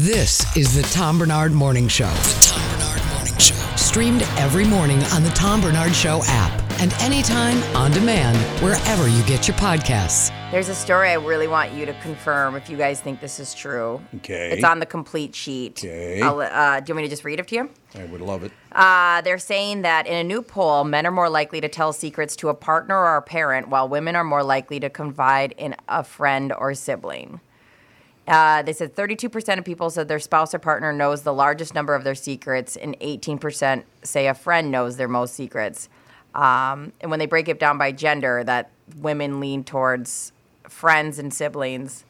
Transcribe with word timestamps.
This 0.00 0.44
is 0.58 0.74
the 0.74 0.82
Tom 0.94 1.16
Barnard 1.16 1.52
Morning 1.52 1.88
Show. 1.88 2.04
The 2.04 2.38
Tom 2.42 2.78
Barnard 2.78 3.14
Morning 3.14 3.38
Show. 3.38 3.54
Streamed 3.76 4.22
every 4.36 4.66
morning 4.66 5.02
on 5.04 5.22
the 5.22 5.30
Tom 5.30 5.62
Barnard 5.62 5.94
Show 5.94 6.20
app 6.26 6.52
and 6.82 6.92
anytime 7.00 7.62
on 7.74 7.92
demand 7.92 8.36
wherever 8.62 9.08
you 9.08 9.22
get 9.22 9.48
your 9.48 9.56
podcasts. 9.56 10.30
There's 10.50 10.68
a 10.68 10.74
story 10.74 11.08
I 11.08 11.14
really 11.14 11.48
want 11.48 11.72
you 11.72 11.86
to 11.86 11.94
confirm 12.00 12.56
if 12.56 12.68
you 12.68 12.76
guys 12.76 13.00
think 13.00 13.22
this 13.22 13.40
is 13.40 13.54
true. 13.54 14.02
Okay. 14.16 14.50
It's 14.50 14.64
on 14.64 14.80
the 14.80 14.86
complete 14.86 15.34
sheet. 15.34 15.82
Okay. 15.82 16.20
I'll, 16.20 16.40
uh, 16.40 16.80
do 16.80 16.90
you 16.90 16.94
want 16.94 16.96
me 16.96 17.02
to 17.04 17.08
just 17.08 17.24
read 17.24 17.40
it 17.40 17.48
to 17.48 17.54
you? 17.54 17.70
I 17.94 18.04
would 18.04 18.20
love 18.20 18.44
it. 18.44 18.52
Uh, 18.72 19.22
they're 19.22 19.38
saying 19.38 19.80
that 19.80 20.06
in 20.06 20.12
a 20.12 20.24
new 20.24 20.42
poll, 20.42 20.84
men 20.84 21.06
are 21.06 21.10
more 21.10 21.30
likely 21.30 21.62
to 21.62 21.70
tell 21.70 21.94
secrets 21.94 22.36
to 22.36 22.50
a 22.50 22.54
partner 22.54 22.98
or 22.98 23.16
a 23.16 23.22
parent, 23.22 23.68
while 23.68 23.88
women 23.88 24.14
are 24.14 24.24
more 24.24 24.42
likely 24.42 24.78
to 24.78 24.90
confide 24.90 25.54
in 25.56 25.74
a 25.88 26.04
friend 26.04 26.52
or 26.52 26.74
sibling. 26.74 27.40
Uh, 28.26 28.62
they 28.62 28.72
said 28.72 28.94
32% 28.94 29.58
of 29.58 29.64
people 29.64 29.88
said 29.88 30.08
their 30.08 30.18
spouse 30.18 30.52
or 30.52 30.58
partner 30.58 30.92
knows 30.92 31.22
the 31.22 31.32
largest 31.32 31.74
number 31.74 31.94
of 31.94 32.02
their 32.02 32.14
secrets, 32.14 32.76
and 32.76 32.98
18% 33.00 33.84
say 34.02 34.26
a 34.26 34.34
friend 34.34 34.70
knows 34.70 34.96
their 34.96 35.08
most 35.08 35.34
secrets. 35.34 35.88
Um, 36.34 36.92
and 37.00 37.10
when 37.10 37.18
they 37.18 37.26
break 37.26 37.48
it 37.48 37.60
down 37.60 37.78
by 37.78 37.92
gender, 37.92 38.42
that 38.44 38.70
women 38.96 39.40
lean 39.40 39.64
towards 39.64 40.32
friends 40.68 41.18
and 41.18 41.32
siblings, 41.32 42.04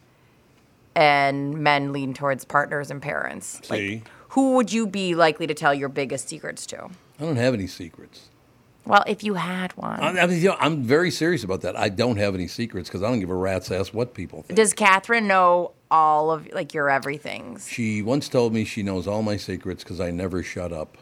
and 0.94 1.58
men 1.58 1.92
lean 1.92 2.14
towards 2.14 2.44
partners 2.44 2.90
and 2.90 3.02
parents. 3.02 3.60
See? 3.64 3.96
Like, 3.96 4.08
who 4.30 4.54
would 4.54 4.72
you 4.72 4.86
be 4.86 5.14
likely 5.14 5.46
to 5.46 5.54
tell 5.54 5.74
your 5.74 5.88
biggest 5.88 6.28
secrets 6.28 6.66
to? 6.66 6.84
I 7.20 7.22
don't 7.22 7.36
have 7.36 7.54
any 7.54 7.66
secrets. 7.66 8.28
Well, 8.86 9.02
if 9.06 9.24
you 9.24 9.34
had 9.34 9.72
one. 9.76 10.00
I, 10.00 10.20
I 10.20 10.26
mean, 10.26 10.40
you 10.40 10.48
know, 10.48 10.56
I'm 10.60 10.82
very 10.82 11.10
serious 11.10 11.42
about 11.42 11.62
that. 11.62 11.76
I 11.76 11.88
don't 11.88 12.16
have 12.18 12.34
any 12.34 12.46
secrets 12.46 12.88
because 12.88 13.02
I 13.02 13.08
don't 13.08 13.20
give 13.20 13.30
a 13.30 13.34
rat's 13.34 13.70
ass 13.70 13.92
what 13.92 14.14
people 14.14 14.42
think. 14.42 14.56
Does 14.56 14.72
Catherine 14.72 15.26
know 15.26 15.72
all 15.90 16.30
of 16.30 16.48
like 16.52 16.74
your 16.74 16.90
everythings? 16.90 17.68
She 17.68 18.02
once 18.02 18.28
told 18.28 18.52
me 18.52 18.64
she 18.64 18.82
knows 18.82 19.06
all 19.06 19.22
my 19.22 19.36
secrets 19.36 19.82
because 19.84 20.00
I 20.00 20.10
never 20.10 20.42
shut 20.42 20.72
up. 20.72 20.96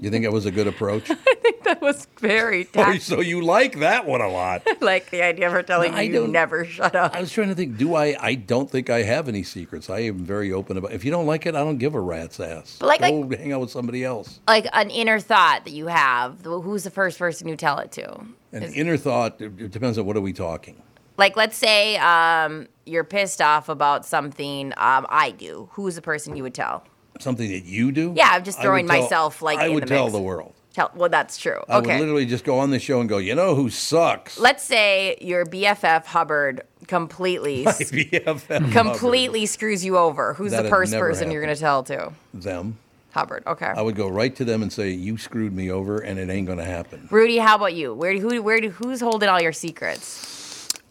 you 0.00 0.10
think 0.10 0.24
that 0.24 0.32
was 0.32 0.46
a 0.46 0.50
good 0.50 0.66
approach? 0.66 1.10
I 1.10 1.14
think 1.14 1.64
that 1.64 1.80
was 1.80 2.06
very 2.18 2.68
Oh, 2.74 2.96
so 2.98 3.20
you 3.20 3.40
like 3.42 3.78
that 3.80 4.06
one 4.06 4.20
a 4.20 4.28
lot. 4.28 4.66
like 4.80 5.10
the 5.10 5.22
idea 5.22 5.46
of 5.46 5.52
her 5.52 5.62
telling 5.62 5.92
No, 5.92 5.98
I 5.98 6.02
you 6.02 6.12
don't- 6.12 6.32
never 6.32 6.64
shut 6.64 6.94
up. 6.94 7.14
I 7.14 7.20
was 7.20 7.30
trying 7.32 7.48
to 7.48 7.54
think. 7.54 7.76
Do 7.78 7.94
I? 7.94 8.16
I 8.20 8.34
don't 8.34 8.70
think 8.70 8.90
I 8.90 9.02
have 9.02 9.28
any 9.28 9.42
secrets. 9.42 9.88
I 9.90 10.00
am 10.00 10.18
very 10.24 10.52
open 10.52 10.76
about. 10.76 10.92
If 10.92 11.04
you 11.04 11.10
don't 11.10 11.26
like 11.26 11.46
it, 11.46 11.54
I 11.54 11.60
don't 11.60 11.78
give 11.78 11.94
a 11.94 12.00
rat's 12.00 12.40
ass. 12.40 12.76
But 12.80 12.86
like- 12.86 13.00
Go 13.00 13.28
hang 13.36 13.52
out 13.52 13.60
with 13.60 13.70
somebody 13.70 14.04
else. 14.04 14.40
like 14.48 14.66
an 14.72 14.90
inner 14.90 15.20
thought 15.20 15.64
that 15.64 15.72
you 15.72 15.86
have. 15.86 16.40
Who's 16.44 16.84
the 16.84 16.90
first 16.90 17.18
person 17.18 17.48
you 17.48 17.56
tell 17.56 17.78
it 17.78 17.92
to? 17.92 18.24
An 18.52 18.64
inner 18.74 18.96
thought. 18.96 19.40
It 19.40 19.70
depends 19.70 19.96
on 19.98 20.04
what 20.04 20.16
are 20.16 20.20
we 20.20 20.32
talking. 20.34 20.82
Like, 21.22 21.36
let's 21.36 21.56
say 21.56 21.96
um, 21.98 22.66
you're 22.84 23.04
pissed 23.04 23.40
off 23.40 23.68
about 23.68 24.04
something 24.04 24.72
um, 24.76 25.06
I 25.08 25.30
do. 25.30 25.68
Who's 25.74 25.94
the 25.94 26.02
person 26.02 26.34
you 26.34 26.42
would 26.42 26.52
tell? 26.52 26.82
Something 27.20 27.48
that 27.52 27.64
you 27.64 27.92
do. 27.92 28.12
Yeah, 28.16 28.30
I'm 28.32 28.42
just 28.42 28.58
I 28.58 28.62
would 28.62 28.66
throwing 28.66 28.88
tell- 28.88 29.02
myself, 29.02 29.40
like, 29.40 29.60
I 29.60 29.66
in 29.66 29.74
would 29.74 29.84
the 29.84 29.86
tell 29.86 30.06
mix. 30.06 30.14
the 30.16 30.20
world. 30.20 30.52
Tell. 30.74 30.90
Well, 30.96 31.08
that's 31.08 31.38
true. 31.38 31.60
I 31.68 31.76
okay. 31.78 31.92
would 31.92 32.00
literally 32.00 32.26
just 32.26 32.42
go 32.42 32.58
on 32.58 32.70
the 32.70 32.80
show 32.80 32.98
and 32.98 33.08
go. 33.08 33.18
You 33.18 33.36
know 33.36 33.54
who 33.54 33.70
sucks? 33.70 34.36
let's 34.36 34.64
say 34.64 35.16
your 35.20 35.46
BFF 35.46 36.06
Hubbard 36.06 36.62
completely 36.88 37.64
BFF 37.66 38.72
completely 38.72 39.46
screws 39.46 39.84
you 39.84 39.96
over. 39.96 40.34
Who's 40.34 40.50
the 40.50 40.56
That'd 40.56 40.70
first 40.72 40.90
never 40.90 41.08
person 41.10 41.30
you're 41.30 41.42
going 41.42 41.54
to 41.54 41.60
tell 41.60 41.84
to? 41.84 42.12
them. 42.34 42.78
Hubbard. 43.12 43.44
Okay. 43.46 43.66
I 43.66 43.82
would 43.82 43.94
go 43.94 44.08
right 44.08 44.34
to 44.34 44.44
them 44.44 44.60
and 44.62 44.72
say, 44.72 44.90
"You 44.90 45.18
screwed 45.18 45.52
me 45.52 45.70
over, 45.70 45.98
and 45.98 46.18
it 46.18 46.28
ain't 46.30 46.46
going 46.46 46.58
to 46.58 46.64
happen." 46.64 47.06
Rudy, 47.12 47.36
how 47.38 47.54
about 47.54 47.74
you? 47.74 47.94
Where 47.94 48.12
do 48.14 48.18
who 48.20 48.42
where 48.42 48.60
do 48.60 48.70
who's 48.70 49.00
holding 49.00 49.28
all 49.28 49.40
your 49.40 49.52
secrets? 49.52 50.41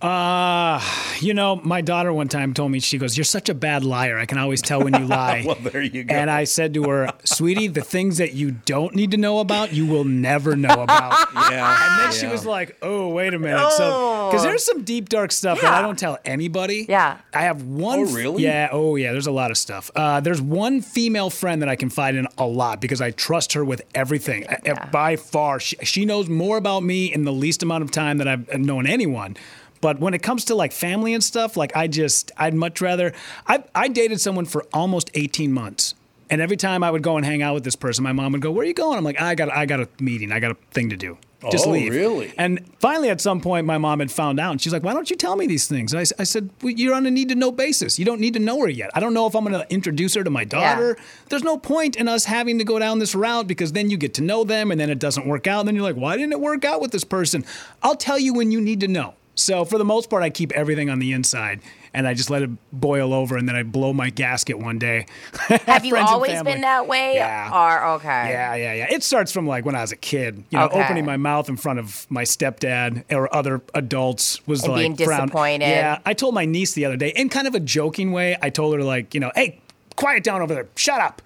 Uh, 0.02 0.82
you 1.20 1.34
know, 1.34 1.58
my 1.58 1.82
daughter 1.82 2.12
one 2.12 2.28
time 2.28 2.54
told 2.54 2.72
me, 2.72 2.80
she 2.80 2.98
goes, 2.98 3.16
You're 3.16 3.24
such 3.24 3.50
a 3.50 3.54
bad 3.54 3.84
liar. 3.84 4.18
I 4.18 4.26
can 4.26 4.38
always 4.38 4.62
tell 4.62 4.84
when 4.84 4.94
you 4.96 5.06
lie. 5.06 5.44
Well, 5.46 5.58
there 5.62 5.82
you 5.82 6.04
go. 6.04 6.14
And 6.16 6.30
I 6.30 6.46
said 6.46 6.74
to 6.74 6.84
her, 6.90 7.12
Sweetie, 7.24 7.68
the 7.68 7.82
things 7.82 8.18
that 8.18 8.34
you 8.34 8.52
don't 8.52 8.96
need 8.96 9.12
to 9.12 9.18
know 9.18 9.40
about, 9.40 9.74
you 9.74 9.86
will 9.86 10.04
never 10.04 10.56
know 10.56 10.82
about. 10.82 11.18
Yeah. 11.52 12.00
And 12.00 12.02
then 12.14 12.20
she 12.20 12.28
was 12.28 12.46
like, 12.46 12.78
"Oh, 12.82 13.10
wait 13.10 13.34
a 13.34 13.40
minute." 13.40 13.72
So, 13.72 14.30
because 14.30 14.44
there's 14.44 14.64
some 14.64 14.84
deep 14.84 15.10
dark 15.10 15.32
stuff 15.34 15.60
that 15.62 15.74
I 15.74 15.82
don't 15.82 16.00
tell 16.00 16.18
anybody. 16.24 16.86
Yeah. 16.88 17.18
I 17.34 17.42
have 17.42 17.64
one. 17.64 18.00
Oh, 18.00 18.04
f- 18.04 18.14
really? 18.14 18.44
Yeah. 18.44 18.70
Oh, 18.72 18.96
yeah. 18.96 19.12
There's 19.12 19.28
a 19.28 19.32
lot 19.32 19.52
of 19.52 19.58
stuff. 19.58 19.92
Uh, 19.96 20.22
there's 20.22 20.42
one 20.42 20.82
female 20.82 21.30
friend 21.30 21.62
that 21.62 21.68
I 21.68 21.76
confide 21.76 22.16
in 22.16 22.28
a 22.38 22.46
lot 22.46 22.80
because 22.80 23.02
I 23.02 23.12
trust 23.12 23.54
her 23.54 23.66
with 23.66 23.82
everything. 23.94 24.48
Uh, 24.48 24.56
Yeah. 24.64 24.86
By 24.92 25.16
far, 25.18 25.60
she, 25.60 25.76
she 25.84 26.06
knows 26.06 26.30
more 26.30 26.56
about 26.58 26.84
me 26.84 27.12
in 27.12 27.26
the 27.26 27.34
least 27.34 27.64
amount 27.64 27.84
of 27.84 27.92
time 27.92 28.18
that 28.20 28.28
I've 28.28 28.48
known 28.60 28.88
anyone. 28.88 29.36
But 29.82 30.00
when 30.00 30.14
it 30.14 30.22
comes 30.22 30.46
to 30.46 30.56
like 30.56 30.72
family 30.72 31.14
and 31.14 31.24
stuff, 31.24 31.58
like 31.58 31.76
I 31.76 31.88
just, 31.88 32.32
I'd 32.38 32.54
much 32.54 32.82
rather. 32.82 33.14
I 33.48 33.64
I 33.76 33.88
dated 33.88 34.22
someone 34.22 34.46
for 34.46 34.66
almost 34.74 35.10
18 35.16 35.52
months. 35.52 35.96
And 36.30 36.40
every 36.40 36.56
time 36.56 36.82
I 36.82 36.90
would 36.92 37.04
go 37.04 37.18
and 37.18 37.26
hang 37.26 37.42
out 37.42 37.56
with 37.56 37.66
this 37.66 37.76
person, 37.76 38.06
my 38.06 38.14
mom 38.14 38.32
would 38.32 38.42
go, 38.42 38.52
"Where 38.52 38.64
are 38.64 38.68
you 38.68 38.74
going?" 38.74 38.98
I'm 38.98 39.04
like, 39.04 39.20
"I 39.20 39.36
got, 39.36 39.52
I 39.52 39.66
got 39.66 39.82
a 39.82 39.90
meeting. 40.00 40.32
I 40.32 40.40
got 40.40 40.52
a 40.52 40.58
thing 40.72 40.90
to 40.92 40.96
do. 40.96 41.18
Just 41.52 41.68
Oh, 41.68 41.72
leave." 41.72 41.92
really? 41.92 42.32
And 42.38 42.62
finally, 42.80 43.10
at 43.10 43.20
some 43.20 43.42
point, 43.42 43.66
my 43.66 43.78
mom 43.78 44.00
had 44.00 44.10
found 44.10 44.40
out, 44.40 44.52
and 44.52 44.62
she's 44.62 44.72
like, 44.72 44.82
"Why 44.82 44.94
don't 44.94 45.10
you 45.10 45.18
tell 45.18 45.36
me 45.36 45.46
these 45.46 45.68
things?" 45.68 45.92
And 45.92 46.08
I 46.18 46.24
said, 46.24 46.50
well, 46.62 46.72
"You're 46.72 46.94
on 46.94 47.06
a 47.06 47.12
need 47.12 47.28
to 47.30 47.36
know 47.36 47.52
basis. 47.52 48.00
You 48.00 48.06
don't 48.06 48.22
need 48.22 48.34
to 48.36 48.40
know 48.40 48.62
her 48.62 48.70
yet. 48.70 48.92
I 48.94 49.02
don't 49.02 49.14
know 49.14 49.28
if 49.28 49.36
I'm 49.36 49.44
going 49.44 49.60
to 49.62 49.70
introduce 49.74 50.14
her 50.14 50.24
to 50.24 50.30
my 50.30 50.46
daughter. 50.46 50.96
There's 51.28 51.44
no 51.44 51.58
point 51.58 51.98
in 51.98 52.08
us 52.08 52.24
having 52.24 52.60
to 52.60 52.64
go 52.64 52.80
down 52.80 53.00
this 53.00 53.14
route 53.14 53.46
because 53.48 53.74
then 53.74 53.90
you 53.90 53.98
get 53.98 54.14
to 54.14 54.22
know 54.22 54.46
them, 54.46 54.72
and 54.72 54.80
then 54.80 54.90
it 54.90 55.00
doesn't 55.00 55.28
work 55.28 55.48
out. 55.48 55.60
And 55.60 55.68
then 55.68 55.76
you're 55.76 55.84
like, 55.84 55.98
why 55.98 56.16
didn't 56.16 56.32
it 56.32 56.40
work 56.40 56.64
out 56.64 56.80
with 56.80 56.92
this 56.92 57.04
person? 57.04 57.44
I'll 57.84 57.98
tell 57.98 58.18
you 58.18 58.34
when 58.34 58.54
you 58.54 58.62
need 58.62 58.80
to 58.80 58.88
know." 58.88 59.16
So 59.36 59.66
for 59.66 59.78
the 59.78 59.86
most 59.86 60.10
part, 60.10 60.24
I 60.24 60.30
keep 60.30 60.52
everything 60.52 60.90
on 60.90 61.00
the 61.00 61.14
inside. 61.14 61.62
And 61.94 62.08
I 62.08 62.14
just 62.14 62.30
let 62.30 62.42
it 62.42 62.50
boil 62.72 63.14
over, 63.14 63.36
and 63.36 63.50
then 63.50 63.56
I 63.58 63.64
blow 63.64 63.92
my 63.92 64.10
gasket 64.10 64.58
one 64.58 64.80
day. 64.80 65.08
Have 65.66 65.84
you 65.84 65.98
always 65.98 66.42
been 66.42 66.62
that 66.62 66.88
way? 66.88 67.16
Yeah. 67.16 67.50
Or 67.54 67.96
okay. 67.96 68.30
Yeah, 68.30 68.56
yeah, 68.56 68.74
yeah. 68.76 68.88
It 68.90 69.04
starts 69.04 69.34
from 69.34 69.46
like 69.46 69.66
when 69.66 69.76
I 69.76 69.82
was 69.82 69.92
a 69.92 69.98
kid. 69.98 70.46
You 70.52 70.58
know, 70.60 70.66
Okay. 70.68 70.82
opening 70.82 71.04
my 71.06 71.18
mouth 71.18 71.50
in 71.50 71.58
front 71.58 71.80
of 71.80 72.08
my 72.10 72.24
stepdad 72.24 73.04
or 73.12 73.34
other 73.36 73.62
adults 73.74 74.40
was 74.48 74.64
And 74.64 74.72
like 74.72 74.80
being 74.80 74.96
frowned- 74.96 75.32
disappointed. 75.32 75.66
Yeah, 75.68 76.00
I 76.06 76.14
told 76.14 76.34
my 76.34 76.46
niece 76.46 76.72
the 76.76 76.86
other 76.86 76.96
day 76.96 77.10
in 77.14 77.28
kind 77.28 77.46
of 77.46 77.56
a 77.56 77.60
joking 77.60 78.14
way. 78.14 78.38
I 78.42 78.50
told 78.52 78.74
her 78.76 78.84
like, 78.86 79.14
you 79.14 79.20
know, 79.20 79.32
hey, 79.36 79.60
quiet 79.98 80.24
down 80.24 80.42
over 80.42 80.54
there, 80.54 80.70
shut 80.78 81.02
up. 81.02 81.22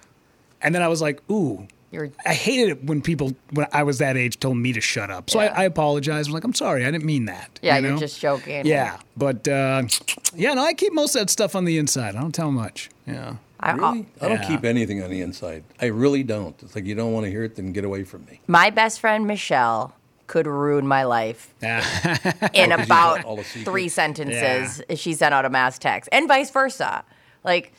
And 0.63 0.73
then 0.73 0.81
I 0.81 0.87
was 0.87 0.99
like, 0.99 1.21
ooh. 1.29 1.67
You're- 1.95 2.11
I 2.25 2.33
hated 2.33 2.69
it 2.69 2.83
when 2.83 3.01
people 3.01 3.33
when 3.51 3.67
I 3.71 3.83
was 3.83 3.97
that 3.99 4.17
age 4.17 4.39
told 4.39 4.57
me 4.57 4.73
to 4.73 4.81
shut 4.81 5.09
up. 5.09 5.29
So 5.29 5.41
Yeah. 5.41 5.53
I, 5.55 5.61
I 5.61 5.63
apologized. 5.63 6.27
I'm 6.27 6.33
like, 6.33 6.43
I'm 6.43 6.53
sorry, 6.53 6.85
I 6.85 6.91
didn't 6.91 7.05
mean 7.05 7.25
that. 7.25 7.59
Yeah, 7.61 7.77
you 7.77 7.83
you're 7.83 7.93
know? 7.93 7.97
just 7.99 8.19
joking. 8.19 8.65
Yeah, 8.65 8.97
but 9.17 9.47
uh, 9.47 9.83
yeah, 10.35 10.53
no, 10.53 10.63
I 10.65 10.73
keep 10.73 10.93
most 10.93 11.15
of 11.15 11.21
that 11.21 11.29
stuff 11.29 11.55
on 11.55 11.65
the 11.65 11.77
inside. 11.77 12.15
I 12.15 12.21
don't 12.21 12.35
tell 12.35 12.51
much. 12.51 12.89
Yeah. 13.07 13.37
I, 13.59 13.71
Really? 13.71 14.05
I 14.21 14.27
don't 14.27 14.41
Yeah. 14.41 14.47
keep 14.47 14.65
anything 14.65 15.01
on 15.01 15.09
the 15.09 15.21
inside. 15.21 15.63
I 15.81 15.85
really 15.85 16.21
don't. 16.23 16.61
It's 16.61 16.75
like 16.75 16.85
you 16.85 16.93
don't 16.93 17.13
want 17.13 17.23
to 17.25 17.31
hear 17.31 17.43
it, 17.45 17.55
then 17.55 17.71
get 17.71 17.85
away 17.85 18.03
from 18.03 18.25
me. 18.25 18.41
my 18.47 18.69
best 18.69 18.99
friend 18.99 19.25
Michelle 19.25 19.95
could 20.27 20.45
ruin 20.47 20.85
my 20.87 21.03
life 21.03 21.53
in 21.61 21.69
Oh, 21.79 21.79
'cause 21.81 22.49
you 22.53 22.71
about 22.73 23.15
got 23.17 23.25
all 23.25 23.35
the 23.37 23.43
secrets? 23.43 23.69
three 23.69 23.87
sentences 23.89 24.81
if 24.89 24.99
she 24.99 25.13
sent 25.13 25.33
out 25.33 25.45
a 25.45 25.49
mass 25.49 25.79
text, 25.79 26.09
and 26.11 26.27
vice 26.27 26.51
versa. 26.51 27.05
Like, 27.43 27.71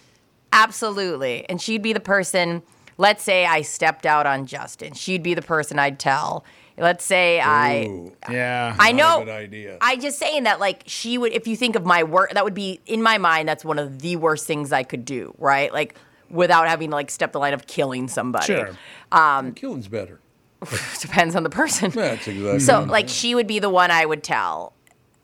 absolutely. 0.52 1.44
And 1.48 1.60
she'd 1.60 1.82
be 1.82 1.92
the 1.92 2.00
person. 2.00 2.62
Let's 2.98 3.22
say 3.22 3.44
I 3.44 3.62
stepped 3.62 4.06
out 4.06 4.26
on 4.26 4.46
Justin. 4.46 4.94
She'd 4.94 5.22
be 5.22 5.34
the 5.34 5.42
person 5.42 5.78
I'd 5.78 5.98
tell. 5.98 6.44
Let's 6.78 7.04
say 7.04 7.40
I. 7.40 8.10
Yeah. 8.30 8.76
I 8.78 8.92
know. 8.92 9.22
a 9.22 9.24
good 9.24 9.34
idea. 9.34 9.78
I 9.80 9.96
just 9.96 10.18
saying 10.18 10.44
that 10.44 10.60
like 10.60 10.82
she 10.86 11.16
would 11.16 11.32
if 11.32 11.46
you 11.46 11.56
think 11.56 11.74
of 11.74 11.86
my 11.86 12.02
work 12.02 12.32
that 12.34 12.44
would 12.44 12.54
be 12.54 12.80
in 12.86 13.02
my 13.02 13.16
mind 13.18 13.48
that's 13.48 13.64
one 13.64 13.78
of 13.78 14.00
the 14.00 14.16
worst 14.16 14.46
things 14.46 14.72
I 14.72 14.82
could 14.82 15.04
do, 15.04 15.34
right? 15.38 15.72
Like 15.72 15.96
without 16.28 16.68
having 16.68 16.90
to 16.90 16.96
like 16.96 17.10
step 17.10 17.32
the 17.32 17.38
line 17.38 17.54
of 17.54 17.66
killing 17.66 18.08
somebody. 18.08 18.46
Sure. 18.46 18.70
Um, 19.10 19.52
killing's 19.54 19.88
better. 19.88 20.20
Depends 21.00 21.34
on 21.34 21.44
the 21.44 21.50
person. 21.50 21.90
That's 21.90 22.28
exactly. 22.28 22.60
So 22.60 22.82
like 22.82 23.08
she 23.08 23.34
would 23.34 23.46
be 23.46 23.58
the 23.58 23.70
one 23.70 23.90
I 23.90 24.04
would 24.04 24.22
tell. 24.22 24.74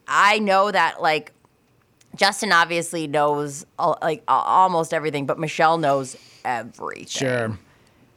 I 0.08 0.38
know 0.38 0.70
that 0.70 1.02
like 1.02 1.32
Justin 2.16 2.52
obviously 2.52 3.06
knows 3.06 3.66
like 3.78 4.22
almost 4.28 4.94
everything, 4.94 5.26
but 5.26 5.38
Michelle 5.38 5.78
knows 5.78 6.16
everything. 6.44 7.06
Sure. 7.06 7.58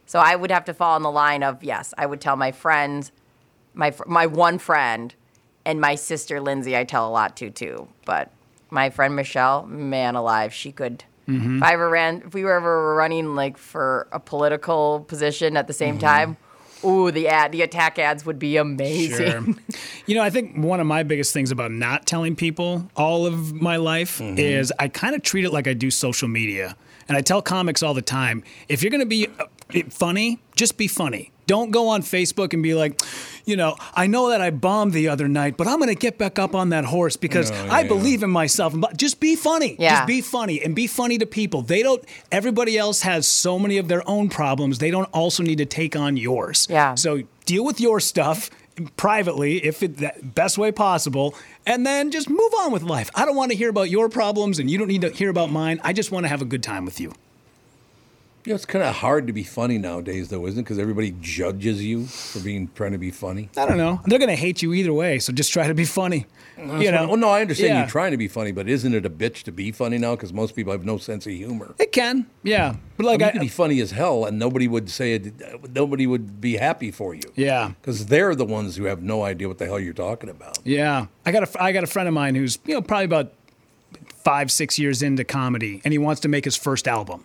So 0.06 0.20
I 0.20 0.36
would 0.36 0.50
have 0.50 0.64
to 0.66 0.74
fall 0.74 0.96
in 0.96 1.02
the 1.02 1.10
line 1.10 1.42
of 1.42 1.64
yes, 1.64 1.92
I 1.98 2.06
would 2.06 2.20
tell 2.20 2.36
my 2.36 2.52
friends, 2.52 3.12
my 3.74 3.92
my 4.06 4.26
one 4.26 4.58
friend, 4.58 5.14
and 5.64 5.80
my 5.80 5.94
sister 5.96 6.40
Lindsay. 6.40 6.76
I 6.76 6.84
tell 6.84 7.08
a 7.08 7.10
lot 7.10 7.36
to 7.38 7.50
too, 7.50 7.88
but 8.04 8.30
my 8.70 8.90
friend 8.90 9.16
Michelle, 9.16 9.66
man 9.66 10.14
alive, 10.14 10.52
she 10.52 10.72
could. 10.72 11.04
Mm-hmm. 11.28 11.56
If 11.56 11.62
I 11.64 11.72
ever 11.72 11.88
ran, 11.88 12.22
if 12.24 12.34
we 12.34 12.44
were 12.44 12.54
ever 12.54 12.94
running 12.94 13.34
like 13.34 13.58
for 13.58 14.06
a 14.12 14.20
political 14.20 15.00
position 15.08 15.56
at 15.56 15.66
the 15.66 15.72
same 15.72 15.98
Mm-hmm. 15.98 16.06
time, 16.06 16.36
ooh, 16.84 17.10
the 17.10 17.26
ad, 17.26 17.50
the 17.50 17.62
attack 17.62 17.98
ads 17.98 18.24
would 18.24 18.38
be 18.38 18.56
amazing. 18.56 19.16
Sure. 19.44 19.54
You 20.06 20.14
know, 20.14 20.22
I 20.22 20.30
think 20.30 20.56
one 20.56 20.78
of 20.78 20.86
my 20.86 21.02
biggest 21.02 21.32
things 21.32 21.50
about 21.50 21.72
not 21.72 22.06
telling 22.06 22.36
people 22.36 22.88
all 22.94 23.26
of 23.26 23.52
my 23.54 23.74
life 23.76 24.20
is 24.20 24.72
I 24.78 24.86
kind 24.86 25.16
of 25.16 25.22
treat 25.22 25.44
it 25.44 25.52
like 25.52 25.66
I 25.66 25.74
do 25.74 25.90
social 25.90 26.28
media. 26.28 26.76
And 27.08 27.16
I 27.16 27.20
tell 27.20 27.42
comics 27.42 27.82
all 27.82 27.94
the 27.94 28.02
time 28.02 28.42
if 28.68 28.82
you're 28.82 28.90
going 28.90 29.00
to 29.00 29.06
be 29.06 29.28
uh, 29.38 29.44
funny, 29.90 30.40
just 30.56 30.76
be 30.76 30.88
funny. 30.88 31.32
Don't 31.46 31.70
go 31.70 31.88
on 31.88 32.02
Facebook 32.02 32.52
and 32.54 32.62
be 32.62 32.74
like, 32.74 33.00
you 33.44 33.54
know, 33.56 33.76
I 33.94 34.08
know 34.08 34.30
that 34.30 34.40
I 34.40 34.50
bombed 34.50 34.92
the 34.92 35.08
other 35.08 35.28
night, 35.28 35.56
but 35.56 35.68
I'm 35.68 35.76
going 35.78 35.88
to 35.88 35.94
get 35.94 36.18
back 36.18 36.40
up 36.40 36.56
on 36.56 36.70
that 36.70 36.84
horse 36.84 37.16
because 37.16 37.52
No, 37.52 37.68
I 37.70 37.84
believe 37.84 38.24
in 38.24 38.30
myself. 38.30 38.74
Just 38.96 39.20
be 39.20 39.36
funny. 39.36 39.76
Yeah. 39.78 39.98
Just 39.98 40.08
be 40.08 40.20
funny 40.22 40.60
and 40.60 40.74
be 40.74 40.88
funny 40.88 41.18
to 41.18 41.26
people. 41.26 41.62
They 41.62 41.84
don't. 41.84 42.04
Everybody 42.32 42.76
else 42.76 43.02
has 43.02 43.28
so 43.28 43.60
many 43.60 43.78
of 43.78 43.86
their 43.86 44.02
own 44.08 44.28
problems. 44.28 44.78
They 44.78 44.90
don't 44.90 45.08
also 45.12 45.44
need 45.44 45.58
to 45.58 45.66
take 45.66 45.94
on 45.94 46.16
yours. 46.16 46.66
Yeah. 46.68 46.96
So 46.96 47.22
deal 47.44 47.64
with 47.64 47.80
your 47.80 48.00
stuff 48.00 48.50
privately, 48.96 49.64
if 49.64 49.80
the 49.80 50.12
best 50.22 50.58
way 50.58 50.72
possible, 50.72 51.34
and 51.66 51.86
then 51.86 52.10
just 52.10 52.28
move 52.28 52.52
on 52.60 52.72
with 52.72 52.82
life. 52.82 53.10
I 53.14 53.24
don't 53.24 53.36
want 53.36 53.50
to 53.52 53.56
hear 53.56 53.70
about 53.70 53.90
your 53.90 54.08
problems, 54.08 54.58
and 54.58 54.70
you 54.70 54.78
don't 54.78 54.88
need 54.88 55.02
to 55.02 55.10
hear 55.10 55.30
about 55.30 55.50
mine. 55.50 55.80
I 55.82 55.92
just 55.92 56.10
want 56.10 56.24
to 56.24 56.28
have 56.28 56.42
a 56.42 56.46
good 56.46 56.62
time 56.62 56.84
with 56.84 57.00
you. 57.00 57.12
You 58.46 58.50
know, 58.52 58.54
it's 58.54 58.64
kind 58.64 58.84
of 58.84 58.94
hard 58.94 59.26
to 59.26 59.32
be 59.32 59.42
funny 59.42 59.76
nowadays, 59.76 60.28
though, 60.28 60.46
isn't 60.46 60.60
it? 60.60 60.62
Because 60.62 60.78
everybody 60.78 61.16
judges 61.20 61.84
you 61.84 62.06
for 62.06 62.38
being 62.38 62.70
trying 62.76 62.92
to 62.92 62.98
be 62.98 63.10
funny. 63.10 63.50
I 63.56 63.66
don't 63.66 63.76
know. 63.76 64.00
They're 64.06 64.20
gonna 64.20 64.36
hate 64.36 64.62
you 64.62 64.72
either 64.72 64.92
way, 64.92 65.18
so 65.18 65.32
just 65.32 65.52
try 65.52 65.66
to 65.66 65.74
be 65.74 65.84
funny. 65.84 66.26
you 66.56 66.92
know. 66.92 67.08
well, 67.08 67.16
no, 67.16 67.28
I 67.30 67.40
understand 67.40 67.70
Yeah. 67.74 67.82
you 67.84 67.90
trying 67.90 68.12
to 68.12 68.16
be 68.16 68.28
funny, 68.28 68.52
but 68.52 68.68
isn't 68.68 68.94
it 68.94 69.04
a 69.04 69.10
bitch 69.10 69.42
to 69.42 69.50
be 69.52 69.72
funny 69.72 69.98
now? 69.98 70.14
Because 70.14 70.32
most 70.32 70.54
people 70.54 70.70
have 70.70 70.84
no 70.84 70.96
sense 70.96 71.26
of 71.26 71.32
humor. 71.32 71.74
It 71.80 71.90
can, 71.90 72.26
yeah. 72.44 72.76
But 72.96 73.06
I 73.06 73.08
like, 73.10 73.18
mean, 73.18 73.24
I, 73.24 73.28
you 73.28 73.32
could 73.32 73.40
be 73.40 73.48
funny 73.48 73.80
as 73.80 73.90
hell, 73.90 74.24
and 74.24 74.38
nobody 74.38 74.68
would 74.68 74.88
say 74.90 75.14
it. 75.14 75.74
Nobody 75.74 76.06
would 76.06 76.40
be 76.40 76.56
happy 76.56 76.92
for 76.92 77.14
you. 77.16 77.22
yeah. 77.34 77.72
because 77.80 78.06
they're 78.06 78.36
the 78.36 78.44
ones 78.46 78.76
who 78.76 78.84
have 78.84 79.02
no 79.02 79.24
idea 79.24 79.48
what 79.48 79.58
the 79.58 79.66
hell 79.66 79.80
you're 79.80 79.92
talking 79.92 80.30
about. 80.30 80.60
Yeah, 80.64 81.06
I 81.26 81.32
got 81.32 81.42
a 81.52 81.62
I 81.62 81.72
got 81.72 81.82
a 81.82 81.88
friend 81.88 82.06
of 82.06 82.14
mine 82.14 82.36
who's 82.36 82.60
you 82.64 82.74
know 82.74 82.80
probably 82.80 83.06
about 83.06 83.32
five 84.24 84.52
six 84.52 84.78
years 84.78 85.02
into 85.02 85.24
comedy, 85.24 85.80
and 85.84 85.90
he 85.90 85.98
wants 85.98 86.20
to 86.20 86.28
make 86.28 86.44
his 86.44 86.54
first 86.56 86.86
album, 86.88 87.24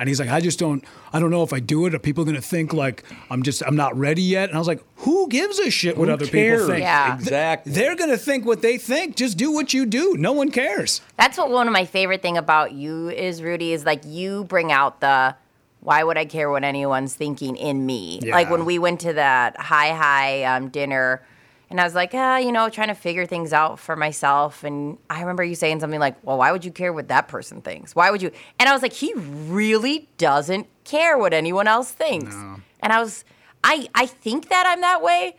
and 0.00 0.08
he's 0.08 0.18
like, 0.18 0.30
I 0.30 0.40
just 0.40 0.58
don't 0.58 0.82
I 1.12 1.20
don't 1.20 1.30
know 1.30 1.42
if 1.42 1.52
I 1.52 1.60
do 1.60 1.86
it, 1.86 1.94
are 1.94 1.98
people 1.98 2.24
gonna 2.24 2.40
think 2.40 2.72
like 2.72 3.04
I'm 3.30 3.42
just 3.42 3.62
I'm 3.64 3.76
not 3.76 3.96
ready 3.96 4.22
yet? 4.22 4.48
And 4.48 4.56
I 4.56 4.58
was 4.58 4.66
like, 4.66 4.82
who 4.96 5.28
gives 5.28 5.58
a 5.60 5.70
shit 5.70 5.96
what 5.96 6.08
Who 6.08 6.14
other 6.14 6.26
cares? 6.26 6.60
people 6.62 6.74
think? 6.74 6.82
Yeah. 6.82 7.14
exactly. 7.14 7.72
They're 7.72 7.94
gonna 7.94 8.16
think 8.16 8.44
what 8.44 8.62
they 8.62 8.78
think. 8.78 9.14
Just 9.16 9.36
do 9.36 9.52
what 9.52 9.72
you 9.72 9.86
do. 9.86 10.16
No 10.18 10.32
one 10.32 10.50
cares. 10.50 11.00
That's 11.16 11.38
what 11.38 11.50
one 11.50 11.66
of 11.68 11.72
my 11.72 11.84
favorite 11.84 12.22
thing 12.22 12.36
about 12.36 12.72
you 12.72 13.10
is, 13.10 13.42
Rudy, 13.42 13.72
is 13.72 13.84
like 13.84 14.02
you 14.04 14.44
bring 14.44 14.72
out 14.72 15.00
the 15.00 15.36
why 15.80 16.02
would 16.04 16.18
I 16.18 16.24
care 16.26 16.50
what 16.50 16.62
anyone's 16.64 17.14
thinking 17.14 17.56
in 17.56 17.86
me? 17.86 18.20
Yeah. 18.22 18.34
Like 18.34 18.50
when 18.50 18.64
we 18.64 18.78
went 18.78 19.00
to 19.00 19.12
that 19.14 19.58
high 19.58 19.94
high 19.94 20.44
um, 20.44 20.68
dinner, 20.68 21.22
and 21.70 21.80
I 21.80 21.84
was 21.84 21.94
like, 21.94 22.10
ah, 22.14 22.36
you 22.38 22.52
know, 22.52 22.68
trying 22.68 22.88
to 22.88 22.94
figure 22.94 23.26
things 23.26 23.52
out 23.52 23.78
for 23.78 23.94
myself. 23.96 24.64
And 24.64 24.98
I 25.08 25.20
remember 25.20 25.44
you 25.44 25.54
saying 25.54 25.80
something 25.80 26.00
like, 26.00 26.16
well, 26.24 26.36
why 26.38 26.50
would 26.52 26.64
you 26.64 26.72
care 26.72 26.92
what 26.92 27.08
that 27.08 27.28
person 27.28 27.62
thinks? 27.62 27.94
Why 27.94 28.10
would 28.10 28.20
you? 28.20 28.30
And 28.58 28.68
I 28.68 28.72
was 28.72 28.82
like, 28.82 28.92
he 28.92 29.12
really 29.14 30.08
doesn't 30.18 30.66
care 30.84 31.16
what 31.16 31.32
anyone 31.32 31.68
else 31.68 31.90
thinks. 31.92 32.34
And 32.34 32.92
I 32.92 33.00
was, 33.00 33.24
I, 33.62 33.88
I 33.94 34.06
think 34.06 34.48
that 34.48 34.64
I'm 34.66 34.80
that 34.80 35.02
way 35.02 35.36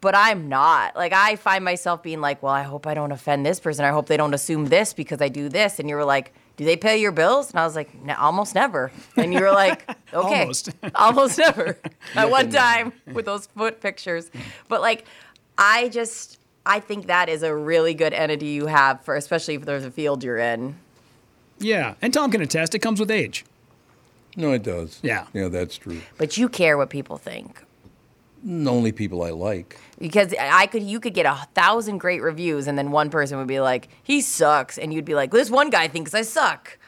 but 0.00 0.14
I'm 0.14 0.48
not. 0.48 0.94
Like 0.94 1.12
I 1.12 1.34
find 1.34 1.64
myself 1.64 2.04
being 2.04 2.20
like, 2.20 2.40
well, 2.40 2.52
I 2.52 2.62
hope 2.62 2.86
I 2.86 2.94
don't 2.94 3.10
offend 3.10 3.44
this 3.44 3.58
person. 3.58 3.84
I 3.84 3.88
hope 3.88 4.06
they 4.06 4.16
don't 4.16 4.32
assume 4.32 4.66
this 4.66 4.94
because 4.94 5.20
I 5.20 5.28
do 5.28 5.48
this. 5.48 5.80
And 5.80 5.88
you 5.88 5.96
were 5.96 6.04
like, 6.04 6.32
do 6.56 6.64
they 6.64 6.76
pay 6.76 6.98
your 7.00 7.10
bills? 7.10 7.50
And 7.50 7.58
I 7.58 7.64
was 7.64 7.74
like, 7.74 7.90
"N- 8.04 8.10
almost 8.16 8.54
never. 8.54 8.92
And 9.16 9.34
you 9.34 9.40
were 9.40 9.50
like, 9.50 9.88
okay, 10.14 10.40
Almost. 10.42 10.70
almost 10.94 11.38
never. 11.38 11.78
At 12.14 12.30
one 12.30 12.48
time 12.50 12.92
with 13.12 13.24
those 13.26 13.46
foot 13.46 13.80
pictures, 13.80 14.30
but 14.68 14.80
like, 14.80 15.04
I 15.58 15.88
just. 15.90 16.38
I 16.64 16.80
think 16.80 17.06
that 17.06 17.28
is 17.30 17.42
a 17.42 17.54
really 17.54 17.94
good 17.94 18.12
entity 18.12 18.46
you 18.48 18.66
have 18.66 19.02
for, 19.02 19.16
especially 19.16 19.54
if 19.54 19.64
there's 19.64 19.84
a 19.86 19.90
field 19.90 20.22
you're 20.22 20.36
in. 20.36 20.76
Yeah, 21.58 21.94
and 22.02 22.12
Tom 22.12 22.30
can 22.30 22.42
attest. 22.42 22.74
It 22.74 22.80
comes 22.80 23.00
with 23.00 23.10
age. 23.10 23.44
no, 24.36 24.52
it 24.52 24.62
does. 24.62 25.00
Yeah. 25.02 25.26
yeah, 25.32 25.48
that's 25.48 25.76
true. 25.78 26.02
But 26.18 26.36
you 26.36 26.48
care 26.48 26.76
what 26.76 26.90
people 26.90 27.16
think. 27.16 27.62
The 28.44 28.70
only 28.70 28.92
people 28.92 29.22
I 29.24 29.30
like. 29.30 29.78
because 29.98 30.32
I 30.38 30.66
could 30.66 30.82
you 30.84 31.00
could 31.00 31.14
get 31.14 31.26
a 31.26 31.48
thousand 31.54 31.98
great 31.98 32.22
reviews 32.22 32.66
and 32.68 32.78
then 32.78 32.90
one 32.92 33.10
person 33.10 33.36
would 33.38 33.48
be 33.48 33.58
like 33.60 33.88
he 34.04 34.20
sucks 34.20 34.78
and 34.78 34.92
you'd 34.94 35.04
be 35.06 35.14
like 35.14 35.32
this 35.32 35.50
one 35.50 35.70
guy 35.70 35.88
thinks 35.88 36.14
I 36.14 36.22
suck. 36.22 36.78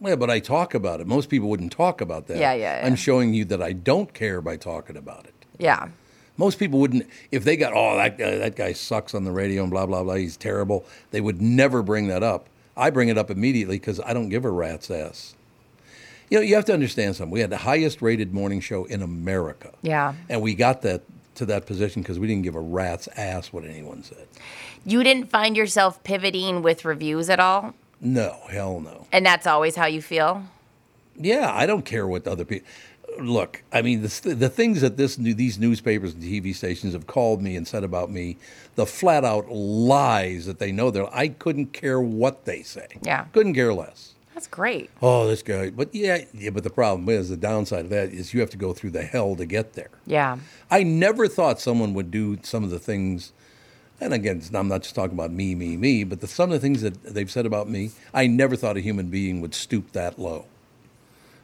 Yeah, 0.00 0.14
but 0.14 0.30
I 0.30 0.38
talk 0.38 0.74
about 0.74 1.00
it. 1.00 1.06
Most 1.08 1.30
people 1.30 1.48
wouldn't 1.48 1.72
talk 1.72 2.00
about 2.00 2.28
that. 2.28 2.36
Yeah, 2.36 2.52
yeah, 2.52 2.80
yeah. 2.80 2.86
I'm 2.86 2.94
showing 2.94 3.34
you 3.34 3.44
that 3.46 3.60
I 3.60 3.72
don't 3.72 4.12
care 4.14 4.40
by 4.40 4.56
talking 4.56 4.96
about 4.96 5.24
it. 5.24 5.34
Yeah. 5.58 5.88
Most 6.38 6.58
people 6.58 6.78
wouldn't, 6.78 7.06
if 7.30 7.44
they 7.44 7.56
got, 7.56 7.72
oh, 7.74 7.96
that 7.96 8.16
guy, 8.16 8.36
that 8.36 8.56
guy 8.56 8.72
sucks 8.72 9.14
on 9.14 9.24
the 9.24 9.32
radio 9.32 9.62
and 9.62 9.70
blah, 9.70 9.84
blah, 9.84 10.02
blah, 10.02 10.14
he's 10.14 10.36
terrible, 10.36 10.86
they 11.10 11.20
would 11.20 11.42
never 11.42 11.82
bring 11.82 12.06
that 12.08 12.22
up. 12.22 12.48
I 12.76 12.90
bring 12.90 13.08
it 13.08 13.18
up 13.18 13.30
immediately 13.30 13.78
because 13.78 14.00
I 14.00 14.14
don't 14.14 14.28
give 14.28 14.44
a 14.44 14.50
rat's 14.50 14.90
ass. 14.90 15.34
You 16.30 16.38
know, 16.38 16.42
you 16.42 16.54
have 16.54 16.64
to 16.66 16.72
understand 16.72 17.16
something. 17.16 17.32
We 17.32 17.40
had 17.40 17.50
the 17.50 17.56
highest 17.56 18.00
rated 18.00 18.32
morning 18.32 18.60
show 18.60 18.84
in 18.84 19.02
America. 19.02 19.72
Yeah. 19.82 20.14
And 20.28 20.40
we 20.40 20.54
got 20.54 20.82
that 20.82 21.02
to 21.36 21.46
that 21.46 21.66
position 21.66 22.02
because 22.02 22.18
we 22.18 22.26
didn't 22.26 22.42
give 22.42 22.54
a 22.54 22.60
rat's 22.60 23.08
ass 23.16 23.52
what 23.52 23.64
anyone 23.64 24.02
said. 24.02 24.26
You 24.84 25.02
didn't 25.02 25.30
find 25.30 25.56
yourself 25.56 26.02
pivoting 26.04 26.62
with 26.62 26.84
reviews 26.84 27.30
at 27.30 27.40
all? 27.40 27.74
No, 28.00 28.36
hell 28.48 28.80
no. 28.80 29.06
And 29.10 29.24
that's 29.26 29.46
always 29.46 29.74
how 29.74 29.86
you 29.86 30.02
feel? 30.02 30.44
Yeah, 31.16 31.50
I 31.52 31.66
don't 31.66 31.84
care 31.84 32.06
what 32.06 32.26
other 32.28 32.44
people. 32.44 32.68
Look, 33.18 33.62
I 33.72 33.82
mean, 33.82 34.02
the, 34.02 34.34
the 34.34 34.48
things 34.48 34.80
that 34.80 34.96
this 34.96 35.16
these 35.16 35.58
newspapers 35.58 36.14
and 36.14 36.22
TV 36.22 36.54
stations 36.54 36.92
have 36.92 37.06
called 37.06 37.42
me 37.42 37.56
and 37.56 37.66
said 37.66 37.82
about 37.82 38.10
me, 38.10 38.36
the 38.76 38.86
flat 38.86 39.24
out 39.24 39.50
lies 39.50 40.46
that 40.46 40.58
they 40.58 40.70
know 40.70 40.90
there. 40.90 41.12
I 41.14 41.28
couldn't 41.28 41.72
care 41.72 42.00
what 42.00 42.44
they 42.44 42.62
say. 42.62 42.86
Yeah. 43.02 43.24
couldn't 43.32 43.54
care 43.54 43.74
less. 43.74 44.14
That's 44.34 44.46
great. 44.46 44.88
Oh, 45.02 45.26
this 45.26 45.42
guy. 45.42 45.70
But 45.70 45.92
yeah, 45.92 46.24
yeah. 46.32 46.50
But 46.50 46.62
the 46.62 46.70
problem 46.70 47.08
is 47.08 47.28
the 47.28 47.36
downside 47.36 47.86
of 47.86 47.90
that 47.90 48.10
is 48.10 48.32
you 48.32 48.38
have 48.38 48.50
to 48.50 48.56
go 48.56 48.72
through 48.72 48.90
the 48.90 49.02
hell 49.02 49.34
to 49.34 49.44
get 49.44 49.72
there. 49.72 49.90
Yeah. 50.06 50.38
I 50.70 50.84
never 50.84 51.26
thought 51.26 51.60
someone 51.60 51.92
would 51.94 52.12
do 52.12 52.38
some 52.44 52.62
of 52.62 52.70
the 52.70 52.78
things. 52.78 53.32
And 54.00 54.14
again, 54.14 54.40
I'm 54.54 54.68
not 54.68 54.82
just 54.84 54.94
talking 54.94 55.14
about 55.14 55.32
me, 55.32 55.56
me, 55.56 55.76
me, 55.76 56.04
but 56.04 56.20
the, 56.20 56.28
some 56.28 56.50
of 56.50 56.54
the 56.54 56.60
things 56.60 56.82
that 56.82 57.02
they've 57.02 57.28
said 57.28 57.46
about 57.46 57.68
me, 57.68 57.90
I 58.14 58.28
never 58.28 58.54
thought 58.54 58.76
a 58.76 58.80
human 58.80 59.08
being 59.10 59.40
would 59.40 59.56
stoop 59.56 59.90
that 59.90 60.20
low. 60.20 60.44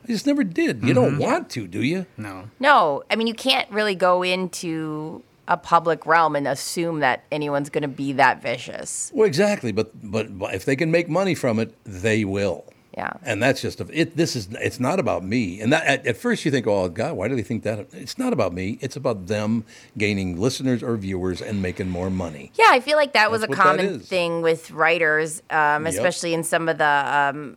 I 0.05 0.06
just 0.09 0.27
never 0.27 0.45
did. 0.45 0.83
You 0.83 0.95
don't 0.95 1.19
want 1.19 1.51
to, 1.51 1.67
do 1.67 1.83
you? 1.83 2.06
No. 2.17 2.51
No, 2.61 3.03
I 3.11 3.17
mean 3.17 3.27
you 3.27 3.35
can't 3.35 3.71
really 3.71 3.95
go 3.95 4.23
into 4.23 5.23
a 5.49 5.56
public 5.56 6.06
realm 6.06 6.37
and 6.37 6.49
assume 6.49 7.01
that 7.01 7.25
anyone's 7.31 7.69
going 7.71 7.83
to 7.83 7.89
be 7.89 8.12
that 8.15 8.41
vicious. 8.43 9.11
Well, 9.15 9.27
exactly. 9.27 9.73
But, 9.73 9.91
but 10.11 10.39
but 10.39 10.55
if 10.55 10.65
they 10.65 10.77
can 10.77 10.91
make 10.91 11.09
money 11.09 11.35
from 11.35 11.59
it, 11.59 11.75
they 11.85 12.25
will. 12.25 12.65
Yeah. 12.97 13.15
And 13.25 13.43
that's 13.43 13.61
just 13.61 13.81
a, 13.81 13.87
it. 13.91 14.17
This 14.17 14.37
is 14.37 14.49
it's 14.53 14.79
not 14.79 15.01
about 15.01 15.25
me. 15.25 15.61
And 15.61 15.73
that 15.73 15.85
at, 15.85 16.06
at 16.06 16.17
first 16.17 16.45
you 16.45 16.51
think, 16.53 16.67
oh 16.67 16.89
God, 16.89 17.15
why 17.15 17.27
do 17.29 17.35
they 17.35 17.43
think 17.43 17.65
that? 17.65 17.89
It's 17.93 18.19
not 18.19 18.33
about 18.33 18.53
me. 18.53 18.79
It's 18.81 18.95
about 18.95 19.27
them 19.27 19.65
gaining 19.99 20.41
listeners 20.41 20.83
or 20.83 20.97
viewers 20.97 21.43
and 21.43 21.61
making 21.61 21.91
more 21.91 22.09
money. 22.09 22.53
Yeah, 22.55 22.69
I 22.71 22.79
feel 22.81 22.97
like 22.97 23.12
that 23.15 23.31
was 23.33 23.43
a 23.43 23.49
common 23.49 23.99
thing 23.99 24.43
with 24.43 24.71
writers, 24.71 25.43
um, 25.51 25.85
Yep. 25.87 25.95
especially 25.95 26.35
in 26.35 26.45
some 26.45 26.69
of 26.69 26.79
the, 26.79 26.85
um, 27.35 27.56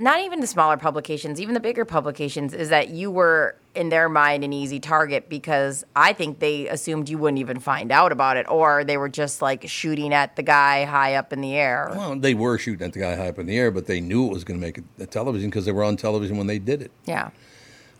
not 0.00 0.20
even 0.20 0.40
the 0.40 0.46
smaller 0.46 0.76
publications, 0.76 1.40
even 1.40 1.54
the 1.54 1.60
bigger 1.60 1.84
publications, 1.84 2.54
is 2.54 2.68
that 2.68 2.90
you 2.90 3.10
were, 3.10 3.56
in 3.74 3.88
their 3.88 4.08
mind, 4.08 4.44
an 4.44 4.52
easy 4.52 4.80
target 4.80 5.28
because 5.28 5.84
I 5.96 6.12
think 6.12 6.38
they 6.38 6.68
assumed 6.68 7.08
you 7.08 7.18
wouldn't 7.18 7.38
even 7.38 7.60
find 7.60 7.90
out 7.92 8.12
about 8.12 8.36
it, 8.36 8.46
or 8.48 8.84
they 8.84 8.96
were 8.96 9.08
just 9.08 9.42
like 9.42 9.68
shooting 9.68 10.12
at 10.12 10.36
the 10.36 10.42
guy 10.42 10.84
high 10.84 11.14
up 11.14 11.32
in 11.32 11.40
the 11.40 11.54
air. 11.54 11.90
Well, 11.94 12.16
they 12.16 12.34
were 12.34 12.58
shooting 12.58 12.86
at 12.86 12.92
the 12.92 13.00
guy 13.00 13.16
high 13.16 13.28
up 13.28 13.38
in 13.38 13.46
the 13.46 13.56
air, 13.56 13.70
but 13.70 13.86
they 13.86 14.00
knew 14.00 14.26
it 14.26 14.32
was 14.32 14.44
going 14.44 14.60
to 14.60 14.66
make 14.66 14.78
it 14.78 14.84
a 14.98 15.06
television 15.06 15.50
because 15.50 15.64
they 15.64 15.72
were 15.72 15.84
on 15.84 15.96
television 15.96 16.36
when 16.36 16.46
they 16.46 16.58
did 16.58 16.82
it. 16.82 16.90
Yeah. 17.04 17.30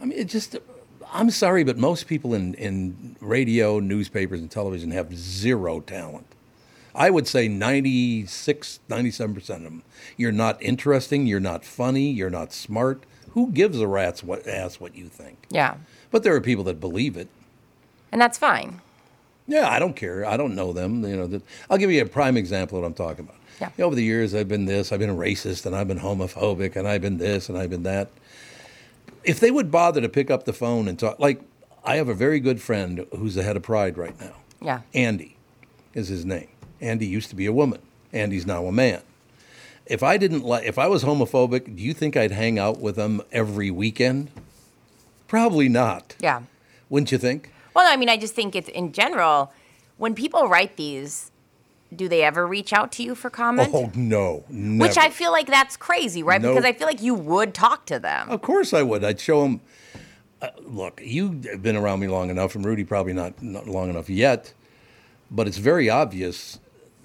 I 0.01 0.05
mean, 0.05 0.19
it 0.19 0.29
just. 0.29 0.57
I'm 1.11 1.31
sorry, 1.31 1.65
but 1.65 1.79
most 1.79 2.07
people 2.07 2.35
in, 2.35 2.53
in 2.55 3.17
radio, 3.21 3.81
newspapers, 3.81 4.41
and 4.41 4.51
television 4.51 4.91
have 4.91 5.17
zero 5.17 5.81
talent. 5.81 6.28
I 6.99 7.11
would 7.11 7.29
say 7.29 7.47
96, 7.47 8.81
97% 8.91 9.37
of 9.39 9.63
them. 9.63 9.83
You're 10.17 10.33
not 10.33 10.61
interesting, 10.61 11.29
you're 11.29 11.39
not 11.39 11.65
funny, 11.65 12.11
you're 12.11 12.29
not 12.29 12.53
smart. 12.53 13.05
Who 13.31 13.53
gives 13.53 13.79
a 13.81 13.87
rat's 13.87 14.25
what, 14.25 14.49
ass 14.49 14.81
what 14.81 14.97
you 14.97 15.07
think? 15.07 15.47
Yeah. 15.49 15.77
But 16.11 16.25
there 16.25 16.35
are 16.35 16.41
people 16.41 16.65
that 16.65 16.81
believe 16.81 17.17
it. 17.17 17.29
And 18.11 18.21
that's 18.21 18.37
fine. 18.37 18.81
Yeah, 19.47 19.69
I 19.69 19.79
don't 19.79 19.95
care. 19.95 20.27
I 20.27 20.37
don't 20.37 20.57
know 20.57 20.73
them. 20.73 21.05
You 21.05 21.17
know, 21.17 21.27
that, 21.29 21.43
I'll 21.71 21.79
give 21.79 21.93
you 21.93 22.03
a 22.03 22.07
prime 22.07 22.37
example 22.37 22.79
of 22.79 22.83
what 22.83 22.89
I'm 22.89 22.95
talking 22.95 23.27
about. 23.27 23.37
Yeah. 23.61 23.85
Over 23.85 23.95
the 23.95 24.03
years, 24.03 24.35
I've 24.35 24.49
been 24.49 24.65
this, 24.65 24.91
I've 24.91 24.99
been 24.99 25.17
racist, 25.17 25.67
and 25.67 25.77
I've 25.77 25.87
been 25.87 26.01
homophobic, 26.01 26.75
and 26.75 26.89
I've 26.89 27.01
been 27.01 27.19
this, 27.19 27.49
and 27.49 27.57
I've 27.57 27.71
been 27.71 27.85
that. 27.85 28.11
If 29.23 29.39
they 29.39 29.53
would 29.53 29.71
bother 29.71 30.01
to 30.01 30.09
pick 30.09 30.33
up 30.33 30.47
the 30.47 30.53
phone 30.53 30.89
and 30.89 30.99
talk, 30.99 31.21
like, 31.21 31.41
I 31.85 31.95
have 31.97 32.09
a 32.09 32.15
very 32.15 32.41
good 32.41 32.61
friend 32.61 33.07
who's 33.17 33.37
the 33.37 33.45
head 33.45 33.57
of 33.57 33.63
Pride 33.63 33.97
right 33.97 34.19
now. 34.21 34.35
Yeah. 34.61 34.81
Andy 34.95 35.37
is 35.95 36.09
his 36.09 36.25
name. 36.25 36.49
Andy 36.81 37.07
used 37.07 37.31
to 37.31 37.37
be 37.37 37.47
a 37.47 37.53
woman. 37.53 37.81
Andy's 38.13 38.47
now 38.47 38.67
a 38.67 38.73
man. 38.73 39.03
If 39.87 40.03
I 40.03 40.17
didn't 40.19 40.45
like, 40.45 40.65
if 40.67 40.79
I 40.79 40.87
was 40.87 41.03
homophobic, 41.05 41.77
do 41.77 41.83
you 41.83 41.95
think 41.95 42.17
I'd 42.17 42.33
hang 42.33 42.59
out 42.59 42.79
with 42.79 42.97
them 42.97 43.23
every 43.33 43.71
weekend? 43.71 44.31
Probably 45.27 45.69
not. 45.69 46.15
Yeah. 46.21 46.43
Wouldn't 46.91 47.11
you 47.13 47.19
think? 47.19 47.53
Well, 47.75 47.87
I 47.89 47.97
mean, 47.97 48.09
I 48.09 48.17
just 48.17 48.35
think 48.35 48.55
it's 48.55 48.69
in 48.69 48.93
general, 48.93 49.53
when 49.97 50.15
people 50.15 50.49
write 50.49 50.77
these, 50.77 51.31
do 51.95 52.09
they 52.09 52.23
ever 52.23 52.47
reach 52.47 52.73
out 52.73 52.93
to 52.93 53.03
you 53.03 53.15
for 53.15 53.31
comment? 53.31 53.71
Oh 53.73 53.91
no, 53.95 54.45
never. 54.51 54.89
Which 54.89 54.99
I 54.99 55.09
feel 55.11 55.33
like 55.33 55.47
that's 55.47 55.77
crazy, 55.77 56.23
right? 56.23 56.41
Nope. 56.41 56.57
Because 56.57 56.69
I 56.69 56.73
feel 56.73 56.87
like 56.87 57.01
you 57.03 57.15
would 57.15 57.55
talk 57.55 57.87
to 57.87 57.99
them. 57.99 58.29
Of 58.29 58.43
course 58.43 58.75
I 58.75 58.83
would. 58.83 59.03
I'd 59.05 59.21
show 59.21 59.43
them. 59.43 59.61
uh, 60.43 60.49
look, 60.61 61.01
you've 61.03 61.63
been 61.63 61.77
around 61.77 62.01
me 62.01 62.09
long 62.09 62.29
enough, 62.31 62.55
and 62.55 62.65
Rudy 62.65 62.85
probably 62.85 63.15
not, 63.15 63.43
not 63.43 63.67
long 63.67 63.89
enough 63.89 64.11
yet, 64.11 64.53
but 65.31 65.47
it's 65.47 65.57
very 65.59 65.89
obvious 65.89 66.59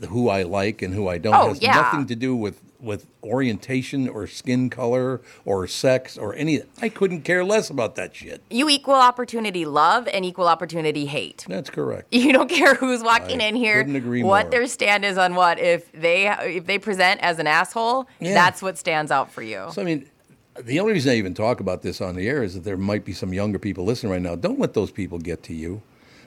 who 0.10 0.30
I 0.30 0.44
like 0.44 0.82
and 0.82 0.94
who 0.94 1.08
I 1.08 1.18
don't. 1.18 1.34
Oh, 1.36 1.46
it 1.46 1.50
has 1.50 1.62
yeah. 1.62 1.74
nothing 1.74 2.06
to 2.08 2.16
do 2.16 2.36
with 2.36 2.60
with 2.80 3.08
orientation 3.24 4.10
or 4.10 4.28
skin 4.28 4.70
color 4.70 5.22
or 5.46 5.66
sex 5.68 6.18
or 6.18 6.36
any. 6.36 6.62
I 6.82 6.90
couldn't 6.90 7.22
care 7.22 7.44
less 7.46 7.70
about 7.70 7.96
that 7.96 8.14
shit. 8.14 8.42
You 8.50 8.70
equal 8.70 8.96
opportunity 8.96 9.64
love 9.64 10.08
and 10.10 10.26
equal 10.26 10.50
opportunity 10.50 11.06
hate. 11.06 11.46
That's 11.48 11.70
correct. 11.70 12.08
You 12.24 12.32
don't 12.34 12.50
care 12.50 12.76
who's 12.76 13.02
walking 13.04 13.42
I 13.42 13.46
in 13.46 13.56
here, 13.56 13.86
what 13.86 14.44
more. 14.44 14.44
their 14.52 14.68
stand 14.68 15.04
is 15.06 15.18
on 15.18 15.36
what. 15.36 15.60
If 15.60 15.92
they 15.94 16.28
if 16.30 16.66
they 16.66 16.78
present 16.80 17.22
as 17.22 17.40
an 17.40 17.48
asshole, 17.48 18.08
Yeah. 18.20 18.34
that's 18.34 18.62
what 18.62 18.78
stands 18.78 19.12
out 19.12 19.32
for 19.32 19.42
you. 19.42 19.68
So 19.72 19.82
I 19.82 19.86
mean, 19.86 20.10
the 20.62 20.80
only 20.80 20.94
reason 20.94 21.12
I 21.12 21.16
even 21.16 21.34
talk 21.34 21.60
about 21.60 21.82
this 21.82 22.02
on 22.02 22.16
the 22.16 22.28
air 22.28 22.44
is 22.44 22.54
that 22.54 22.64
there 22.64 22.78
might 22.78 23.06
be 23.06 23.14
some 23.14 23.34
younger 23.34 23.60
people 23.60 23.86
listening 23.86 24.12
right 24.12 24.22
now. 24.22 24.36
Don't 24.36 24.60
let 24.60 24.74
those 24.74 24.92
people 24.92 25.20
get 25.20 25.44
to 25.44 25.54
you. 25.54 25.82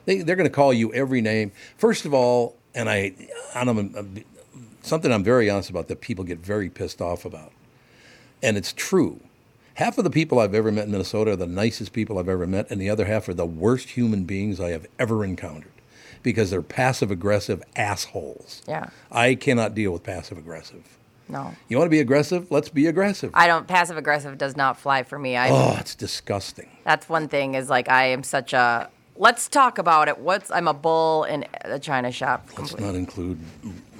They 0.07 0.19
they're 0.19 0.37
going 0.37 0.49
to 0.49 0.55
call 0.55 0.73
you 0.73 0.93
every 0.95 1.21
name. 1.21 1.53
First 1.77 2.05
of 2.07 2.15
all, 2.15 2.57
and 2.77 2.89
I, 2.89 3.13
I'm, 3.55 4.25
something 4.83 5.11
I'm 5.11 5.25
very 5.25 5.51
honest 5.51 5.71
about 5.71 5.89
that 5.89 6.01
people 6.01 6.25
get 6.25 6.39
very 6.39 6.69
pissed 6.69 7.01
off 7.01 7.25
about, 7.25 7.51
and 8.43 8.57
it's 8.57 8.73
true. 8.73 9.21
Half 9.75 9.99
of 9.99 10.05
the 10.05 10.11
people 10.11 10.39
I've 10.39 10.55
ever 10.55 10.71
met 10.73 10.87
in 10.87 10.93
Minnesota 10.93 11.33
are 11.33 11.37
the 11.37 11.47
nicest 11.47 11.93
people 11.93 12.19
I've 12.19 12.29
ever 12.29 12.47
met, 12.47 12.71
and 12.71 12.81
the 12.81 12.89
other 12.89 13.05
half 13.07 13.29
are 13.29 13.35
the 13.35 13.45
worst 13.45 13.91
human 13.91 14.25
beings 14.25 14.61
I 14.61 14.71
have 14.71 14.87
ever 14.99 15.25
encountered 15.25 15.73
because 16.23 16.51
they're 16.51 16.63
passive 16.63 17.11
aggressive 17.11 17.63
assholes. 17.77 18.63
Yeah. 18.67 18.89
I 19.13 19.35
cannot 19.35 19.75
deal 19.75 19.93
with 19.93 20.03
passive 20.03 20.39
aggressive. 20.39 20.83
no, 21.29 21.55
You 21.69 21.77
want 21.77 21.87
to 21.87 21.91
be 21.91 22.01
aggressive? 22.01 22.51
Let's 22.51 22.69
be 22.71 22.87
aggressive. 22.87 23.31
I 23.35 23.47
don't. 23.47 23.67
Passive 23.67 23.97
aggressive 23.99 24.39
does 24.39 24.57
not 24.57 24.79
fly 24.79 25.03
for 25.03 25.19
me. 25.19 25.37
I. 25.37 25.51
Oh, 25.51 25.77
it's 25.79 25.95
disgusting. 25.95 26.69
That's 26.85 27.09
one 27.09 27.29
thing. 27.29 27.55
Is 27.55 27.69
like 27.69 27.89
I 27.89 28.07
am 28.07 28.23
such 28.23 28.53
a. 28.55 28.89
Let's 29.19 29.49
talk 29.49 29.79
about 29.79 30.09
it. 30.09 30.19
What's 30.19 30.51
I'm 30.51 30.69
a 30.69 30.75
bull 30.75 31.25
in 31.25 31.47
a 31.63 31.79
china 31.79 32.13
shop. 32.13 32.49
Let's 32.59 32.79
not 32.79 32.95
include 32.95 33.39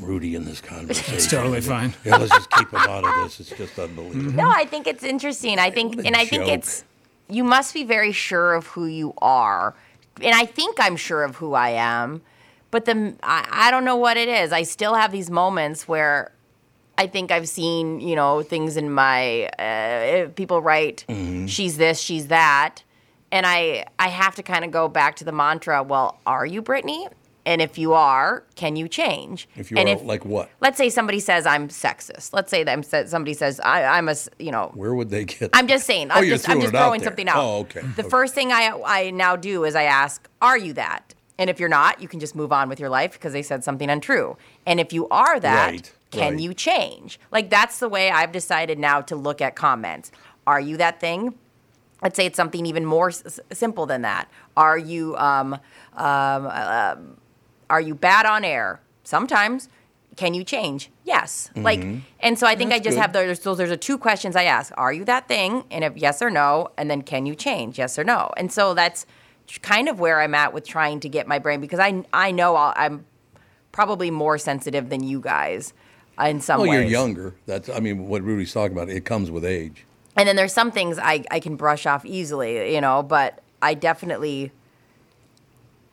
Rudy 0.01 0.35
in 0.35 0.45
this 0.45 0.61
conversation. 0.73 1.15
It's 1.15 1.31
totally 1.31 1.61
fine. 1.61 1.95
Yeah, 2.05 2.17
let's 2.17 2.33
just 2.33 2.51
keep 2.51 2.71
him 2.71 2.81
out 2.81 3.05
of 3.05 3.15
this. 3.25 3.41
It's 3.41 3.57
just 3.59 3.79
unbelievable. 3.79 4.33
No, 4.33 4.51
I 4.51 4.65
think 4.67 4.87
it's 4.87 5.03
interesting. 5.05 5.59
I 5.59 5.71
think, 5.71 6.05
and 6.05 6.15
I 6.17 6.25
think 6.27 6.45
joke. 6.45 6.53
it's, 6.53 6.85
you 7.29 7.45
must 7.45 7.73
be 7.75 7.85
very 7.85 8.13
sure 8.13 8.55
of 8.55 8.67
who 8.69 8.87
you 8.87 9.15
are. 9.19 9.75
And 10.23 10.35
I 10.35 10.45
think 10.47 10.77
I'm 10.81 10.97
sure 10.97 11.25
of 11.25 11.37
who 11.37 11.55
I 11.55 11.71
am, 11.71 12.23
but 12.71 12.85
the, 12.87 13.15
I, 13.23 13.47
I 13.51 13.71
don't 13.71 13.85
know 13.85 13.97
what 13.97 14.17
it 14.17 14.29
is. 14.29 14.51
I 14.53 14.63
still 14.63 14.95
have 14.95 15.13
these 15.13 15.29
moments 15.31 15.87
where 15.87 16.33
I 16.97 17.07
think 17.07 17.31
I've 17.31 17.49
seen, 17.49 18.01
you 18.01 18.17
know, 18.17 18.43
things 18.43 18.79
in 18.79 18.91
my, 18.91 19.45
uh, 19.59 20.29
people 20.31 20.63
write, 20.63 21.05
Mm-hmm. 21.09 21.47
she's 21.47 21.77
this, 21.77 22.01
she's 22.01 22.29
that. 22.29 22.83
And 23.33 23.45
I, 23.47 23.87
I 23.99 24.09
have 24.09 24.35
to 24.37 24.43
kind 24.43 24.65
of 24.65 24.71
go 24.71 24.89
back 24.89 25.17
to 25.17 25.25
the 25.25 25.33
mantra, 25.33 25.83
well, 25.83 26.21
are 26.27 26.47
you 26.47 26.63
Brittany? 26.63 27.09
And 27.45 27.63
if 27.63 27.79
you 27.79 27.93
are, 27.93 28.43
can 28.57 28.75
you 28.75 28.89
change? 28.89 29.49
If 29.55 29.71
you 29.71 29.77
and 29.79 29.89
are, 29.89 30.05
like 30.05 30.25
what? 30.25 30.51
Let's 30.61 30.77
say 30.77 30.89
somebody 30.91 31.21
says 31.21 31.47
I'm 31.47 31.69
sexist. 31.69 32.33
Let's 32.33 32.51
say 32.51 32.65
them 32.65 32.83
somebody 32.83 33.35
says 33.35 33.61
I, 33.61 33.85
I'm 33.85 34.09
a, 34.09 34.17
you 34.41 34.51
know 34.51 34.73
Where 34.75 34.95
would 34.95 35.11
they 35.11 35.25
get? 35.27 35.51
I'm 35.53 35.69
just 35.69 35.87
saying. 35.87 36.11
Oh, 36.11 36.15
I'm 36.15 36.25
you're 36.25 36.37
just, 36.37 36.49
I'm 36.49 36.61
just 36.61 36.75
out 36.75 36.81
throwing 36.81 37.03
something 37.05 37.29
out. 37.29 37.37
Oh, 37.37 37.59
okay. 37.61 37.83
The 37.83 38.03
Okay. 38.03 38.09
first 38.09 38.35
thing 38.35 38.51
I 38.51 38.73
I 38.85 39.11
now 39.11 39.37
do 39.37 39.63
is 39.65 39.77
I 39.77 39.85
ask, 39.85 40.29
"Are 40.43 40.59
you 40.59 40.73
that?" 40.73 41.15
And 41.39 41.49
if 41.49 41.61
you're 41.61 41.69
not, 41.69 42.01
you 42.03 42.09
can 42.09 42.19
just 42.19 42.35
move 42.35 42.51
on 42.53 42.69
with 42.69 42.81
your 42.81 42.89
life 42.89 43.13
because 43.13 43.33
they 43.33 43.43
said 43.43 43.63
something 43.63 43.91
untrue. 43.91 44.37
And 44.67 44.81
if 44.81 44.93
you 44.93 45.07
are 45.11 45.39
that, 45.39 45.71
Right, 45.71 45.93
can 46.11 46.33
right. 46.33 46.43
you 46.43 46.53
change? 46.53 47.21
Like 47.31 47.49
that's 47.49 47.79
the 47.79 47.89
way 47.89 48.11
I've 48.11 48.33
decided 48.33 48.77
now 48.81 49.03
to 49.03 49.15
look 49.15 49.41
at 49.41 49.55
comments. 49.55 50.11
Are 50.49 50.59
you 50.61 50.77
that 50.79 50.99
Let's 52.03 52.17
say 52.17 52.27
it's 52.27 52.37
something 52.37 52.67
even 52.67 52.85
more 52.85 53.09
s- 53.09 53.41
simple 53.53 53.87
than 53.87 54.03
that. 54.03 54.29
Are 54.57 54.77
you 54.79 55.17
um, 55.17 55.55
um, 55.55 55.61
uh, 55.95 56.97
are 57.71 57.81
you 57.81 57.95
bad 57.95 58.27
on 58.27 58.45
air? 58.45 58.81
Sometimes. 59.05 59.69
Can 60.17 60.33
you 60.33 60.45
change? 60.45 60.91
Yes. 61.05 61.51
Like, 61.55 61.85
and 62.21 62.39
so 62.39 62.47
I 62.47 62.57
think 62.57 62.73
I 62.73 62.77
Mm-hmm. 62.77 62.85
Just 62.85 62.97
good. 62.97 63.01
have 63.03 63.13
those. 63.13 63.43
So 63.43 63.55
there's 63.55 63.71
a 63.71 63.77
two 63.77 63.99
questions 63.99 64.35
I 64.35 64.45
ask: 64.45 64.73
Are 64.79 64.91
you 64.93 65.05
that 65.05 65.29
thing? 65.29 65.65
And 65.71 65.85
if 65.85 65.95
yes 65.97 66.23
or 66.23 66.31
no, 66.31 66.69
and 66.79 66.91
then 66.91 67.03
can 67.03 67.27
you 67.27 67.35
change? 67.35 67.79
Yes 67.79 67.99
or 67.99 68.05
no. 68.05 68.31
And 68.39 68.51
so 68.51 68.73
that's 68.73 69.05
kind 69.63 69.89
of 69.91 70.01
where 70.01 70.21
I'm 70.23 70.35
at 70.35 70.53
with 70.55 70.67
trying 70.67 71.01
to 71.01 71.09
get 71.11 71.29
my 71.29 71.39
brain 71.39 71.61
because 71.61 71.79
I 71.81 72.03
I 72.15 72.31
know 72.31 72.57
I'll, 72.57 72.73
I'm 72.77 73.05
probably 73.73 74.11
more 74.11 74.39
sensitive 74.39 74.89
than 74.89 75.03
you 75.05 75.21
guys 75.21 75.75
in 76.19 76.41
some 76.41 76.61
well, 76.61 76.71
ways. 76.71 76.81
you're 76.81 76.91
younger. 76.91 77.35
That's. 77.45 77.69
I 77.69 77.81
mean, 77.81 78.07
what 78.09 78.23
Rudy's 78.23 78.53
talking 78.55 78.75
about. 78.77 78.89
It 78.89 79.05
comes 79.05 79.31
with 79.31 79.45
age. 79.45 79.85
And 80.17 80.27
then 80.27 80.37
there's 80.37 80.53
some 80.53 80.71
things 80.71 80.99
I, 80.99 81.25
I 81.31 81.41
can 81.41 81.57
brush 81.57 81.85
off 81.87 82.05
easily, 82.07 82.75
you 82.75 82.81
know, 82.81 83.03
but 83.03 83.41
I 83.61 83.75
definitely, 83.75 84.51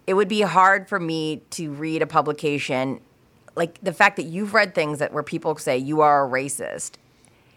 it 0.07 0.13
would 0.13 0.27
be 0.29 0.41
hard 0.41 0.87
for 0.87 0.99
me 0.99 1.41
to 1.51 1.71
read 1.71 2.01
a 2.01 2.07
publication, 2.07 3.01
like 3.55 3.79
the 3.81 3.93
fact 3.93 4.15
that 4.17 4.23
you've 4.23 4.53
read 4.53 4.73
things 4.75 4.99
that 4.99 5.13
where 5.13 5.23
people 5.23 5.55
say 5.57 5.77
you 5.77 6.01
are 6.01 6.25
a 6.25 6.29
racist, 6.29 6.91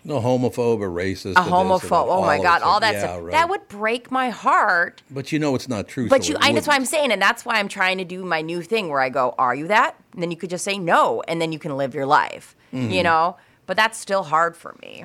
No 0.04 0.20
homophobe 0.20 0.80
or 0.80 0.90
racist. 0.90 1.36
a 1.36 1.40
or 1.40 1.44
this 1.44 1.46
or 1.46 1.50
that, 1.50 1.50
homophobe, 1.82 2.06
oh 2.08 2.22
my 2.22 2.38
God, 2.42 2.62
all 2.62 2.80
that 2.80 2.94
Yeah, 2.94 3.00
stuff. 3.00 3.20
right. 3.22 3.30
That 3.32 3.48
would 3.48 3.66
break 3.68 4.10
my 4.10 4.30
heart. 4.30 5.02
But 5.10 5.30
you 5.32 5.38
know 5.38 5.54
it's 5.54 5.68
not 5.68 5.86
true. 5.88 6.08
But 6.08 6.24
so 6.24 6.30
you, 6.32 6.36
I, 6.40 6.52
that's 6.52 6.66
what 6.66 6.74
I'm 6.74 6.84
saying, 6.84 7.12
and 7.12 7.22
that's 7.22 7.44
why 7.44 7.54
I'm 7.60 7.68
trying 7.68 7.98
to 7.98 8.04
do 8.04 8.24
my 8.24 8.40
new 8.42 8.60
thing 8.62 8.88
where 8.88 9.00
I 9.00 9.08
go, 9.08 9.34
"Are 9.38 9.54
you 9.54 9.68
that?" 9.68 9.96
And 10.12 10.22
then 10.22 10.30
you 10.30 10.36
could 10.36 10.50
just 10.50 10.64
say 10.64 10.78
no, 10.78 11.22
and 11.28 11.40
then 11.40 11.52
you 11.52 11.58
can 11.58 11.76
live 11.76 11.94
your 11.94 12.06
life, 12.06 12.54
Mm-hmm. 12.72 12.90
you 12.90 13.02
know. 13.04 13.36
But 13.66 13.76
that's 13.76 13.98
still 13.98 14.22
hard 14.24 14.56
for 14.56 14.76
me. 14.82 15.04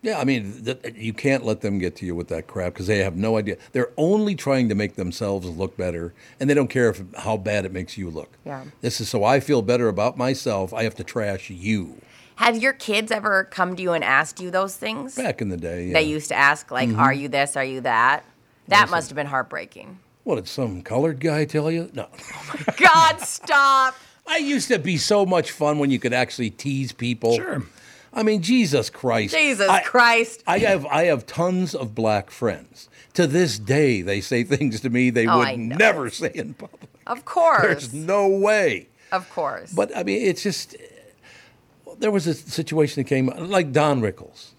Yeah, 0.00 0.20
I 0.20 0.24
mean, 0.24 0.62
th- 0.64 0.94
you 0.96 1.12
can't 1.12 1.44
let 1.44 1.60
them 1.60 1.78
get 1.78 1.96
to 1.96 2.06
you 2.06 2.14
with 2.14 2.28
that 2.28 2.46
crap 2.46 2.72
because 2.74 2.86
they 2.86 2.98
have 2.98 3.16
no 3.16 3.36
idea. 3.36 3.56
They're 3.72 3.90
only 3.96 4.36
trying 4.36 4.68
to 4.68 4.74
make 4.76 4.94
themselves 4.94 5.46
look 5.48 5.76
better, 5.76 6.14
and 6.38 6.48
they 6.48 6.54
don't 6.54 6.68
care 6.68 6.88
if, 6.90 7.02
how 7.16 7.36
bad 7.36 7.64
it 7.64 7.72
makes 7.72 7.98
you 7.98 8.08
look. 8.08 8.30
Yeah. 8.44 8.64
This 8.80 9.00
is 9.00 9.08
so 9.08 9.24
I 9.24 9.40
feel 9.40 9.60
better 9.60 9.88
about 9.88 10.16
myself. 10.16 10.72
I 10.72 10.84
have 10.84 10.94
to 10.96 11.04
trash 11.04 11.50
you. 11.50 12.00
Have 12.36 12.56
your 12.58 12.72
kids 12.74 13.10
ever 13.10 13.42
come 13.44 13.74
to 13.74 13.82
you 13.82 13.92
and 13.92 14.04
asked 14.04 14.40
you 14.40 14.52
those 14.52 14.76
things? 14.76 15.16
Back 15.16 15.40
in 15.42 15.48
the 15.48 15.56
day, 15.56 15.86
yeah. 15.88 15.94
They 15.94 16.02
used 16.04 16.28
to 16.28 16.36
ask, 16.36 16.70
like, 16.70 16.88
Mm-hmm. 16.88 17.00
"Are 17.00 17.12
you 17.12 17.26
this? 17.28 17.56
Are 17.56 17.64
you 17.64 17.80
that?" 17.80 18.24
That 18.68 18.90
must 18.90 19.08
have 19.08 19.16
been 19.16 19.26
heartbreaking. 19.26 19.98
what 20.22 20.36
did 20.36 20.46
some 20.46 20.82
colored 20.82 21.18
guy 21.20 21.44
tell 21.46 21.70
you? 21.72 21.90
No. 21.94 22.06
God, 22.76 23.18
stop. 23.22 23.96
I 24.28 24.36
used 24.36 24.68
to 24.68 24.78
be 24.78 24.98
so 24.98 25.24
much 25.26 25.50
fun 25.50 25.78
when 25.78 25.90
you 25.90 25.98
could 25.98 26.12
actually 26.12 26.50
tease 26.50 26.92
people. 26.92 27.34
Sure. 27.34 27.62
I 28.18 28.24
mean, 28.24 28.42
Jesus 28.42 28.90
Christ. 28.90 29.32
Jesus 29.32 29.68
I- 29.68 29.80
Christ. 29.82 30.42
I 30.44 30.58
have 30.58 30.84
I 30.86 31.04
have 31.04 31.24
tons 31.24 31.72
of 31.72 31.94
black 31.94 32.32
friends. 32.32 32.88
To 33.14 33.28
this 33.28 33.60
day, 33.60 34.02
they 34.02 34.20
say 34.20 34.42
things 34.42 34.80
to 34.80 34.90
me 34.90 35.10
they 35.10 35.28
Oh, 35.28 35.38
would 35.38 35.56
never 35.56 36.10
say 36.10 36.32
in 36.34 36.54
public. 36.54 36.90
Of 37.06 37.24
course. 37.24 37.62
There's 37.62 37.94
no 37.94 38.28
way. 38.28 38.88
of 39.12 39.30
course. 39.30 39.72
But 39.72 39.96
I 39.96 40.02
mean, 40.02 40.20
it's 40.20 40.42
just 40.42 40.76
there 42.00 42.10
was 42.10 42.26
a 42.26 42.34
situation 42.34 43.04
that 43.04 43.08
came 43.08 43.28
like 43.28 43.70
Don 43.70 44.00
Rickles. 44.00 44.50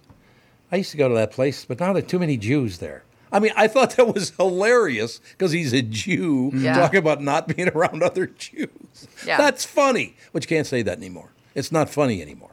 I 0.71 0.77
used 0.77 0.91
to 0.91 0.97
go 0.97 1.09
to 1.09 1.15
that 1.15 1.31
place, 1.31 1.65
but 1.65 1.81
now 1.81 1.91
there 1.91 2.01
are 2.01 2.07
too 2.07 2.19
many 2.19 2.37
Jews 2.37 2.77
there. 2.77 3.03
I 3.29 3.39
mean, 3.39 3.51
I 3.57 3.67
thought 3.67 3.97
that 3.97 4.13
was 4.13 4.29
hilarious 4.37 5.19
because 5.37 5.51
he's 5.51 5.73
a 5.73 5.81
Jew 5.81 6.47
mm-hmm. 6.47 6.63
Yeah. 6.63 6.75
talking 6.77 6.99
about 6.99 7.21
not 7.21 7.47
being 7.53 7.67
around 7.67 8.03
other 8.03 8.27
Jews. 8.27 9.07
Yeah. 9.25 9.37
That's 9.37 9.65
funny, 9.65 10.15
but 10.31 10.43
you 10.43 10.47
can't 10.47 10.65
say 10.65 10.81
that 10.81 10.97
anymore. 10.97 11.31
It's 11.55 11.73
not 11.73 11.89
funny 11.89 12.21
anymore. 12.21 12.48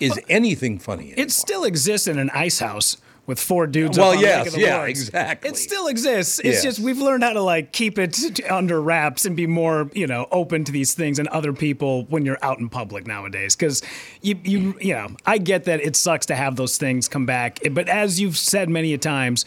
Is 0.00 0.20
anything 0.28 0.78
funny 0.78 1.04
anymore? 1.12 1.24
It 1.24 1.30
still 1.30 1.64
exists 1.64 2.06
in 2.06 2.18
an 2.18 2.30
ice 2.30 2.58
house 2.60 2.96
with 3.24 3.38
four 3.38 3.68
dudes. 3.68 3.96
Well, 3.96 4.16
yes, 4.20 4.52
the 4.52 4.60
yeah, 4.60 4.84
exactly. 4.84 5.50
It 5.50 5.56
still 5.56 5.86
exists. 5.86 6.40
It's 6.40 6.56
Yes. 6.56 6.62
just 6.64 6.80
we've 6.80 6.98
learned 6.98 7.22
how 7.22 7.32
to 7.32 7.40
like 7.40 7.72
keep 7.72 7.96
it 7.98 8.18
under 8.50 8.82
wraps 8.82 9.24
and 9.24 9.36
be 9.36 9.46
more, 9.46 9.88
you 9.94 10.08
know, 10.08 10.26
open 10.32 10.64
to 10.64 10.72
these 10.72 10.94
things 10.94 11.20
and 11.20 11.28
other 11.28 11.52
people 11.52 12.04
when 12.06 12.24
you're 12.24 12.38
out 12.42 12.58
in 12.58 12.68
public 12.68 13.06
nowadays. 13.06 13.54
Because 13.54 13.80
you, 14.22 14.38
you, 14.42 14.74
you 14.80 14.94
know, 14.94 15.08
I 15.24 15.38
get 15.38 15.64
that 15.64 15.80
it 15.80 15.94
sucks 15.94 16.26
to 16.26 16.34
have 16.34 16.56
those 16.56 16.76
things 16.78 17.06
come 17.08 17.24
back, 17.24 17.64
eh, 17.64 17.68
but 17.68 17.88
as 17.88 18.20
you've 18.20 18.36
said 18.36 18.68
many 18.68 18.92
a 18.92 18.98
times, 18.98 19.44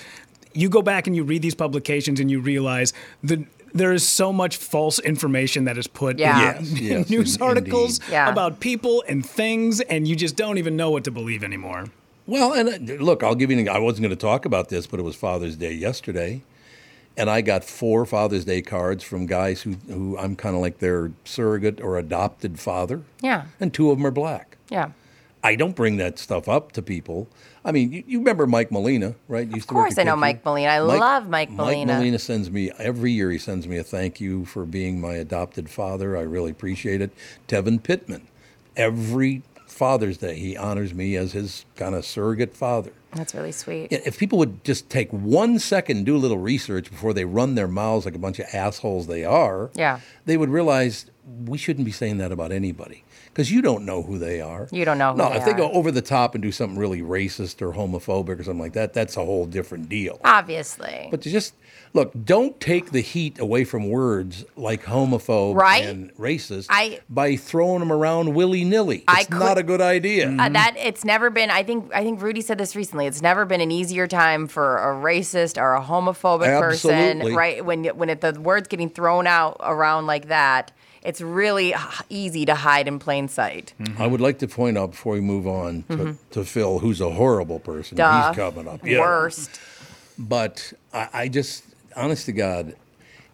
you 0.54 0.70
go 0.70 0.82
back 0.82 1.06
and 1.06 1.16
you 1.16 1.24
read 1.26 1.42
these 1.42 1.56
publications 1.56 2.20
and 2.22 2.32
you 2.32 2.40
realize 2.40 2.94
the. 3.24 3.46
There 3.76 3.92
is 3.92 4.08
so 4.08 4.32
much 4.32 4.56
false 4.58 5.00
information 5.00 5.66
that 5.66 5.78
is 5.78 5.86
put 5.86 6.18
Yeah. 6.18 6.58
in, 6.58 6.66
Yes, 6.66 6.80
yes, 6.82 7.10
news 7.10 7.36
in- 7.36 7.42
articles. 7.42 8.00
Yeah. 8.10 8.30
about 8.32 8.60
people 8.60 9.04
and 9.08 9.24
things, 9.26 9.82
and 9.82 10.08
you 10.08 10.16
just 10.16 10.36
don't 10.38 10.58
even 10.58 10.76
know 10.78 10.90
what 10.92 11.04
to 11.04 11.12
believe 11.12 11.44
anymore. 11.44 11.86
Well, 12.26 12.54
and 12.54 12.90
uh, 12.90 12.94
look, 13.04 13.22
I'll 13.22 13.36
give 13.36 13.52
you. 13.52 13.60
An, 13.60 13.70
I 13.70 13.78
wasn't 13.80 14.04
going 14.04 14.10
to 14.16 14.16
talk 14.16 14.46
about 14.46 14.70
this, 14.70 14.88
but 14.88 15.00
it 15.00 15.04
was 15.04 15.16
Father's 15.16 15.56
Day 15.58 15.74
yesterday, 15.74 16.42
and 17.18 17.30
I 17.30 17.42
got 17.42 17.64
four 17.66 18.06
Father's 18.06 18.46
Day 18.46 18.62
cards 18.62 19.04
from 19.04 19.26
guys 19.28 19.62
who, 19.64 19.76
who 19.88 20.18
I'm 20.18 20.36
kind 20.36 20.56
of 20.56 20.62
like 20.62 20.80
their 20.80 21.12
surrogate 21.26 21.82
or 21.82 21.98
adopted 22.00 22.60
father. 22.60 23.02
Yeah. 23.22 23.44
And 23.60 23.74
two 23.74 23.92
of 23.92 23.98
them 23.98 24.08
are 24.08 24.12
black. 24.12 24.58
yeah. 24.70 24.92
I 25.46 25.56
don't 25.56 25.76
bring 25.76 25.98
that 25.98 26.18
stuff 26.18 26.50
up 26.50 26.72
to 26.72 26.82
people. 26.82 27.28
I 27.64 27.72
mean, 27.72 27.92
you, 27.92 28.04
you 28.08 28.18
remember 28.18 28.48
Mike 28.48 28.72
Molina, 28.72 29.14
right? 29.28 29.48
Used 29.48 29.70
Of 29.70 29.76
course 29.76 29.96
I 30.00 30.04
know 30.04 30.16
Mike 30.16 30.44
Molina. 30.44 30.70
I 30.70 30.80
love 30.80 31.30
Mike 31.30 31.52
Molina. 31.52 31.94
Mike 31.94 32.00
Molina 32.00 32.18
sends 32.18 32.50
me 32.50 32.72
every 32.80 33.12
year. 33.12 33.30
He 33.30 33.38
sends 33.38 33.68
me 33.68 33.78
a 33.78 33.84
thank 33.84 34.20
you 34.20 34.46
for 34.46 34.66
being 34.66 35.00
my 35.00 35.14
adopted 35.14 35.70
father. 35.70 36.18
I 36.18 36.22
really 36.22 36.50
appreciate 36.50 37.00
it. 37.00 37.12
Tevin 37.48 37.82
Pittman, 37.82 38.28
every 38.76 39.44
Father's 39.68 40.18
Day, 40.18 40.40
he 40.40 40.58
honors 40.58 40.96
me 40.96 41.16
as 41.16 41.34
his 41.34 41.66
kind 41.76 41.94
of 41.94 42.06
surrogate 42.06 42.56
father. 42.56 42.92
That's 43.14 43.36
really 43.36 43.52
sweet. 43.52 43.90
If 43.92 44.18
people 44.18 44.40
would 44.40 44.64
just 44.64 44.90
take 44.90 45.12
one 45.12 45.60
second 45.60 45.98
and 45.98 46.06
do 46.08 46.16
a 46.16 46.18
little 46.18 46.40
research 46.40 46.90
before 46.90 47.14
they 47.14 47.24
run 47.26 47.54
their 47.54 47.68
mouths 47.68 48.06
like 48.06 48.16
a 48.16 48.20
bunch 48.20 48.40
of 48.40 48.48
assholes 48.52 49.06
they 49.06 49.24
are, 49.24 49.70
Yeah. 49.76 50.00
they 50.26 50.38
would 50.38 50.50
realize 50.50 51.06
we 51.46 51.60
shouldn't 51.60 51.86
be 51.86 51.92
saying 51.92 52.18
that 52.18 52.32
about 52.32 52.52
anybody 52.52 53.04
because 53.36 53.52
you 53.52 53.62
don't 53.62 53.84
know 53.84 54.02
who 54.02 54.18
they 54.18 54.40
are. 54.40 54.70
You 54.72 54.86
don't 54.86 54.98
know 54.98 55.12
who 55.12 55.18
no, 55.18 55.30
they 55.30 55.36
if 55.36 55.44
they 55.46 55.52
go 55.52 55.70
over 55.74 55.92
the 55.92 56.02
top 56.02 56.36
and 56.36 56.42
do 56.42 56.54
something 56.54 56.80
really 56.80 57.02
racist 57.02 57.62
or 57.62 57.74
homophobic 57.74 58.40
or 58.40 58.44
something 58.44 58.62
like 58.62 58.72
that, 58.74 58.94
that's 58.94 59.18
a 59.18 59.26
whole 59.26 59.46
different 59.46 59.90
deal. 59.90 60.22
Obviously. 60.24 61.10
But 61.12 61.22
to 61.24 61.30
just 61.30 61.54
look, 61.92 62.14
don't 62.24 62.58
take 62.62 62.92
the 62.92 63.02
heat 63.02 63.38
away 63.38 63.66
from 63.66 63.90
words 63.90 64.46
like 64.56 64.86
homophobe 64.86 65.56
Right? 65.56 65.84
and 65.84 66.16
racist 66.16 66.68
I- 66.70 67.02
by 67.10 67.36
throwing 67.36 67.80
them 67.82 67.92
around 67.92 68.34
willy 68.36 68.64
nilly. 68.64 69.04
It's 69.10 69.30
not 69.30 69.58
a 69.58 69.64
good 69.64 69.82
idea. 69.82 70.30
Uh, 70.32 70.48
that 70.48 70.76
it's 70.78 71.04
never 71.04 71.30
been. 71.30 71.50
I 71.52 71.64
think. 71.64 71.94
I 71.94 72.04
think 72.06 72.22
Rudy 72.22 72.40
said 72.40 72.58
this 72.58 72.74
recently. 72.74 73.06
It's 73.06 73.22
never 73.22 73.44
been 73.44 73.60
an 73.60 73.70
easier 73.72 74.08
time 74.08 74.48
for 74.48 74.78
a 74.78 74.94
racist 74.96 75.62
or 75.62 75.76
a 75.76 75.82
homophobic 75.82 76.46
Absolutely. 76.48 77.32
person, 77.34 77.36
right? 77.36 77.66
When 77.66 77.84
when 77.98 78.10
it, 78.10 78.22
the 78.22 78.40
words 78.40 78.70
getting 78.70 78.90
thrown 78.90 79.28
out 79.28 79.58
around 79.60 80.06
like 80.08 80.30
that, 80.30 80.72
it's 81.06 81.22
really 81.22 81.74
easy 82.10 82.46
to 82.46 82.56
hide 82.56 82.88
in 82.88 83.00
plain 83.00 83.28
sight. 83.28 83.74
I 83.98 84.08
would 84.08 84.22
like 84.22 84.40
to 84.40 84.48
point 84.48 84.78
out 84.78 84.92
before 84.92 85.14
we 85.14 85.22
move 85.22 85.48
on 85.48 85.84
to, 85.90 86.18
to 86.32 86.44
Phil, 86.44 86.80
who's 86.80 87.00
a 87.02 87.12
horrible 87.12 87.60
person. 87.60 87.98
Mm-hmm. 87.98 88.22
Duh. 88.22 88.28
He's 88.28 88.36
coming 88.36 88.68
up. 88.68 88.84
Worst. 88.84 89.60
But 90.18 90.74
I, 90.94 91.10
I 91.14 91.28
just, 91.28 91.64
honest 91.96 92.26
to 92.26 92.32
God, 92.32 92.76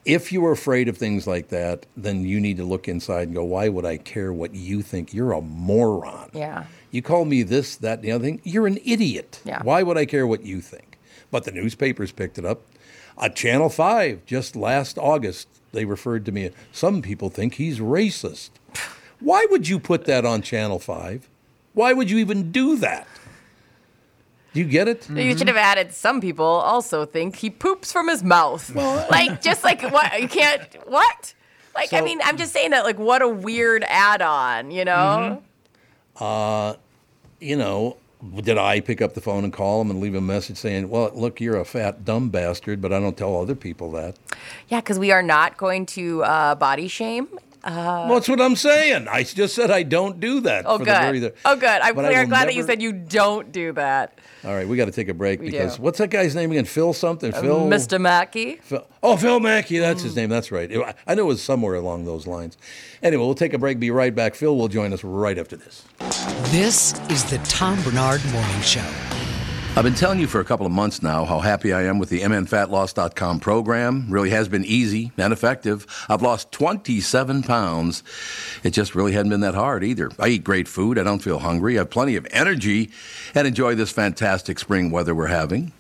if 0.04 0.32
you 0.32 0.46
are 0.46 0.52
afraid 0.52 0.88
of 0.90 0.98
things 0.98 1.28
like 1.28 1.50
that, 1.50 1.86
then 1.96 2.26
you 2.26 2.40
need 2.40 2.58
to 2.58 2.64
look 2.64 2.88
inside 2.88 3.28
and 3.28 3.36
go, 3.36 3.44
why 3.44 3.70
would 3.70 3.86
I 3.86 3.98
care 3.98 4.34
what 4.34 4.54
you 4.56 4.82
think? 4.82 5.14
You're 5.14 5.32
a 5.32 5.42
moron. 5.42 6.32
Yeah. 6.34 6.66
You 6.90 7.02
call 7.02 7.26
me 7.26 7.44
this, 7.44 7.76
that, 7.78 8.00
and 8.00 8.04
the 8.04 8.12
other 8.12 8.24
thing. 8.26 8.42
You're 8.44 8.68
an 8.68 8.80
idiot. 8.84 9.40
Yeah. 9.46 9.62
Why 9.64 9.84
would 9.84 9.98
I 9.98 10.06
care 10.06 10.26
what 10.26 10.44
you 10.44 10.60
think? 10.60 10.98
But 11.30 11.46
the 11.46 11.52
newspapers 11.52 12.12
picked 12.12 12.38
it 12.38 12.46
up. 12.46 12.64
Uh, 13.18 13.30
Channel 13.30 13.70
5, 13.70 14.26
just 14.26 14.56
last 14.56 14.98
August, 14.98 15.48
they 15.72 15.86
referred 15.86 16.26
to 16.26 16.32
me. 16.32 16.52
Some 16.72 17.02
people 17.02 17.30
think 17.30 17.56
he's 17.56 17.80
racist. 17.80 18.50
Why 19.20 19.46
would 19.50 19.68
you 19.68 19.80
put 19.80 20.06
that 20.06 20.26
on 20.26 20.42
Channel 20.42 20.80
5? 20.80 21.30
Why 21.74 21.94
would 21.94 22.10
you 22.10 22.18
even 22.18 22.52
do 22.52 22.76
that? 22.78 23.08
Do 24.54 24.60
you 24.60 24.66
get 24.66 24.88
it? 24.88 25.10
You 25.10 25.38
should 25.38 25.48
have 25.48 25.56
added. 25.56 25.94
Some 25.94 26.20
people 26.20 26.46
also 26.46 27.06
think 27.06 27.38
he 27.38 27.50
poops 27.50 27.92
from 27.92 28.10
his 28.10 28.22
mouth. 28.22 28.74
like 28.76 29.42
just 29.42 29.64
like 29.64 29.82
what 29.82 30.22
you 30.22 30.28
can't 30.28 30.62
what. 30.88 31.34
Like 31.74 31.94
I 31.94 32.02
mean, 32.02 32.20
I'm 32.24 32.36
just 32.36 32.52
saying 32.52 32.72
that. 32.72 32.84
Like 32.84 33.00
what 33.00 33.22
a 33.22 33.30
weird 33.30 33.86
add-on, 33.88 34.72
you 34.72 34.84
know? 34.84 35.42
Mm-hmm. 36.18 36.24
Uh, 36.24 36.74
you 37.40 37.56
know, 37.56 37.96
did 38.42 38.58
I 38.58 38.80
pick 38.80 39.02
up 39.02 39.14
the 39.14 39.22
phone 39.22 39.44
and 39.44 39.52
call 39.52 39.82
him 39.82 39.90
and 39.90 40.00
leave 40.00 40.16
a 40.16 40.22
message 40.22 40.58
saying, 40.58 40.90
well, 40.90 41.12
look, 41.14 41.42
you're 41.42 41.58
a 41.58 41.66
fat, 41.66 42.06
dumb 42.06 42.30
bastard, 42.30 42.82
but 42.82 42.94
I 42.94 43.00
don't 43.00 43.18
tell 43.18 43.40
other 43.42 43.56
people 43.56 43.92
that? 43.92 44.16
Yeah, 44.68 44.80
because 44.80 45.00
we 45.00 45.12
are 45.12 45.24
not 45.24 45.58
going 45.58 45.86
to 45.88 46.24
uh, 46.24 46.56
body 46.56 46.88
shame. 46.88 47.28
Uh, 47.64 48.06
well, 48.08 48.16
that's 48.16 48.28
what 48.28 48.42
I'm 48.42 48.56
saying. 48.56 49.08
I 49.08 49.24
just 49.24 49.54
said 49.54 49.70
I 49.70 49.84
don't 49.84 50.20
do 50.20 50.42
that. 50.42 50.66
Oh, 50.66 50.80
for 50.80 50.86
good. 50.86 50.96
The 50.96 51.20
very, 51.20 51.32
oh, 51.46 51.56
good. 51.56 51.82
I'm 51.82 51.96
but 51.96 52.06
I 52.06 52.10
clear- 52.10 52.22
will 52.22 52.30
glad 52.30 52.48
that 52.48 52.56
you 52.56 52.64
said 52.64 52.82
you 52.82 52.92
don't 52.92 53.52
do 53.52 53.72
that, 53.74 54.18
All 54.44 54.54
right, 54.54 54.68
we 54.68 54.78
got 54.78 54.86
to 54.86 54.92
take 54.92 55.10
a 55.10 55.14
break 55.14 55.40
We 55.40 55.52
because 55.52 55.78
do. 55.78 55.84
what's 55.84 56.00
that 56.00 56.10
guy's 56.10 56.34
name 56.34 56.52
again? 56.52 56.66
Phil 56.66 56.94
something? 56.94 57.34
Uh, 57.34 57.42
Phil? 57.42 57.60
Mr. 57.68 58.02
Mackey. 58.02 58.56
Phil, 58.58 58.86
oh, 59.04 59.16
Phil 59.16 59.40
Mackey, 59.40 59.78
that's 59.78 60.02
his 60.02 60.14
mm. 60.14 60.18
name. 60.18 60.30
That's 60.30 60.52
right. 60.52 60.72
I 61.06 61.14
know 61.14 61.24
it 61.24 61.28
was 61.28 61.44
somewhere 61.44 61.76
along 61.76 62.06
those 62.06 62.26
lines. 62.26 62.58
Anyway, 63.04 63.24
we'll 63.24 63.36
take 63.36 63.54
a 63.54 63.60
break, 63.60 63.80
be 63.80 63.92
right 63.92 64.14
back. 64.14 64.34
Phil 64.34 64.56
will 64.56 64.68
join 64.68 64.92
us 64.94 65.04
right 65.04 65.38
after 65.38 65.56
this. 65.56 65.84
This 66.52 67.00
is 67.10 67.24
the 67.30 67.38
Tom 67.46 67.82
Barnard 67.84 68.24
Morning 68.32 68.62
Show. 68.62 69.11
I've 69.74 69.86
been 69.86 69.96
telling 69.96 70.20
you 70.20 70.28
for 70.28 70.42
a 70.42 70.46
couple 70.46 70.66
of 70.66 70.72
months 70.74 71.02
now 71.02 71.24
how 71.24 71.40
happy 71.40 71.72
I 71.72 71.84
am 71.84 71.98
with 71.98 72.10
the 72.10 72.20
MNFatLoss.com 72.22 73.40
program. 73.40 74.06
Really 74.10 74.30
has 74.32 74.50
been 74.50 74.66
easy 74.66 75.14
and 75.18 75.32
effective. 75.32 75.88
I've 76.10 76.22
lost 76.22 76.52
27 76.52 77.42
pounds. 77.44 78.04
It 78.64 78.72
just 78.72 78.96
really 78.96 79.14
hadn't 79.14 79.30
been 79.30 79.40
that 79.40 79.56
hard 79.56 79.86
either. 79.86 80.12
I 80.20 80.28
eat 80.28 80.44
great 80.44 80.68
food. 80.68 81.00
I 81.00 81.04
don't 81.04 81.24
feel 81.24 81.40
hungry. 81.40 81.78
I 81.78 81.80
have 81.80 81.90
plenty 81.90 82.18
of 82.18 82.28
energy 82.32 82.92
and 83.34 83.48
enjoy 83.48 83.76
this 83.76 83.92
fantastic 83.92 84.60
spring 84.60 84.92
weather 84.92 85.16
we're 85.16 85.28
having. 85.28 85.72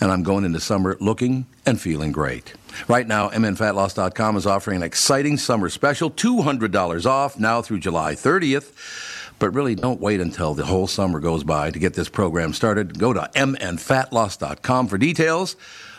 And 0.00 0.10
I'm 0.10 0.22
going 0.22 0.46
into 0.46 0.58
summer 0.58 0.96
looking 0.98 1.44
and 1.66 1.78
feeling 1.78 2.12
great. 2.12 2.54
Right 2.88 3.06
now, 3.06 3.28
MNFatLoss.com 3.28 4.38
is 4.38 4.46
offering 4.46 4.78
an 4.78 4.82
exciting 4.82 5.36
summer 5.36 5.68
special 5.68 6.10
$200 6.10 7.04
off 7.04 7.38
now 7.38 7.60
through 7.60 7.80
July 7.80 8.14
30th. 8.14 9.19
But 9.40 9.54
really, 9.54 9.74
don't 9.74 10.00
wait 10.00 10.20
until 10.20 10.54
the 10.54 10.66
whole 10.66 10.86
summer 10.86 11.18
goes 11.18 11.42
by 11.42 11.72
to 11.72 11.78
get 11.80 11.94
this 11.94 12.08
program 12.08 12.52
started. 12.52 12.98
Go 12.98 13.12
to 13.12 13.28
mnfatloss.com 13.34 14.86
for 14.86 14.98
details 14.98 15.56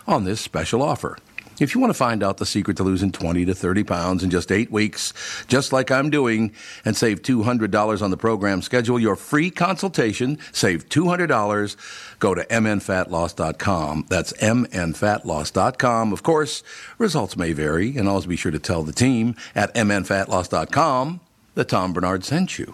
on 0.08 0.24
this 0.24 0.40
special 0.40 0.82
offer. 0.82 1.18
If 1.60 1.76
you 1.76 1.82
want 1.82 1.92
to 1.92 1.98
find 1.98 2.24
out 2.24 2.38
the 2.38 2.46
secret 2.46 2.78
to 2.78 2.84
losing 2.84 3.12
20 3.12 3.46
to 3.46 3.54
30 3.54 3.84
pounds 3.84 4.24
in 4.24 4.32
just 4.32 4.52
eight 4.52 4.72
weeks, 4.72 5.14
just 5.48 5.72
like 5.72 5.92
I'm 5.92 6.10
doing, 6.10 6.54
and 6.86 6.98
save 6.98 7.22
$200 7.22 8.02
on 8.02 8.10
the 8.10 8.18
program, 8.18 8.64
schedule 8.64 9.00
your 9.00 9.16
free 9.16 9.52
consultation, 9.52 10.40
save 10.52 10.90
$200, 10.90 11.76
go 12.18 12.34
to 12.34 12.44
mnfatloss.com. 12.46 14.06
That's 14.10 14.34
mnfatloss.com. 14.34 16.14
Of 16.14 16.24
course, 16.24 16.64
results 16.98 17.38
may 17.38 17.54
vary, 17.54 17.96
and 17.96 18.10
always 18.10 18.26
be 18.26 18.38
sure 18.38 18.52
to 18.52 18.60
tell 18.60 18.82
the 18.82 18.94
team 18.94 19.36
at 19.54 19.74
mnfatloss.com 19.76 21.20
that 21.54 21.70
Tom 21.70 21.94
Barnard 21.94 22.24
sent 22.24 22.58
you. 22.58 22.74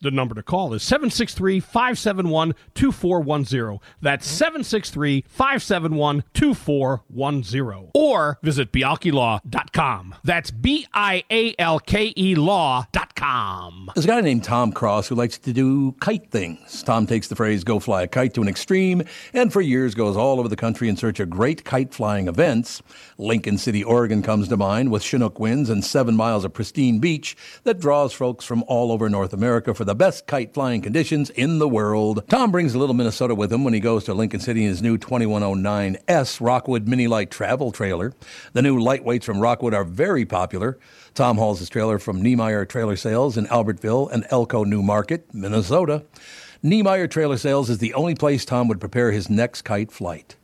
The 0.00 0.10
number 0.10 0.34
to 0.34 0.42
call 0.42 0.74
is 0.74 0.82
763 0.82 1.60
571 1.60 2.54
2410. 2.74 3.78
That's 4.00 4.26
763 4.26 5.24
571 5.28 6.24
2410. 6.34 7.90
Or 7.94 8.38
visit 8.42 8.72
bialkelaw.com. 8.72 10.14
That's 10.24 10.50
B 10.50 10.86
I 10.92 11.24
A 11.30 11.54
L 11.58 11.78
K 11.80 12.12
E 12.16 12.34
law.com. 12.34 13.90
There's 13.94 14.04
a 14.04 14.08
guy 14.08 14.20
named 14.20 14.44
Tom 14.44 14.72
Cross 14.72 15.08
who 15.08 15.14
likes 15.14 15.38
to 15.38 15.52
do 15.52 15.92
kite 16.00 16.30
things. 16.30 16.82
Tom 16.82 17.06
takes 17.06 17.28
the 17.28 17.36
phrase 17.36 17.64
go 17.64 17.78
fly 17.78 18.02
a 18.02 18.08
kite 18.08 18.34
to 18.34 18.42
an 18.42 18.48
extreme 18.48 19.02
and 19.32 19.52
for 19.52 19.60
years 19.60 19.94
goes 19.94 20.16
all 20.16 20.38
over 20.38 20.48
the 20.48 20.56
country 20.56 20.88
in 20.88 20.96
search 20.96 21.20
of 21.20 21.30
great 21.30 21.64
kite 21.64 21.92
flying 21.92 22.28
events. 22.28 22.82
Lincoln 23.18 23.58
City, 23.58 23.82
Oregon 23.82 24.22
comes 24.22 24.48
to 24.48 24.56
mind 24.56 24.90
with 24.90 25.02
Chinook 25.02 25.38
winds 25.40 25.70
and 25.70 25.84
seven 25.84 26.16
miles 26.16 26.44
of 26.44 26.52
pristine 26.52 26.98
beach 26.98 27.36
that 27.64 27.80
draws 27.80 28.12
folks 28.12 28.44
from 28.44 28.64
all 28.68 28.92
over 28.92 29.07
North 29.08 29.32
America 29.32 29.74
for 29.74 29.84
the 29.84 29.94
best 29.94 30.26
kite 30.26 30.54
flying 30.54 30.80
conditions 30.80 31.30
in 31.30 31.58
the 31.58 31.68
world. 31.68 32.22
Tom 32.28 32.50
brings 32.50 32.74
a 32.74 32.78
little 32.78 32.94
Minnesota 32.94 33.34
with 33.34 33.52
him 33.52 33.64
when 33.64 33.74
he 33.74 33.80
goes 33.80 34.04
to 34.04 34.14
Lincoln 34.14 34.40
City 34.40 34.62
in 34.62 34.68
his 34.68 34.82
new 34.82 34.96
2109S 34.96 36.40
Rockwood 36.40 36.88
Mini 36.88 37.06
Lite 37.06 37.30
travel 37.30 37.72
trailer. 37.72 38.12
The 38.52 38.62
new 38.62 38.78
lightweights 38.78 39.24
from 39.24 39.40
Rockwood 39.40 39.74
are 39.74 39.84
very 39.84 40.24
popular. 40.24 40.78
Tom 41.14 41.36
hauls 41.36 41.58
his 41.58 41.68
trailer 41.68 41.98
from 41.98 42.22
Niemeyer 42.22 42.64
Trailer 42.64 42.96
Sales 42.96 43.36
in 43.36 43.46
Albertville 43.46 44.10
and 44.10 44.26
Elko 44.30 44.64
New 44.64 44.82
Market, 44.82 45.26
Minnesota. 45.34 46.04
Niemeyer 46.62 47.06
Trailer 47.06 47.36
Sales 47.36 47.70
is 47.70 47.78
the 47.78 47.94
only 47.94 48.14
place 48.14 48.44
Tom 48.44 48.68
would 48.68 48.80
prepare 48.80 49.12
his 49.12 49.28
next 49.30 49.62
kite 49.62 49.92
flight. 49.92 50.36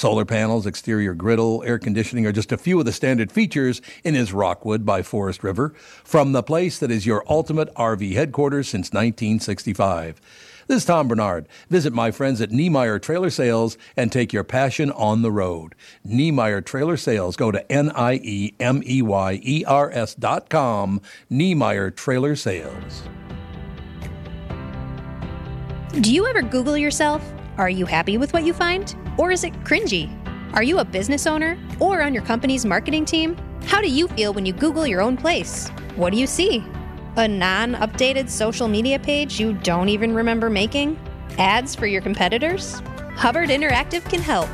Solar 0.00 0.24
panels, 0.24 0.64
exterior 0.64 1.12
griddle, 1.12 1.62
air 1.62 1.78
conditioning 1.78 2.24
are 2.24 2.32
just 2.32 2.52
a 2.52 2.56
few 2.56 2.78
of 2.78 2.86
the 2.86 2.90
standard 2.90 3.30
features 3.30 3.82
in 4.02 4.14
his 4.14 4.32
Rockwood 4.32 4.86
by 4.86 5.02
Forest 5.02 5.44
River, 5.44 5.74
from 6.04 6.32
the 6.32 6.42
place 6.42 6.78
that 6.78 6.90
is 6.90 7.04
your 7.04 7.22
ultimate 7.28 7.68
RV 7.74 8.14
headquarters 8.14 8.66
since 8.66 8.94
1965. 8.94 10.18
This 10.68 10.78
is 10.78 10.84
Tom 10.86 11.06
Barnard. 11.06 11.46
Visit 11.68 11.92
my 11.92 12.12
friends 12.12 12.40
at 12.40 12.50
Niemeyer 12.50 12.98
Trailer 12.98 13.28
Sales 13.28 13.76
and 13.94 14.10
take 14.10 14.32
your 14.32 14.42
passion 14.42 14.90
on 14.90 15.20
the 15.20 15.30
road. 15.30 15.74
Niemeyer 16.02 16.62
Trailer 16.62 16.96
Sales. 16.96 17.36
Go 17.36 17.50
to 17.50 17.70
N 17.70 17.90
I 17.90 18.14
E 18.22 18.54
M 18.58 18.82
E 18.86 19.02
Y 19.02 19.38
E 19.42 19.64
R 19.66 19.90
S 19.90 20.14
dot 20.14 20.48
com. 20.48 21.02
Niemeyer 21.28 21.90
Trailer 21.90 22.36
Sales. 22.36 23.02
Do 26.00 26.10
you 26.10 26.26
ever 26.26 26.40
Google 26.40 26.78
yourself? 26.78 27.22
Are 27.58 27.70
you 27.70 27.86
happy 27.86 28.16
with 28.18 28.32
what 28.32 28.44
you 28.44 28.52
find? 28.52 28.94
Or 29.18 29.30
is 29.30 29.44
it 29.44 29.52
cringy? 29.64 30.08
Are 30.54 30.62
you 30.62 30.78
a 30.78 30.84
business 30.84 31.26
owner 31.26 31.58
or 31.78 32.02
on 32.02 32.14
your 32.14 32.22
company's 32.24 32.64
marketing 32.64 33.04
team? 33.04 33.36
How 33.64 33.80
do 33.80 33.90
you 33.90 34.08
feel 34.08 34.32
when 34.32 34.46
you 34.46 34.52
Google 34.52 34.86
your 34.86 35.00
own 35.00 35.16
place? 35.16 35.68
What 35.96 36.12
do 36.12 36.18
you 36.18 36.26
see? 36.26 36.64
A 37.16 37.28
non 37.28 37.74
updated 37.74 38.28
social 38.28 38.68
media 38.68 38.98
page 38.98 39.38
you 39.38 39.52
don't 39.52 39.88
even 39.88 40.14
remember 40.14 40.48
making? 40.48 40.98
Ads 41.38 41.74
for 41.74 41.86
your 41.86 42.02
competitors? 42.02 42.82
Hubbard 43.16 43.50
Interactive 43.50 44.08
can 44.08 44.20
help. 44.20 44.48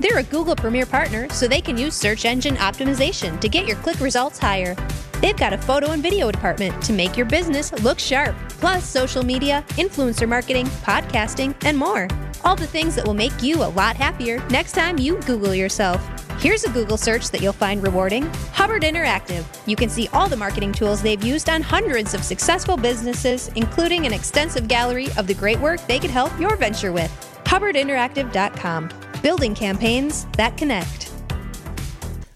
They're 0.00 0.18
a 0.18 0.22
Google 0.22 0.56
Premier 0.56 0.86
partner, 0.86 1.28
so 1.30 1.48
they 1.48 1.60
can 1.60 1.78
use 1.78 1.94
search 1.94 2.24
engine 2.24 2.56
optimization 2.56 3.40
to 3.40 3.48
get 3.48 3.66
your 3.66 3.76
click 3.78 4.00
results 4.00 4.38
higher. 4.38 4.76
They've 5.20 5.36
got 5.36 5.52
a 5.52 5.58
photo 5.58 5.92
and 5.92 6.02
video 6.02 6.30
department 6.30 6.82
to 6.82 6.92
make 6.92 7.16
your 7.16 7.26
business 7.26 7.72
look 7.82 7.98
sharp, 7.98 8.36
plus 8.48 8.86
social 8.86 9.24
media, 9.24 9.64
influencer 9.70 10.28
marketing, 10.28 10.66
podcasting, 10.84 11.54
and 11.64 11.76
more. 11.78 12.08
All 12.44 12.56
the 12.56 12.66
things 12.66 12.94
that 12.94 13.06
will 13.06 13.14
make 13.14 13.42
you 13.42 13.62
a 13.62 13.70
lot 13.70 13.96
happier 13.96 14.46
next 14.48 14.72
time 14.72 14.98
you 14.98 15.20
Google 15.22 15.54
yourself. 15.54 16.06
Here's 16.40 16.64
a 16.64 16.70
Google 16.70 16.96
search 16.96 17.30
that 17.30 17.40
you'll 17.40 17.52
find 17.52 17.82
rewarding 17.82 18.24
Hubbard 18.52 18.82
Interactive. 18.82 19.44
You 19.66 19.74
can 19.74 19.88
see 19.88 20.08
all 20.12 20.28
the 20.28 20.36
marketing 20.36 20.72
tools 20.72 21.00
they've 21.00 21.22
used 21.24 21.48
on 21.48 21.62
hundreds 21.62 22.12
of 22.12 22.22
successful 22.22 22.76
businesses, 22.76 23.48
including 23.56 24.06
an 24.06 24.12
extensive 24.12 24.68
gallery 24.68 25.08
of 25.16 25.26
the 25.26 25.34
great 25.34 25.58
work 25.60 25.84
they 25.86 25.98
could 25.98 26.10
help 26.10 26.38
your 26.38 26.56
venture 26.56 26.92
with. 26.92 27.10
HubbardInteractive.com. 27.44 28.90
Building 29.22 29.54
campaigns 29.54 30.26
that 30.32 30.56
connect. 30.56 31.10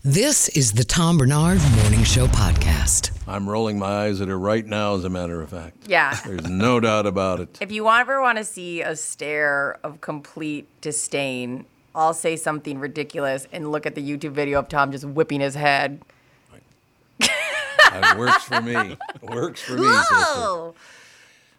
This 0.02 0.48
is 0.50 0.72
the 0.72 0.84
Tom 0.84 1.18
Barnard 1.18 1.60
Morning 1.82 2.04
Show 2.04 2.26
podcast. 2.28 3.19
I'm 3.30 3.48
rolling 3.48 3.78
my 3.78 4.06
eyes 4.06 4.20
at 4.20 4.26
her 4.26 4.38
right 4.38 4.66
now, 4.66 4.96
as 4.96 5.04
a 5.04 5.08
matter 5.08 5.40
of 5.40 5.50
fact. 5.50 5.76
Yeah. 5.86 6.18
There's 6.26 6.48
no 6.48 6.80
doubt 6.80 7.06
about 7.06 7.38
it. 7.38 7.58
If 7.60 7.70
you 7.70 7.88
ever 7.88 8.20
want 8.20 8.38
to 8.38 8.44
see 8.44 8.82
a 8.82 8.96
stare 8.96 9.78
of 9.84 10.00
complete 10.00 10.66
disdain, 10.80 11.64
I'll 11.94 12.12
say 12.12 12.34
something 12.34 12.80
ridiculous 12.80 13.46
and 13.52 13.70
look 13.70 13.86
at 13.86 13.94
the 13.94 14.02
YouTube 14.02 14.32
video 14.32 14.58
of 14.58 14.68
Tom 14.68 14.90
just 14.90 15.04
whipping 15.04 15.40
his 15.40 15.54
head. 15.54 16.02
It 17.92 18.18
works 18.18 18.44
for 18.44 18.60
me. 18.60 18.96
Works 19.22 19.62
for 19.62 19.76
me. 19.76 19.86
Whoa! 19.86 20.74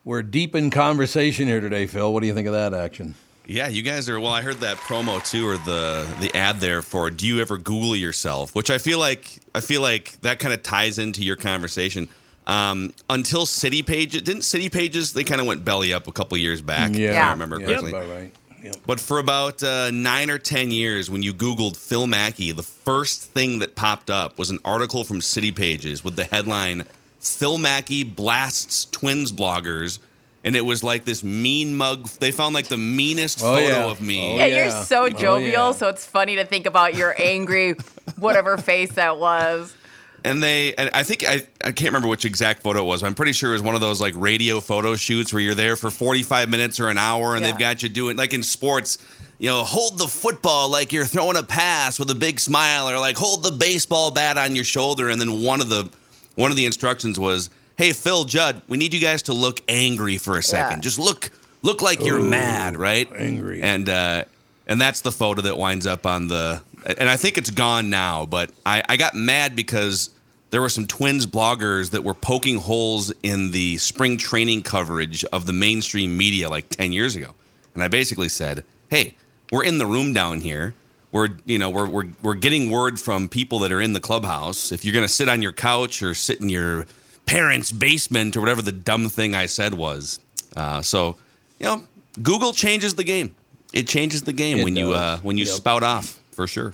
We're 0.05 0.23
deep 0.23 0.55
in 0.55 0.71
conversation 0.71 1.47
here 1.47 1.59
today, 1.59 1.87
Phil. 1.87 2.13
What 2.13 2.21
do 2.21 2.27
you 2.27 2.33
think 2.33 2.47
of 2.47 2.53
that 2.53 2.73
action? 2.73 3.15
Yeah, 3.51 3.67
you 3.67 3.81
guys 3.83 4.07
are. 4.09 4.19
Well, 4.19 4.31
I 4.31 4.41
heard 4.41 4.61
that 4.61 4.77
promo 4.77 5.23
too, 5.29 5.47
or 5.47 5.57
the 5.57 6.07
the 6.19 6.35
ad 6.35 6.59
there 6.59 6.81
for 6.81 7.09
"Do 7.11 7.27
you 7.27 7.41
ever 7.41 7.57
Google 7.57 7.95
yourself?" 7.95 8.55
Which 8.55 8.69
I 8.69 8.77
feel 8.77 8.97
like 8.99 9.39
I 9.53 9.59
feel 9.59 9.81
like 9.81 10.19
that 10.21 10.39
kind 10.39 10.53
of 10.53 10.63
ties 10.63 10.97
into 10.99 11.23
your 11.23 11.35
conversation. 11.35 12.07
Um, 12.47 12.93
until 13.09 13.45
City 13.45 13.83
Pages, 13.83 14.21
didn't 14.23 14.41
City 14.43 14.69
Pages? 14.69 15.13
They 15.13 15.23
kind 15.23 15.39
of 15.41 15.47
went 15.47 15.63
belly 15.63 15.93
up 15.93 16.07
a 16.07 16.11
couple 16.11 16.37
years 16.37 16.61
back. 16.61 16.91
Yeah. 16.95 17.09
if 17.09 17.13
Yeah. 17.13 17.27
I 17.27 17.31
remember 17.31 17.59
Yeah, 17.59 17.65
correctly. 17.67 17.93
right. 17.93 18.31
Yep. 18.63 18.75
But 18.85 18.99
for 18.99 19.19
about 19.19 19.61
uh, 19.63 19.91
nine 19.91 20.29
or 20.29 20.37
ten 20.37 20.71
years, 20.71 21.09
when 21.09 21.21
you 21.23 21.33
Googled 21.33 21.75
Phil 21.75 22.07
Mackey, 22.07 22.51
the 22.51 22.63
first 22.63 23.23
thing 23.31 23.59
that 23.59 23.75
popped 23.75 24.09
up 24.09 24.37
was 24.39 24.49
an 24.49 24.59
article 24.63 25.03
from 25.03 25.19
City 25.21 25.51
Pages 25.51 26.03
with 26.03 26.15
the 26.15 26.23
headline 26.25 26.85
"Phil 27.19 27.57
Mackey 27.57 28.03
blasts 28.03 28.85
Twins 28.85 29.31
bloggers," 29.31 29.99
and 30.43 30.55
it 30.55 30.65
was 30.65 30.83
like 30.83 31.05
this 31.05 31.23
mean 31.23 31.75
mug. 31.75 32.07
They 32.19 32.31
found 32.31 32.55
like 32.55 32.67
the 32.67 32.77
meanest 32.77 33.39
Oh, 33.41 33.55
photo 33.55 33.67
yeah. 33.67 33.85
of 33.91 34.01
me. 34.01 34.33
Oh, 34.33 34.37
Yeah, 34.37 34.45
yeah. 34.45 34.55
you're 34.73 34.83
so 34.85 35.05
Oh, 35.05 35.09
jovial, 35.09 35.51
yeah. 35.67 35.71
so 35.73 35.87
it's 35.89 36.05
funny 36.05 36.35
to 36.37 36.45
think 36.45 36.65
about 36.65 36.95
your 36.95 37.15
angry, 37.21 37.75
whatever 38.17 38.57
face 38.57 38.93
that 38.93 39.17
was. 39.19 39.75
And 40.23 40.41
they, 40.43 40.75
and 40.75 40.89
I 40.93 41.01
think 41.03 41.27
I, 41.27 41.41
I 41.65 41.71
can't 41.71 41.89
remember 41.89 42.07
which 42.07 42.25
exact 42.25 42.61
photo 42.61 42.81
it 42.81 42.85
was. 42.85 43.01
But 43.01 43.07
I'm 43.07 43.15
pretty 43.15 43.33
sure 43.33 43.49
it 43.49 43.53
was 43.53 43.63
one 43.63 43.73
of 43.73 43.81
those 43.81 43.99
like 43.99 44.13
radio 44.15 44.59
photo 44.59 44.95
shoots 44.95 45.33
where 45.33 45.41
you're 45.41 45.55
there 45.55 45.75
for 45.75 45.89
45 45.89 46.47
minutes 46.49 46.79
or 46.79 46.89
an 46.89 46.99
hour, 46.99 47.35
and 47.35 47.43
Yeah. 47.43 47.51
they've 47.51 47.59
got 47.59 47.81
you 47.83 47.89
doing 47.89 48.17
like 48.17 48.33
in 48.33 48.43
sports. 48.43 48.99
You 49.39 49.49
know, 49.49 49.63
hold 49.63 49.97
the 49.97 50.05
football 50.07 50.69
like 50.69 50.93
you're 50.93 51.05
throwing 51.05 51.35
a 51.37 51.41
pass 51.41 51.97
with 51.97 52.11
a 52.11 52.15
big 52.15 52.39
smile, 52.39 52.87
or 52.87 52.99
like 52.99 53.17
hold 53.17 53.41
the 53.41 53.51
baseball 53.51 54.11
bat 54.11 54.37
on 54.37 54.55
your 54.55 54.63
shoulder. 54.63 55.09
And 55.09 55.19
then 55.19 55.41
one 55.41 55.59
of 55.59 55.69
the 55.69 55.89
one 56.35 56.51
of 56.51 56.57
the 56.57 56.67
instructions 56.67 57.19
was, 57.19 57.49
"Hey, 57.81 57.93
Phil 57.93 58.25
Judd, 58.25 58.61
we 58.67 58.77
need 58.77 58.93
you 58.93 58.99
guys 58.99 59.23
to 59.23 59.33
look 59.33 59.59
angry 59.67 60.19
for 60.19 60.37
a 60.37 60.43
second. 60.43 60.77
Yeah. 60.77 60.81
Just 60.81 60.99
look 60.99 61.31
look 61.63 61.81
like 61.81 61.99
you're 61.99 62.21
mad, 62.21 62.77
right? 62.77 63.09
angry. 63.17 63.59
And 63.61 63.89
uh, 63.89 64.25
and 64.67 64.79
that's 64.79 65.01
the 65.01 65.11
photo 65.11 65.41
that 65.41 65.57
winds 65.57 65.87
up 65.87 66.05
on 66.05 66.27
the. 66.27 66.61
And 66.85 67.09
I 67.09 67.17
think 67.17 67.39
it's 67.39 67.49
gone 67.49 67.89
now, 67.89 68.27
but 68.27 68.51
I, 68.67 68.83
I 68.87 68.97
got 68.97 69.15
mad 69.15 69.55
because 69.55 70.11
there 70.51 70.61
were 70.61 70.69
some 70.69 70.85
Twins 70.85 71.25
bloggers 71.25 71.89
that 71.89 72.03
were 72.03 72.13
poking 72.13 72.57
holes 72.57 73.11
in 73.23 73.49
the 73.49 73.77
spring 73.79 74.17
training 74.17 74.61
coverage 74.61 75.23
of 75.25 75.47
the 75.47 75.53
mainstream 75.53 76.15
media 76.15 76.49
like 76.49 76.69
ten 76.69 76.91
years 76.91 77.15
ago, 77.15 77.33
and 77.73 77.83
I 77.83 77.87
basically 77.87 78.29
said, 78.29 78.63
"Hey, 78.91 79.15
we're 79.51 79.63
in 79.63 79.79
the 79.79 79.87
room 79.87 80.13
down 80.13 80.41
here." 80.41 80.75
We're, 81.11 81.27
you 81.43 81.59
know, 81.59 81.69
we're, 81.69 81.89
we're, 81.89 82.07
we're 82.21 82.35
getting 82.35 82.71
word 82.71 82.97
from 82.97 83.27
people 83.27 83.59
that 83.59 83.71
are 83.73 83.81
in 83.81 83.91
the 83.91 83.99
clubhouse. 83.99 84.71
If 84.71 84.85
you're 84.85 84.93
going 84.93 85.05
to 85.05 85.11
sit 85.11 85.27
on 85.27 85.41
your 85.41 85.51
couch 85.51 86.01
or 86.01 86.13
sit 86.13 86.39
in 86.39 86.47
your 86.47 86.85
parents' 87.25 87.71
basement 87.71 88.35
or 88.35 88.39
whatever 88.41 88.61
the 88.61 88.71
dumb 88.71 89.09
thing 89.09 89.35
I 89.35 89.45
said 89.45 89.73
was. 89.73 90.19
Uh, 90.55 90.81
so, 90.81 91.17
you 91.59 91.65
know, 91.65 91.83
Google 92.21 92.53
changes 92.53 92.95
the 92.95 93.03
game. 93.03 93.35
It 93.73 93.87
changes 93.87 94.23
the 94.23 94.33
game 94.33 94.59
It 94.59 94.63
when 94.65 94.75
you 94.75 94.91
uh, 94.93 95.17
when 95.19 95.37
you 95.37 95.45
Yep. 95.45 95.53
spout 95.55 95.83
off 95.83 96.19
for 96.31 96.45
sure. 96.47 96.73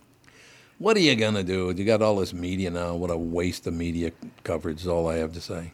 What 0.80 0.98
are 0.98 1.00
you 1.02 1.16
gonna 1.16 1.44
do? 1.44 1.74
You 1.76 1.86
got 1.86 2.02
all 2.02 2.16
this 2.18 2.34
media 2.34 2.70
now. 2.72 2.96
What 2.96 3.12
a 3.12 3.18
waste 3.18 3.68
of 3.68 3.74
media 3.74 4.12
coverage. 4.44 4.82
Is 4.82 4.88
all 4.88 5.08
I 5.08 5.18
have 5.18 5.34
to 5.34 5.42
say. 5.42 5.72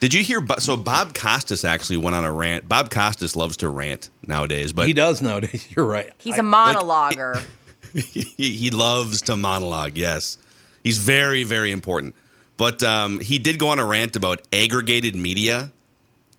Did 0.00 0.12
you 0.12 0.22
hear? 0.22 0.44
So 0.58 0.76
Bob 0.76 1.14
Costas 1.14 1.64
actually 1.64 1.96
went 1.98 2.16
on 2.16 2.24
a 2.24 2.32
rant. 2.32 2.68
Bob 2.68 2.90
Costas 2.90 3.34
loves 3.36 3.56
to 3.58 3.68
rant 3.68 4.10
nowadays, 4.26 4.72
but 4.72 4.86
he 4.88 4.92
does 4.92 5.22
nowadays. 5.22 5.66
You're 5.76 5.86
right. 5.86 6.10
He's 6.18 6.34
I- 6.34 6.38
a 6.38 6.42
monologuer. 6.42 7.42
he, 7.94 8.22
he 8.50 8.70
loves 8.70 9.22
to 9.22 9.36
monologue. 9.36 9.96
Yes, 9.96 10.36
he's 10.82 10.98
very 10.98 11.44
very 11.44 11.70
important. 11.70 12.14
But 12.56 12.82
um, 12.82 13.20
he 13.20 13.38
did 13.38 13.58
go 13.58 13.68
on 13.68 13.78
a 13.78 13.84
rant 13.84 14.16
about 14.16 14.42
aggregated 14.52 15.14
media, 15.14 15.72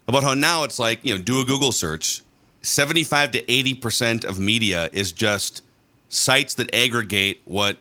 about 0.07 0.23
how 0.23 0.33
now 0.33 0.63
it's 0.63 0.79
like 0.79 0.99
you 1.03 1.15
know 1.15 1.21
do 1.21 1.41
a 1.41 1.45
Google 1.45 1.71
search. 1.71 2.21
Seventy 2.61 3.03
five 3.03 3.31
to 3.31 3.51
eighty 3.51 3.73
percent 3.73 4.23
of 4.23 4.39
media 4.39 4.89
is 4.91 5.11
just 5.11 5.61
sites 6.09 6.53
that 6.55 6.73
aggregate 6.73 7.41
what 7.45 7.77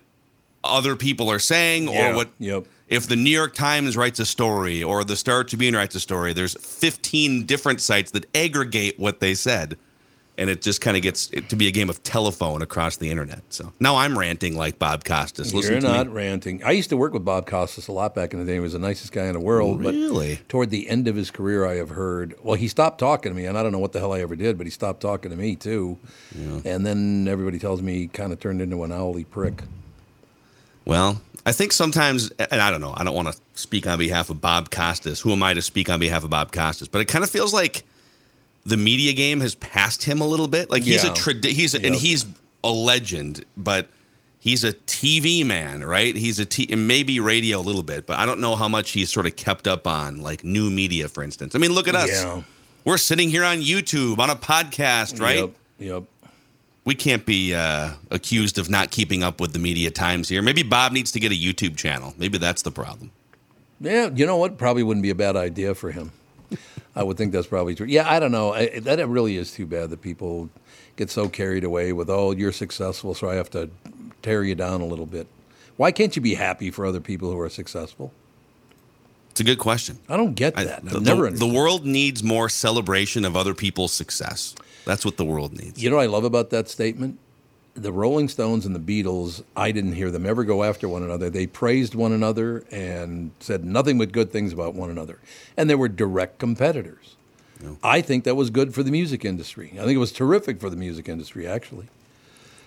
other 0.62 0.96
people 0.96 1.31
are 1.31 1.38
saying 1.38 1.88
Yeah, 1.88 2.11
or 2.11 2.16
what 2.16 2.29
yep. 2.38 2.66
if 2.88 3.07
the 3.07 3.16
New 3.16 3.31
York 3.31 3.55
Times 3.55 3.96
writes 3.96 4.18
a 4.18 4.27
story 4.27 4.83
or 4.83 5.05
the 5.05 5.16
Star 5.16 5.44
Tribune 5.44 5.75
writes 5.75 5.94
a 5.94 6.01
story, 6.01 6.33
there's 6.33 6.55
15 6.61 7.46
different 7.46 7.81
sites 7.81 8.11
that 8.12 8.27
aggregate 8.37 8.99
what 8.99 9.20
they 9.20 9.35
said. 9.35 9.79
And 10.38 10.51
it 10.51 10.61
just 10.61 10.83
kind 10.83 10.99
of 10.99 11.03
gets 11.03 11.29
to 11.29 11.57
be 11.57 11.66
a 11.66 11.70
game 11.70 11.88
of 11.88 12.03
telephone 12.03 12.61
across 12.61 12.99
the 12.99 13.11
internet. 13.11 13.42
So 13.49 13.72
now 13.81 13.96
I'm 13.96 14.18
ranting 14.18 14.55
like 14.55 14.79
Bob 14.79 15.03
Costas. 15.03 15.55
Listen 15.55 15.72
You're 15.72 15.81
not 15.81 16.09
me. 16.09 16.12
ranting. 16.12 16.62
I 16.62 16.72
used 16.72 16.90
to 16.90 16.96
work 16.99 17.14
with 17.14 17.25
Bob 17.25 17.46
Costas 17.46 17.88
a 17.88 17.92
lot 17.92 18.14
back 18.14 18.35
in 18.35 18.40
the 18.40 18.44
day. 18.44 18.55
He 18.55 18.61
was 18.61 18.75
the 18.75 18.79
nicest 18.79 19.12
guy 19.12 19.25
in 19.27 19.33
the 19.33 19.40
world. 19.40 19.81
Really? 19.81 20.35
But 20.35 20.49
toward 20.51 20.68
the 20.68 20.90
end 20.90 21.09
of 21.09 21.16
his 21.16 21.31
career, 21.31 21.64
I 21.66 21.77
have 21.77 21.88
heard. 21.88 22.35
Well, 22.42 22.57
he 22.57 22.68
stopped 22.68 22.99
talking 22.99 23.33
to 23.33 23.37
me, 23.37 23.46
and 23.46 23.57
I 23.57 23.62
don't 23.62 23.72
know 23.72 23.79
what 23.79 23.92
the 23.92 23.99
hell 23.99 24.12
I 24.12 24.20
ever 24.20 24.37
did, 24.37 24.59
but 24.59 24.66
he 24.66 24.70
stopped 24.70 25.01
talking 25.01 25.31
to 25.31 25.37
me 25.38 25.57
too. 25.57 25.99
And 26.64 26.85
then 26.85 27.27
everybody 27.29 27.59
tells 27.59 27.81
me 27.81 27.94
he 27.94 28.07
kind 28.09 28.33
of 28.33 28.38
turned 28.38 28.61
into 28.61 28.85
an 28.85 28.92
owly 28.92 29.25
prick. 29.25 29.62
Well, 30.85 31.22
I 31.46 31.53
think 31.53 31.72
sometimes, 31.72 32.31
and 32.38 32.61
I 32.61 32.70
don't 32.70 32.81
know, 32.81 32.92
I 32.94 33.05
don't 33.05 33.14
want 33.14 33.33
to 33.33 33.38
speak 33.55 33.87
on 33.87 33.99
behalf 33.99 34.29
of 34.31 34.40
Bob 34.40 34.70
Costas. 34.70 35.20
Who 35.20 35.33
am 35.33 35.42
I 35.42 35.55
to 35.55 35.62
speak 35.62 35.88
on 35.88 35.99
behalf 35.99 36.25
of 36.25 36.31
Bob 36.31 36.53
Costas? 36.53 36.88
But 36.88 37.01
it 37.01 37.07
kind 37.07 37.25
of 37.25 37.31
feels 37.31 37.55
like 37.55 37.85
the 38.66 38.76
media 38.76 39.12
game 39.14 39.40
has 39.40 39.55
passed 39.55 40.02
him 40.02 40.20
a 40.20 40.26
little 40.26 40.48
bit. 40.48 40.68
Like 40.70 40.83
he's 40.83 41.05
Yeah. 41.05 41.12
a 41.12 41.14
trad- 41.14 41.44
he's 41.44 41.74
a, 41.74 41.83
and 41.85 41.94
he's 41.94 42.26
a 42.64 42.70
legend, 42.70 43.44
but 43.57 43.88
he's 44.40 44.64
a 44.64 44.72
TV 44.72 45.44
man, 45.46 45.85
right? 45.85 46.14
He's 46.16 46.38
a 46.38 46.44
t- 46.44 46.68
and 46.70 46.87
maybe 46.88 47.20
radio 47.20 47.59
a 47.59 47.62
little 47.62 47.83
bit, 47.85 48.07
but 48.07 48.18
I 48.18 48.26
don't 48.26 48.40
know 48.40 48.57
how 48.57 48.68
much 48.68 48.90
he's 48.90 49.11
sort 49.11 49.24
of 49.26 49.37
kept 49.37 49.66
up 49.68 49.87
on 49.87 50.20
like 50.20 50.42
new 50.44 50.68
media, 50.70 51.09
for 51.09 51.22
instance. 51.22 51.55
I 51.55 51.59
mean, 51.59 51.72
look 51.72 51.87
at 51.88 51.94
us. 51.94 52.11
Yeah. 52.11 52.42
We're 52.85 52.98
sitting 52.98 53.31
here 53.31 53.44
on 53.44 53.59
YouTube 53.59 54.18
on 54.18 54.31
a 54.31 54.37
podcast, 54.37 55.20
right? 55.20 55.38
Yep. 55.38 55.50
Yep. 55.79 56.02
we 56.85 56.94
can't 56.94 57.26
be 57.26 57.52
uh, 57.52 57.90
accused 58.12 58.59
of 58.59 58.70
not 58.70 58.90
keeping 58.92 59.22
up 59.24 59.40
with 59.40 59.52
the 59.52 59.59
media 59.59 59.90
times 59.90 60.29
here. 60.29 60.40
Maybe 60.40 60.62
Bob 60.62 60.92
needs 60.92 61.11
to 61.12 61.20
get 61.20 61.33
a 61.33 61.35
YouTube 61.35 61.76
channel. 61.76 62.14
Maybe 62.16 62.38
that's 62.38 62.62
the 62.62 62.70
problem. 62.70 63.11
Yeah, 63.81 64.09
you 64.14 64.24
know 64.24 64.37
what? 64.37 64.57
Probably 64.57 64.85
wouldn't 64.85 65.02
be 65.02 65.11
a 65.11 65.14
bad 65.16 65.35
idea 65.37 65.74
for 65.74 65.90
him. 65.90 66.12
I 66.97 67.03
would 67.03 67.19
think 67.19 67.33
that's 67.33 67.47
probably 67.47 67.75
true. 67.75 67.87
Yeah, 67.87 68.11
I 68.11 68.19
don't 68.19 68.33
know. 68.33 68.55
I, 68.55 68.81
that 68.81 69.07
really 69.07 69.37
is 69.37 69.53
too 69.53 69.67
bad 69.67 69.91
that 69.91 70.01
people 70.01 70.49
get 70.97 71.11
so 71.11 71.29
carried 71.29 71.63
away 71.63 71.93
with, 71.93 72.09
oh, 72.09 72.33
you're 72.33 72.53
successful, 72.53 73.15
so 73.15 73.29
I 73.29 73.35
have 73.35 73.51
to 73.51 73.69
tear 74.23 74.43
you 74.43 74.55
down 74.55 74.81
a 74.81 74.87
little 74.87 75.05
bit. 75.05 75.27
Why 75.77 75.93
can't 75.93 76.17
you 76.17 76.23
be 76.23 76.35
happy 76.35 76.71
for 76.71 76.87
other 76.87 77.01
people 77.01 77.31
who 77.31 77.39
are 77.39 77.51
successful? 77.51 78.13
It's 79.31 79.41
a 79.43 79.45
good 79.45 79.59
question. 79.59 79.99
I 80.09 80.17
don't 80.17 80.33
get 80.33 80.55
that. 80.57 80.79
I've 80.79 80.91
the, 80.91 81.01
never 81.01 81.31
the, 81.31 81.37
the 81.37 81.47
world 81.47 81.85
needs 81.85 82.25
more 82.25 82.49
celebration 82.49 83.27
of 83.27 83.37
other 83.37 83.53
people's 83.53 83.93
success. 83.93 84.55
That's 84.87 85.05
what 85.05 85.19
the 85.19 85.27
world 85.27 85.53
needs. 85.53 85.83
You 85.83 85.91
know 85.91 85.97
what 85.97 86.05
I 86.05 86.07
love 86.07 86.25
about 86.25 86.49
that 86.51 86.69
statement? 86.71 87.19
The 87.77 87.93
Rolling 87.93 88.29
Stones 88.29 88.65
and 88.65 88.75
the 88.75 88.81
Beatles, 88.81 89.45
I 89.55 89.71
didn't 89.71 89.93
hear 89.93 90.11
them 90.11 90.25
ever 90.25 90.45
go 90.45 90.65
after 90.65 90.89
one 90.89 91.03
another. 91.03 91.29
They 91.29 91.47
praised 91.47 91.95
one 91.95 92.12
another 92.12 92.65
and 92.71 93.33
said 93.39 93.65
nothing 93.65 93.99
but 93.99 94.12
good 94.12 94.33
things 94.33 94.53
about 94.53 94.75
one 94.75 94.91
another. 94.91 95.19
And 95.57 95.69
they 95.69 95.75
were 95.75 95.89
direct 95.89 96.39
competitors. 96.39 97.17
I 97.83 98.01
think 98.01 98.25
that 98.25 98.35
was 98.35 98.51
good 98.51 98.75
for 98.75 98.83
the 98.83 98.91
music 98.91 99.25
industry. 99.25 99.73
I 99.75 99.85
think 99.85 99.93
it 99.93 99.99
was 99.99 100.12
terrific 100.12 100.61
for 100.61 100.71
the 100.71 100.77
music 100.77 101.09
industry, 101.09 101.47
actually. 101.47 101.87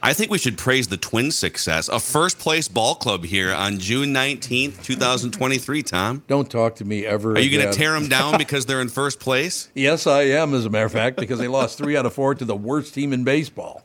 I 0.02 0.14
think 0.14 0.32
we 0.32 0.38
should 0.38 0.58
praise 0.58 0.88
the 0.88 0.96
Twins' 0.98 1.36
success. 1.36 1.90
A 1.90 2.00
first 2.00 2.40
place 2.40 2.70
ball 2.70 2.96
club 2.96 3.26
here 3.26 3.54
on 3.54 3.80
June 3.80 4.14
19th, 4.14 4.82
2023, 4.82 5.84
Tom. 5.84 6.24
Don't 6.28 6.50
talk 6.50 6.76
to 6.78 6.86
me 6.86 7.06
ever. 7.06 7.34
Are 7.34 7.40
you 7.40 7.56
going 7.56 7.70
to 7.70 7.78
tear 7.78 7.92
them 7.92 8.08
down 8.08 8.38
because 8.38 8.66
they're 8.66 8.80
in 8.80 8.88
first 8.88 9.20
place? 9.20 9.70
Yes, 9.74 10.08
I 10.08 10.22
am, 10.22 10.54
as 10.54 10.66
a 10.66 10.70
matter 10.70 10.86
of 10.86 10.94
fact, 10.94 11.18
because 11.18 11.38
they 11.40 11.50
lost 11.50 11.78
three 11.78 11.98
out 11.98 12.06
of 12.06 12.14
four 12.14 12.34
to 12.34 12.46
the 12.46 12.56
worst 12.56 12.94
team 12.94 13.12
in 13.12 13.26
baseball. 13.26 13.84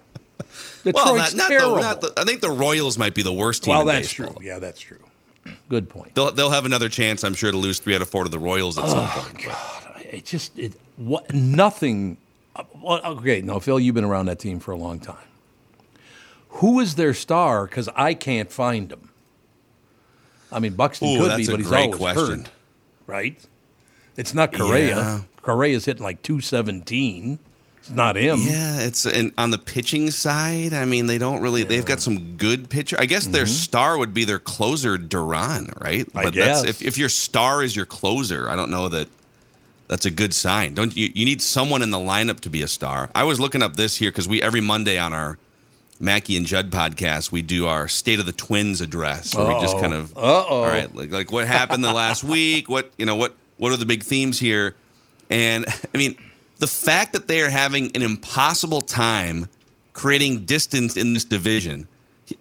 Detroit's 0.84 1.04
Well, 1.04 1.16
not, 1.16 1.34
not 1.34 1.48
the, 1.48 1.80
not 1.80 2.00
the, 2.00 2.12
I 2.16 2.24
think 2.24 2.40
the 2.40 2.50
Royals 2.50 2.96
might 2.98 3.14
be 3.14 3.22
the 3.22 3.32
worst 3.32 3.64
team 3.64 3.72
well, 3.72 3.80
in 3.82 3.86
that's 3.88 4.08
baseball. 4.14 4.34
true. 4.34 4.46
Yeah, 4.46 4.58
that's 4.58 4.80
true. 4.80 4.98
Good 5.68 5.88
point. 5.88 6.14
They'll, 6.14 6.30
they'll 6.30 6.50
have 6.50 6.64
another 6.66 6.88
chance, 6.88 7.24
I'm 7.24 7.34
sure, 7.34 7.50
to 7.50 7.56
lose 7.56 7.78
three 7.78 7.94
out 7.94 8.02
of 8.02 8.08
four 8.08 8.24
to 8.24 8.30
the 8.30 8.38
Royals 8.38 8.78
at 8.78 8.84
Oh, 8.84 8.88
some 8.88 9.08
point. 9.08 9.46
but- 9.46 10.06
It 10.14 10.24
just 10.24 10.58
it 10.58 10.74
what 10.96 11.32
nothing. 11.34 12.18
Well, 12.80 13.00
okay, 13.04 13.40
now 13.42 13.58
Phil, 13.58 13.80
you've 13.80 13.96
been 13.96 14.04
around 14.04 14.26
that 14.26 14.38
team 14.38 14.60
for 14.60 14.70
a 14.70 14.76
long 14.76 15.00
time. 15.00 15.16
Who 16.48 16.78
is 16.78 16.94
their 16.94 17.12
star? 17.14 17.66
Because 17.66 17.88
I 17.96 18.14
can't 18.14 18.50
find 18.52 18.92
him. 18.92 19.10
I 20.52 20.60
mean, 20.60 20.74
Buxton 20.74 21.08
Ooh, 21.08 21.18
could 21.18 21.36
be, 21.36 21.46
but 21.48 21.58
he's 21.58 21.66
great 21.68 21.86
always 21.86 21.98
question. 21.98 22.40
hurt, 22.44 22.50
right? 23.08 23.36
It's 24.16 24.34
not 24.34 24.52
Correa. 24.52 24.96
Yeah. 24.96 25.20
Correa's 25.42 25.84
hitting 25.86 26.04
like 26.04 26.22
two 26.22 26.40
seventeen. 26.40 27.40
It's 27.86 27.94
not 27.94 28.16
him. 28.16 28.40
Yeah, 28.40 28.80
it's 28.80 29.04
and 29.04 29.30
on 29.36 29.50
the 29.50 29.58
pitching 29.58 30.10
side. 30.10 30.72
I 30.72 30.86
mean, 30.86 31.06
they 31.06 31.18
don't 31.18 31.42
really. 31.42 31.64
They've 31.64 31.84
got 31.84 32.00
some 32.00 32.38
good 32.38 32.70
pitcher. 32.70 32.96
I 32.98 33.04
guess 33.04 33.26
their 33.26 33.44
star 33.44 33.98
would 33.98 34.14
be 34.14 34.24
their 34.24 34.38
closer, 34.38 34.96
Duran, 34.96 35.70
right? 35.82 36.06
Mm-hmm. 36.06 36.18
I 36.18 36.22
that's, 36.30 36.34
guess. 36.34 36.64
if 36.64 36.80
if 36.80 36.96
your 36.96 37.10
star 37.10 37.62
is 37.62 37.76
your 37.76 37.84
closer, 37.84 38.48
I 38.48 38.56
don't 38.56 38.70
know 38.70 38.88
that 38.88 39.08
that's 39.86 40.06
a 40.06 40.10
good 40.10 40.32
sign. 40.32 40.72
Don't 40.72 40.96
you? 40.96 41.10
You 41.14 41.26
need 41.26 41.42
someone 41.42 41.82
in 41.82 41.90
the 41.90 41.98
lineup 41.98 42.40
to 42.40 42.48
be 42.48 42.62
a 42.62 42.68
star. 42.68 43.10
I 43.14 43.24
was 43.24 43.38
looking 43.38 43.62
up 43.62 43.76
this 43.76 43.96
here 43.96 44.10
because 44.10 44.26
we 44.26 44.40
every 44.40 44.62
Monday 44.62 44.98
on 44.98 45.12
our 45.12 45.36
Mackey 46.00 46.38
and 46.38 46.46
Judd 46.46 46.70
podcast 46.70 47.32
we 47.32 47.42
do 47.42 47.66
our 47.66 47.86
State 47.86 48.18
of 48.18 48.24
the 48.24 48.32
Twins 48.32 48.80
address, 48.80 49.34
where 49.34 49.46
we 49.46 49.60
just 49.60 49.78
kind 49.78 49.92
of 49.92 50.16
Uh-oh. 50.16 50.46
all 50.48 50.66
right, 50.66 50.92
like 50.94 51.10
like 51.10 51.30
what 51.30 51.46
happened 51.46 51.84
the 51.84 51.92
last 51.92 52.24
week? 52.24 52.70
What 52.70 52.92
you 52.96 53.04
know? 53.04 53.16
What 53.16 53.34
what 53.58 53.72
are 53.72 53.76
the 53.76 53.84
big 53.84 54.04
themes 54.04 54.40
here? 54.40 54.74
And 55.28 55.66
I 55.94 55.98
mean, 55.98 56.16
the 56.64 56.68
fact 56.68 57.12
that 57.12 57.28
they 57.28 57.42
are 57.42 57.50
having 57.50 57.94
an 57.94 58.00
impossible 58.00 58.80
time 58.80 59.50
creating 59.92 60.46
distance 60.46 60.96
in 60.96 61.12
this 61.12 61.22
division. 61.22 61.86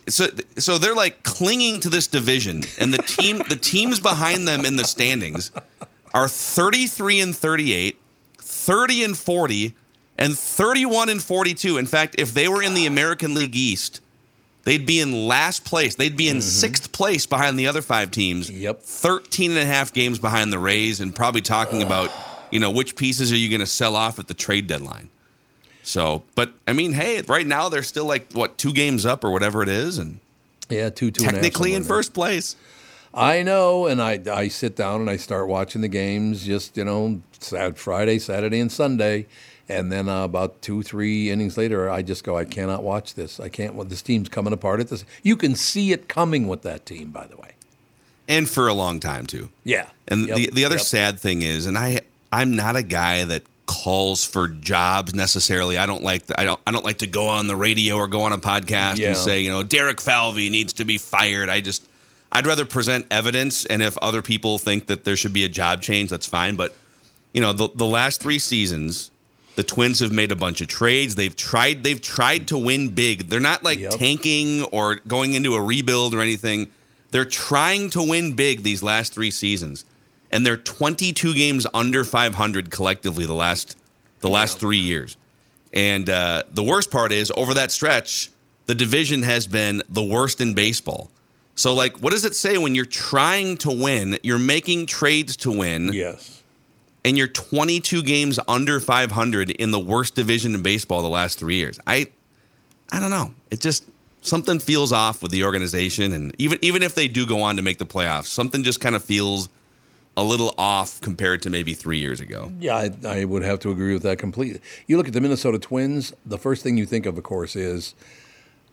So, 0.08 0.28
so 0.58 0.78
they're 0.78 0.96
like 0.96 1.24
clinging 1.24 1.82
to 1.82 1.90
this 1.90 2.08
division, 2.08 2.64
and 2.80 2.94
the 2.94 3.00
team, 3.04 3.40
the 3.50 3.58
teams 3.58 4.00
behind 4.00 4.48
them 4.48 4.64
in 4.64 4.78
the 4.78 4.86
standings 4.86 5.52
are 6.14 6.30
33 6.30 7.20
and 7.20 7.36
38, 7.36 8.00
30 8.38 9.04
and 9.04 9.18
40, 9.18 9.76
and 10.18 10.40
31 10.40 11.10
and 11.10 11.22
42. 11.22 11.78
In 11.78 11.86
fact, 11.86 12.16
if 12.18 12.34
they 12.34 12.48
were 12.48 12.64
in 12.64 12.76
the 12.76 12.86
American 12.86 13.34
League 13.34 13.58
East, 13.58 14.00
they'd 14.64 14.86
be 14.86 15.02
in 15.02 15.28
last 15.28 15.66
place. 15.66 15.96
They'd 15.96 16.16
be 16.16 16.30
in 16.30 16.38
mm-hmm. 16.38 16.44
sixth 16.44 16.94
place 16.94 17.26
behind 17.26 17.60
the 17.60 17.68
other 17.68 17.82
five 17.82 18.10
teams. 18.10 18.50
Yep. 18.50 18.84
13 18.84 19.52
and 19.52 19.60
a 19.60 19.66
half 19.66 19.92
games 19.92 20.18
behind 20.18 20.54
the 20.54 20.60
Rays, 20.60 21.02
and 21.02 21.14
probably 21.14 21.42
talking 21.42 21.84
about, 21.84 22.10
you 22.54 22.60
know, 22.60 22.70
which 22.72 22.96
pieces 22.96 23.32
are 23.32 23.36
you 23.36 23.50
going 23.50 23.60
to 23.62 23.66
sell 23.66 23.96
off 23.96 24.20
at 24.20 24.28
the 24.28 24.34
trade 24.34 24.68
deadline. 24.68 25.10
So, 25.82 26.24
but 26.36 26.54
I 26.68 26.74
mean, 26.74 26.94
hey, 26.94 27.22
right 27.24 27.46
now 27.46 27.68
they're 27.68 27.84
still 27.84 28.06
like, 28.06 28.32
what, 28.34 28.58
two 28.58 28.72
games 28.72 29.06
up 29.06 29.24
or 29.24 29.32
whatever 29.32 29.64
it 29.64 29.70
is, 29.70 29.98
and 29.98 30.20
Yeah, 30.70 30.90
two 30.90 31.12
two. 31.12 31.24
and 31.24 31.32
a 31.32 31.36
half, 31.36 31.42
technically 31.44 31.74
in 31.74 31.84
first 31.84 32.14
place. 32.14 32.56
I 33.14 33.44
know, 33.44 33.88
and 33.88 34.02
I 34.02 34.20
I 34.32 34.48
sit 34.48 34.76
down 34.76 35.02
and 35.02 35.10
I 35.10 35.18
start 35.18 35.48
watching 35.48 35.82
the 35.82 35.88
games. 35.88 36.46
Just 36.46 36.78
you 36.78 36.86
know, 36.86 37.22
Friday, 37.76 38.18
Saturday, 38.20 38.60
and 38.60 38.72
Sunday, 38.72 39.28
and 39.68 39.92
then 39.92 40.08
uh, 40.10 40.24
about 40.24 40.62
two 40.62 40.82
three 40.84 41.30
innings 41.30 41.58
later, 41.58 41.90
I 41.90 42.02
just 42.02 42.24
go, 42.24 42.38
I 42.38 42.46
cannot 42.46 42.82
watch 42.82 43.14
this. 43.16 43.40
I 43.40 43.50
can't. 43.50 43.76
Well, 43.76 43.86
this 43.86 44.02
team's 44.02 44.30
coming 44.30 44.54
apart 44.54 44.80
at 44.80 44.88
this. 44.88 45.06
You 45.22 45.36
can 45.36 45.54
see 45.56 45.92
it 45.92 46.08
coming 46.08 46.48
with 46.48 46.62
that 46.64 46.86
team, 46.86 47.12
by 47.12 47.28
the 47.28 47.36
way. 47.38 47.52
And 48.28 48.50
for 48.50 48.68
a 48.70 48.74
long 48.74 49.00
time, 49.02 49.26
too. 49.28 49.50
Yeah. 49.66 49.88
And 50.08 50.28
Yep, 50.28 50.38
the 50.38 50.50
the 50.52 50.66
other 50.66 50.78
yep. 50.78 50.86
sad 50.86 51.20
thing 51.20 51.42
is, 51.42 51.66
and 51.68 51.78
I 51.78 52.02
I'm 52.34 52.56
not 52.56 52.76
a 52.76 52.84
guy 52.84 53.24
that 53.26 53.44
calls 53.66 54.26
for 54.26 54.48
jobs 54.50 55.14
necessarily. 55.16 55.78
I 55.78 55.86
don't 55.86 56.04
like 56.04 56.26
the, 56.26 56.40
I 56.40 56.44
don't 56.44 56.60
I 56.68 56.72
don't 56.72 56.84
like 56.84 56.98
to 57.00 57.08
go 57.08 57.28
on 57.28 57.48
the 57.48 57.56
radio 57.56 57.96
or 57.96 58.08
go 58.08 58.24
on 58.24 58.34
a 58.34 58.38
podcast 58.38 58.98
Yeah. 58.98 59.10
and 59.10 59.18
say 59.18 59.42
you 59.42 59.50
know 59.50 59.64
Derek 59.64 60.02
Falvey 60.02 60.50
needs 60.50 60.74
to 60.74 60.86
be 60.86 60.98
fired. 60.98 61.50
I 61.50 61.62
just 61.62 61.86
I'd 62.32 62.48
rather 62.48 62.66
present 62.66 63.06
evidence, 63.12 63.66
and 63.66 63.84
if 63.84 63.96
other 64.00 64.22
people 64.24 64.58
think 64.58 64.88
that 64.88 65.04
there 65.04 65.16
should 65.16 65.34
be 65.34 65.44
a 65.46 65.50
job 65.50 65.82
change, 65.84 66.10
that's 66.10 66.26
fine. 66.26 66.56
But 66.56 66.76
you 67.34 67.42
know 67.42 67.54
the 67.54 67.70
the 67.74 67.86
last 67.86 68.22
three 68.22 68.40
seasons. 68.40 69.10
The 69.56 69.62
Twins 69.64 70.00
have 70.00 70.12
made 70.12 70.32
a 70.32 70.36
bunch 70.36 70.62
of 70.62 70.68
trades. 70.68 71.14
They've 71.14 71.36
tried. 71.36 71.84
They've 71.84 72.02
tried 72.02 72.48
to 72.48 72.58
win 72.58 72.90
big. 72.90 73.30
They're 73.30 73.40
not 73.40 73.64
like 73.64 73.78
Yep. 73.78 73.92
tanking 74.00 74.64
or 74.72 74.96
going 75.08 75.36
into 75.36 75.54
a 75.54 75.62
rebuild 75.62 76.16
or 76.16 76.22
anything. 76.22 76.70
They're 77.12 77.24
trying 77.24 77.92
to 77.92 78.02
win 78.02 78.34
big 78.34 78.64
these 78.64 78.82
last 78.82 79.14
three 79.14 79.30
seasons, 79.30 79.86
and 80.34 80.46
they're 80.46 80.58
22 80.58 81.34
games 81.36 81.66
under 81.74 82.04
500 82.04 82.72
collectively 82.72 83.26
the 83.26 83.34
last 83.34 83.78
the 84.20 84.30
last 84.30 84.60
three 84.60 84.80
years. 84.80 85.16
And 85.74 86.10
uh, 86.10 86.44
the 86.52 86.64
worst 86.64 86.92
part 86.92 87.12
is 87.12 87.32
over 87.38 87.54
that 87.54 87.72
stretch, 87.72 88.30
the 88.66 88.76
division 88.76 89.24
has 89.24 89.48
been 89.48 89.84
the 89.90 90.04
worst 90.04 90.42
in 90.42 90.54
baseball. 90.54 91.10
So, 91.56 91.74
like, 91.74 91.98
what 91.98 92.12
does 92.14 92.26
it 92.26 92.36
say 92.36 92.58
when 92.58 92.74
you're 92.74 92.86
trying 92.86 93.58
to 93.58 93.72
win? 93.72 94.18
You're 94.24 94.40
making 94.40 94.88
trades 94.88 95.38
to 95.38 95.52
win, 95.52 95.92
Yes. 95.94 96.42
and 97.06 97.16
you're 97.18 97.28
22 97.28 98.02
games 98.02 98.40
under 98.48 98.80
500 98.80 99.52
in 99.52 99.70
the 99.72 99.80
worst 99.80 100.16
division 100.16 100.56
in 100.56 100.64
baseball 100.64 101.02
the 101.04 101.10
last 101.10 101.38
three 101.38 101.56
years. 101.58 101.80
I, 101.86 102.08
I 102.92 103.00
don't 103.00 103.12
know. 103.12 103.34
It 103.52 103.60
just 103.60 103.84
something 104.22 104.58
feels 104.60 104.92
off 104.92 105.22
with 105.22 105.32
the 105.32 105.44
organization, 105.44 106.14
and 106.14 106.34
even 106.40 106.58
even 106.64 106.82
if 106.82 106.96
they 106.96 107.08
do 107.08 107.26
go 107.28 107.42
on 107.44 107.58
to 107.58 107.62
make 107.62 107.78
the 107.78 107.86
playoffs, 107.86 108.28
something 108.28 108.64
just 108.64 108.80
kind 108.80 108.96
of 108.96 109.04
feels 109.04 109.50
a 110.16 110.24
little 110.24 110.54
off 110.58 111.02
compared 111.02 111.42
to 111.42 111.50
maybe 111.50 111.74
three 111.74 111.98
years 111.98 112.20
ago. 112.20 112.52
Yeah, 112.60 112.76
I, 112.76 112.92
I 113.08 113.26
would 113.26 113.44
have 113.44 113.60
to 113.60 113.72
agree 113.72 113.94
with 113.94 114.04
that 114.04 114.20
completely. 114.20 114.62
You 114.88 114.98
look 114.98 115.08
at 115.08 115.14
the 115.14 115.22
Minnesota 115.22 115.58
Twins. 115.58 116.14
The 116.26 116.38
first 116.38 116.64
thing 116.64 116.78
you 116.78 116.86
think 116.86 117.06
of, 117.06 117.18
of 117.18 117.24
course, 117.24 117.56
is 117.56 117.96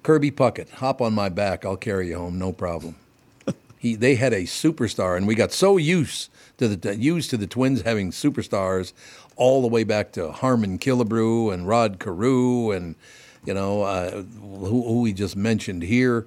Kirby 0.02 0.30
Puckett. 0.30 0.70
Hop 0.74 1.00
on 1.00 1.14
my 1.14 1.28
back. 1.28 1.64
I'll 1.64 1.76
carry 1.76 2.08
you 2.08 2.18
home. 2.18 2.38
No 2.38 2.52
problem. 2.52 2.96
he, 3.78 3.94
they 3.94 4.16
had 4.16 4.32
a 4.32 4.42
superstar, 4.42 5.16
and 5.16 5.26
we 5.26 5.34
got 5.34 5.52
so 5.52 5.76
used 5.76 6.30
to 6.58 6.68
the 6.68 6.96
used 6.96 7.30
to 7.30 7.38
the 7.38 7.46
Twins 7.46 7.82
having 7.82 8.10
superstars, 8.10 8.92
all 9.36 9.62
the 9.62 9.68
way 9.68 9.84
back 9.84 10.12
to 10.12 10.30
Harmon 10.30 10.78
Killebrew 10.78 11.52
and 11.52 11.66
Rod 11.66 11.98
Carew, 11.98 12.70
and 12.70 12.94
you 13.46 13.54
know 13.54 13.82
uh, 13.82 14.22
who, 14.22 14.82
who 14.82 15.00
we 15.00 15.14
just 15.14 15.36
mentioned 15.36 15.82
here. 15.82 16.26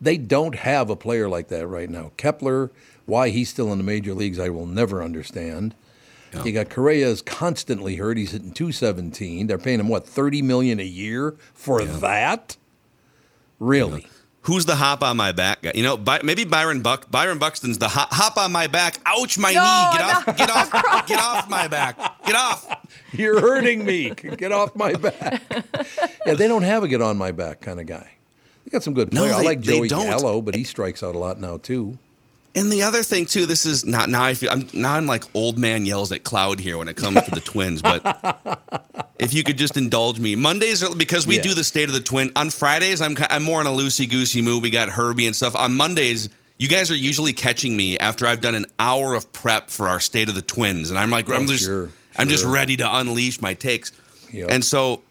They 0.00 0.16
don't 0.16 0.56
have 0.56 0.90
a 0.90 0.96
player 0.96 1.28
like 1.28 1.48
that 1.48 1.66
right 1.66 1.88
now. 1.88 2.10
Kepler, 2.16 2.70
why 3.06 3.28
he's 3.30 3.48
still 3.48 3.70
in 3.72 3.78
the 3.78 3.84
major 3.84 4.14
leagues, 4.14 4.38
I 4.38 4.48
will 4.48 4.66
never 4.66 5.02
understand. 5.02 5.74
You 6.44 6.52
got 6.52 6.70
Correa 6.70 7.08
is 7.08 7.20
constantly 7.20 7.96
hurt. 7.96 8.16
He's 8.16 8.30
hitting 8.32 8.52
217. 8.52 9.48
They're 9.48 9.58
paying 9.58 9.80
him 9.80 9.88
what 9.88 10.06
30 10.06 10.40
million 10.40 10.80
a 10.80 10.84
year 10.84 11.36
for 11.52 11.84
that? 11.84 12.56
Really? 13.58 14.06
Who's 14.46 14.64
the 14.66 14.74
hop 14.76 15.02
on 15.02 15.18
my 15.18 15.32
back 15.32 15.62
guy? 15.62 15.72
You 15.74 15.82
know, 15.82 15.96
By, 15.98 16.20
maybe 16.24 16.44
Byron 16.44 16.80
Buck. 16.82 17.10
Byron 17.10 17.38
Buxton's 17.38 17.76
the 17.78 17.86
hop, 17.88 18.08
hop 18.12 18.36
on 18.38 18.50
my 18.50 18.66
back. 18.66 18.96
Ouch, 19.06 19.36
my 19.38 19.52
No, 19.52 19.60
knee. 19.62 19.98
Get 19.98 20.06
no. 20.06 20.12
off. 20.14 20.36
Get 20.38 20.50
off. 20.50 21.06
Get 21.06 21.20
off 21.20 21.50
my 21.50 21.68
back. 21.68 21.98
Get 22.24 22.34
off. 22.34 22.66
You're 23.12 23.40
hurting 23.40 23.84
me. 23.84 24.10
Get 24.10 24.50
off 24.52 24.74
my 24.74 24.94
back. 24.94 25.42
yeah, 26.26 26.32
they 26.34 26.48
don't 26.48 26.62
have 26.62 26.82
a 26.82 26.88
get 26.88 27.02
on 27.02 27.18
my 27.18 27.30
back 27.30 27.60
kind 27.60 27.78
of 27.78 27.86
guy. 27.86 28.10
They 28.64 28.70
got 28.70 28.82
some 28.82 28.94
good 28.94 29.12
No, 29.12 29.20
players. 29.20 29.34
I 29.36 29.38
they- 29.40 29.44
like 29.46 29.60
Joey 29.60 29.88
don't. 29.88 30.06
Gallo, 30.06 30.40
but 30.40 30.54
he 30.56 30.64
strikes 30.64 31.02
out 31.02 31.14
a 31.14 31.18
lot 31.18 31.38
now 31.38 31.58
too. 31.58 31.98
And 32.54 32.70
the 32.70 32.82
other 32.82 33.02
thing 33.02 33.24
too, 33.26 33.46
this 33.46 33.64
is 33.64 33.84
not 33.86 34.08
now. 34.10 34.22
I 34.24 34.34
feel 34.34 34.50
I'm 34.50 34.68
now 34.74 34.94
I'm 34.94 35.06
like 35.06 35.24
old 35.34 35.58
man 35.58 35.86
yells 35.86 36.12
at 36.12 36.22
cloud 36.22 36.60
here 36.60 36.76
when 36.76 36.86
it 36.88 36.96
comes 36.96 37.22
to 37.22 37.30
the 37.30 37.40
Twins. 37.44 37.80
But 37.80 38.02
if 39.18 39.32
you 39.32 39.42
could 39.42 39.56
just 39.56 39.76
indulge 39.78 40.18
me, 40.20 40.36
Mondays 40.36 40.82
are 40.82 40.94
because 40.94 41.26
we 41.26 41.36
Yeah. 41.36 41.42
do 41.42 41.54
the 41.54 41.64
state 41.64 41.88
of 41.88 41.94
the 41.94 42.00
Twin. 42.00 42.30
On 42.36 42.50
Fridays, 42.50 43.00
I'm 43.00 43.16
I'm 43.30 43.42
more 43.42 43.60
in 43.62 43.66
a 43.66 43.70
loosey 43.70 44.08
goosey 44.08 44.42
mood. 44.42 44.62
We 44.62 44.68
got 44.70 44.90
Herbie 44.90 45.26
and 45.26 45.34
stuff. 45.34 45.56
On 45.56 45.74
Mondays, 45.74 46.28
you 46.58 46.68
guys 46.68 46.90
are 46.90 46.96
usually 46.96 47.32
catching 47.32 47.74
me 47.76 47.98
after 47.98 48.26
I've 48.26 48.40
done 48.42 48.54
an 48.54 48.66
hour 48.78 49.14
of 49.14 49.32
prep 49.32 49.70
for 49.70 49.88
our 49.88 49.98
state 50.00 50.28
of 50.28 50.34
the 50.34 50.42
Twins, 50.42 50.90
and 50.90 50.98
I'm 50.98 51.08
like 51.10 51.28
I'm 51.30 51.44
Oh, 51.44 51.46
just 51.46 51.64
sure, 51.64 51.88
I'm 52.18 52.28
just 52.28 52.44
ready 52.44 52.76
to 52.76 52.96
unleash 52.98 53.40
my 53.40 53.54
takes. 53.54 53.92
Yep. 54.30 54.50
And 54.50 54.62
so 54.64 55.02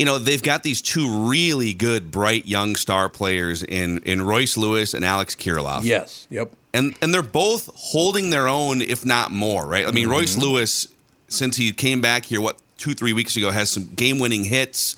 you 0.00 0.06
know 0.06 0.18
they've 0.18 0.42
got 0.42 0.62
these 0.62 0.80
two 0.80 1.28
really 1.28 1.74
good, 1.74 2.10
bright 2.10 2.46
young 2.46 2.74
star 2.74 3.10
players 3.10 3.62
in 3.62 3.98
in 4.04 4.22
Royce 4.22 4.56
Lewis 4.56 4.94
and 4.94 5.04
Alex 5.04 5.36
Kirilloff. 5.36 5.84
Yes. 5.84 6.26
Yep. 6.30 6.52
and 6.72 6.94
and 7.02 7.12
they're 7.12 7.22
both 7.22 7.68
holding 7.74 8.30
their 8.30 8.48
own, 8.48 8.80
if 8.80 9.04
not 9.04 9.30
more, 9.30 9.66
right? 9.66 9.86
I 9.86 9.90
mean, 9.90 10.04
mm-hmm. 10.04 10.12
Royce 10.12 10.38
Lewis, 10.38 10.88
since 11.28 11.54
he 11.54 11.70
came 11.72 12.00
back 12.00 12.24
here, 12.24 12.40
what 12.40 12.56
two 12.78 12.94
three 12.94 13.12
weeks 13.12 13.36
ago, 13.36 13.50
has 13.50 13.68
some 13.68 13.90
game-winning 13.94 14.44
hits. 14.44 14.96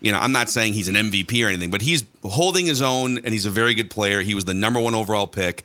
You 0.00 0.10
know, 0.10 0.18
I'm 0.18 0.32
not 0.32 0.48
saying 0.48 0.72
he's 0.72 0.88
an 0.88 0.94
MVP 0.94 1.44
or 1.44 1.48
anything, 1.48 1.70
but 1.70 1.82
he's 1.82 2.06
holding 2.22 2.64
his 2.64 2.80
own, 2.80 3.18
and 3.18 3.34
he's 3.34 3.44
a 3.44 3.50
very 3.50 3.74
good 3.74 3.90
player. 3.90 4.22
He 4.22 4.34
was 4.34 4.46
the 4.46 4.54
number 4.54 4.80
one 4.80 4.94
overall 4.94 5.26
pick, 5.26 5.64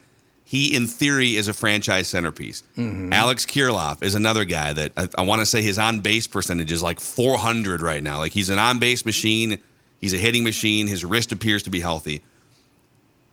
he 0.56 0.74
in 0.74 0.88
theory 0.88 1.36
is 1.36 1.50
a 1.50 1.54
franchise 1.54 2.08
centerpiece. 2.08 2.64
Mm-hmm. 2.78 3.12
Alex 3.12 3.46
Kirilloff 3.46 4.02
is 4.02 4.16
another 4.16 4.46
guy 4.46 4.72
that 4.72 4.94
I, 4.96 5.10
I 5.18 5.22
want 5.24 5.42
to 5.42 5.46
say 5.46 5.62
his 5.62 5.78
on 5.78 6.00
base 6.00 6.28
percentage 6.28 6.72
is 6.72 6.82
like 6.82 7.02
400 7.02 7.82
right 7.82 8.02
now. 8.02 8.20
Like 8.20 8.32
he's 8.32 8.50
an 8.50 8.58
on 8.58 8.80
base 8.80 9.06
machine. 9.06 9.60
He's 10.00 10.14
a 10.14 10.18
hitting 10.18 10.46
machine. 10.46 10.88
His 10.88 11.04
wrist 11.04 11.34
appears 11.34 11.64
to 11.64 11.70
be 11.70 11.82
healthy. 11.82 12.22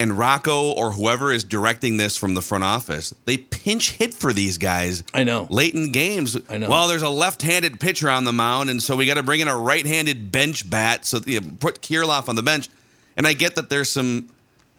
And 0.00 0.18
Rocco 0.18 0.72
or 0.72 0.90
whoever 0.90 1.32
is 1.32 1.44
directing 1.44 1.96
this 1.96 2.16
from 2.16 2.34
the 2.34 2.42
front 2.42 2.64
office, 2.64 3.14
they 3.24 3.36
pinch 3.36 3.92
hit 3.92 4.12
for 4.12 4.32
these 4.32 4.58
guys. 4.58 5.04
I 5.14 5.22
know. 5.22 5.46
Late 5.48 5.74
in 5.74 5.92
games. 5.92 6.36
I 6.50 6.58
know. 6.58 6.68
Well, 6.68 6.88
there's 6.88 7.02
a 7.02 7.08
left-handed 7.08 7.78
pitcher 7.78 8.10
on 8.10 8.24
the 8.24 8.32
mound, 8.32 8.68
and 8.68 8.82
so 8.82 8.96
we 8.96 9.06
got 9.06 9.14
to 9.14 9.22
bring 9.22 9.38
in 9.38 9.46
a 9.46 9.56
right-handed 9.56 10.32
bench 10.32 10.68
bat. 10.68 11.06
So 11.06 11.20
you 11.24 11.40
know, 11.40 11.50
put 11.60 11.82
Kirilloff 11.82 12.28
on 12.28 12.34
the 12.34 12.42
bench. 12.42 12.68
And 13.16 13.28
I 13.28 13.34
get 13.34 13.54
that 13.54 13.70
there's 13.70 13.92
some 13.92 14.30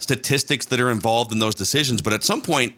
statistics 0.03 0.65
that 0.67 0.79
are 0.79 0.91
involved 0.91 1.31
in 1.31 1.39
those 1.39 1.55
decisions, 1.55 2.01
but 2.01 2.13
at 2.13 2.23
some 2.23 2.41
point, 2.41 2.73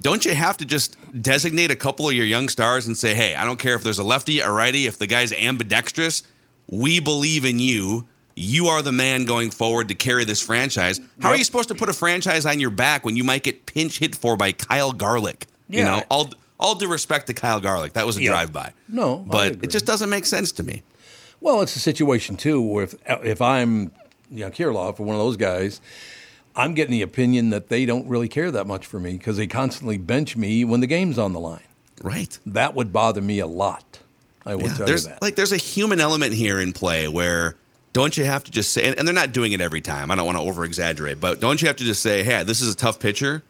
don't 0.00 0.24
you 0.24 0.34
have 0.34 0.56
to 0.56 0.64
just 0.64 0.96
designate 1.22 1.70
a 1.70 1.76
couple 1.76 2.08
of 2.08 2.14
your 2.14 2.24
young 2.26 2.48
stars 2.48 2.86
and 2.86 2.96
say, 2.96 3.14
"Hey, 3.14 3.34
I 3.34 3.44
don't 3.44 3.58
care 3.58 3.74
if 3.74 3.82
there's 3.82 3.98
a 3.98 4.04
lefty, 4.04 4.40
a 4.40 4.50
righty, 4.50 4.86
if 4.86 4.98
the 4.98 5.06
guy's 5.06 5.32
ambidextrous, 5.32 6.22
we 6.68 7.00
believe 7.00 7.44
in 7.44 7.58
you." 7.58 8.06
You 8.36 8.66
are 8.66 8.82
the 8.82 8.90
man 8.90 9.26
going 9.26 9.52
forward 9.52 9.86
to 9.88 9.94
carry 9.94 10.24
this 10.24 10.40
franchise. 10.42 11.00
How 11.20 11.28
are 11.28 11.36
you 11.36 11.44
supposed 11.44 11.68
to 11.68 11.74
put 11.76 11.88
a 11.88 11.92
franchise 11.92 12.44
on 12.44 12.58
your 12.58 12.70
back 12.70 13.04
when 13.04 13.14
you 13.16 13.22
might 13.22 13.44
get 13.44 13.64
pinch 13.66 14.00
hit 14.00 14.16
for 14.16 14.36
by 14.36 14.50
Kyle 14.50 14.90
Garlick? 14.90 15.46
You 15.68 15.84
know, 15.84 16.02
all 16.10 16.30
all 16.58 16.74
due 16.74 16.88
respect 16.88 17.26
to 17.28 17.34
Kyle 17.34 17.60
Garlick, 17.60 17.92
that 17.92 18.06
was 18.06 18.16
a 18.16 18.22
Yeah. 18.22 18.30
drive-by. 18.30 18.72
No, 18.88 19.24
but 19.28 19.58
it 19.62 19.70
just 19.70 19.84
doesn't 19.86 20.10
make 20.10 20.24
sense 20.26 20.50
to 20.52 20.62
me. 20.64 20.82
Well, 21.40 21.60
it's 21.62 21.76
a 21.76 21.80
situation 21.80 22.36
too 22.36 22.60
where 22.60 22.84
if 22.84 22.94
if 23.22 23.40
I'm 23.40 23.92
you 24.30 24.40
know, 24.40 24.50
Kirilloff 24.50 24.98
or 24.98 25.04
one 25.04 25.14
of 25.14 25.20
those 25.22 25.36
guys, 25.36 25.80
I'm 26.56 26.74
getting 26.74 26.92
the 26.92 27.02
opinion 27.02 27.50
that 27.50 27.68
they 27.68 27.84
don't 27.84 28.06
really 28.08 28.28
care 28.28 28.50
that 28.50 28.66
much 28.66 28.86
for 28.86 29.00
me 29.00 29.12
because 29.12 29.36
they 29.36 29.46
constantly 29.46 29.98
bench 29.98 30.36
me 30.36 30.64
when 30.64 30.80
the 30.80 30.86
game's 30.86 31.18
on 31.18 31.32
the 31.32 31.40
line. 31.40 31.62
Right. 32.02 32.38
That 32.46 32.74
would 32.74 32.92
bother 32.92 33.20
me 33.20 33.38
a 33.40 33.46
lot. 33.46 33.98
I 34.46 34.54
will 34.54 34.64
Yeah, 34.68 34.74
tell 34.74 34.88
you 34.90 34.98
that. 34.98 35.22
like 35.22 35.36
there's 35.36 35.52
a 35.52 35.56
human 35.56 36.00
element 36.00 36.32
here 36.34 36.60
in 36.60 36.72
play 36.72 37.08
where 37.08 37.56
don't 37.92 38.16
you 38.16 38.24
have 38.24 38.44
to 38.44 38.50
just 38.50 38.72
say 38.72 38.84
and, 38.84 38.98
and 38.98 39.06
they're 39.08 39.14
not 39.14 39.32
doing 39.32 39.52
it 39.52 39.60
every 39.60 39.80
time. 39.80 40.10
I 40.10 40.14
don't 40.16 40.26
want 40.26 40.36
to 40.38 40.42
over 40.42 40.64
exaggerate, 40.64 41.18
but 41.20 41.40
don't 41.40 41.60
you 41.62 41.68
have 41.68 41.76
to 41.76 41.84
just 41.84 42.02
say, 42.02 42.22
"Hey, 42.22 42.42
this 42.44 42.60
is 42.60 42.72
a 42.72 42.76
tough 42.76 42.98
pitcher." 43.00 43.42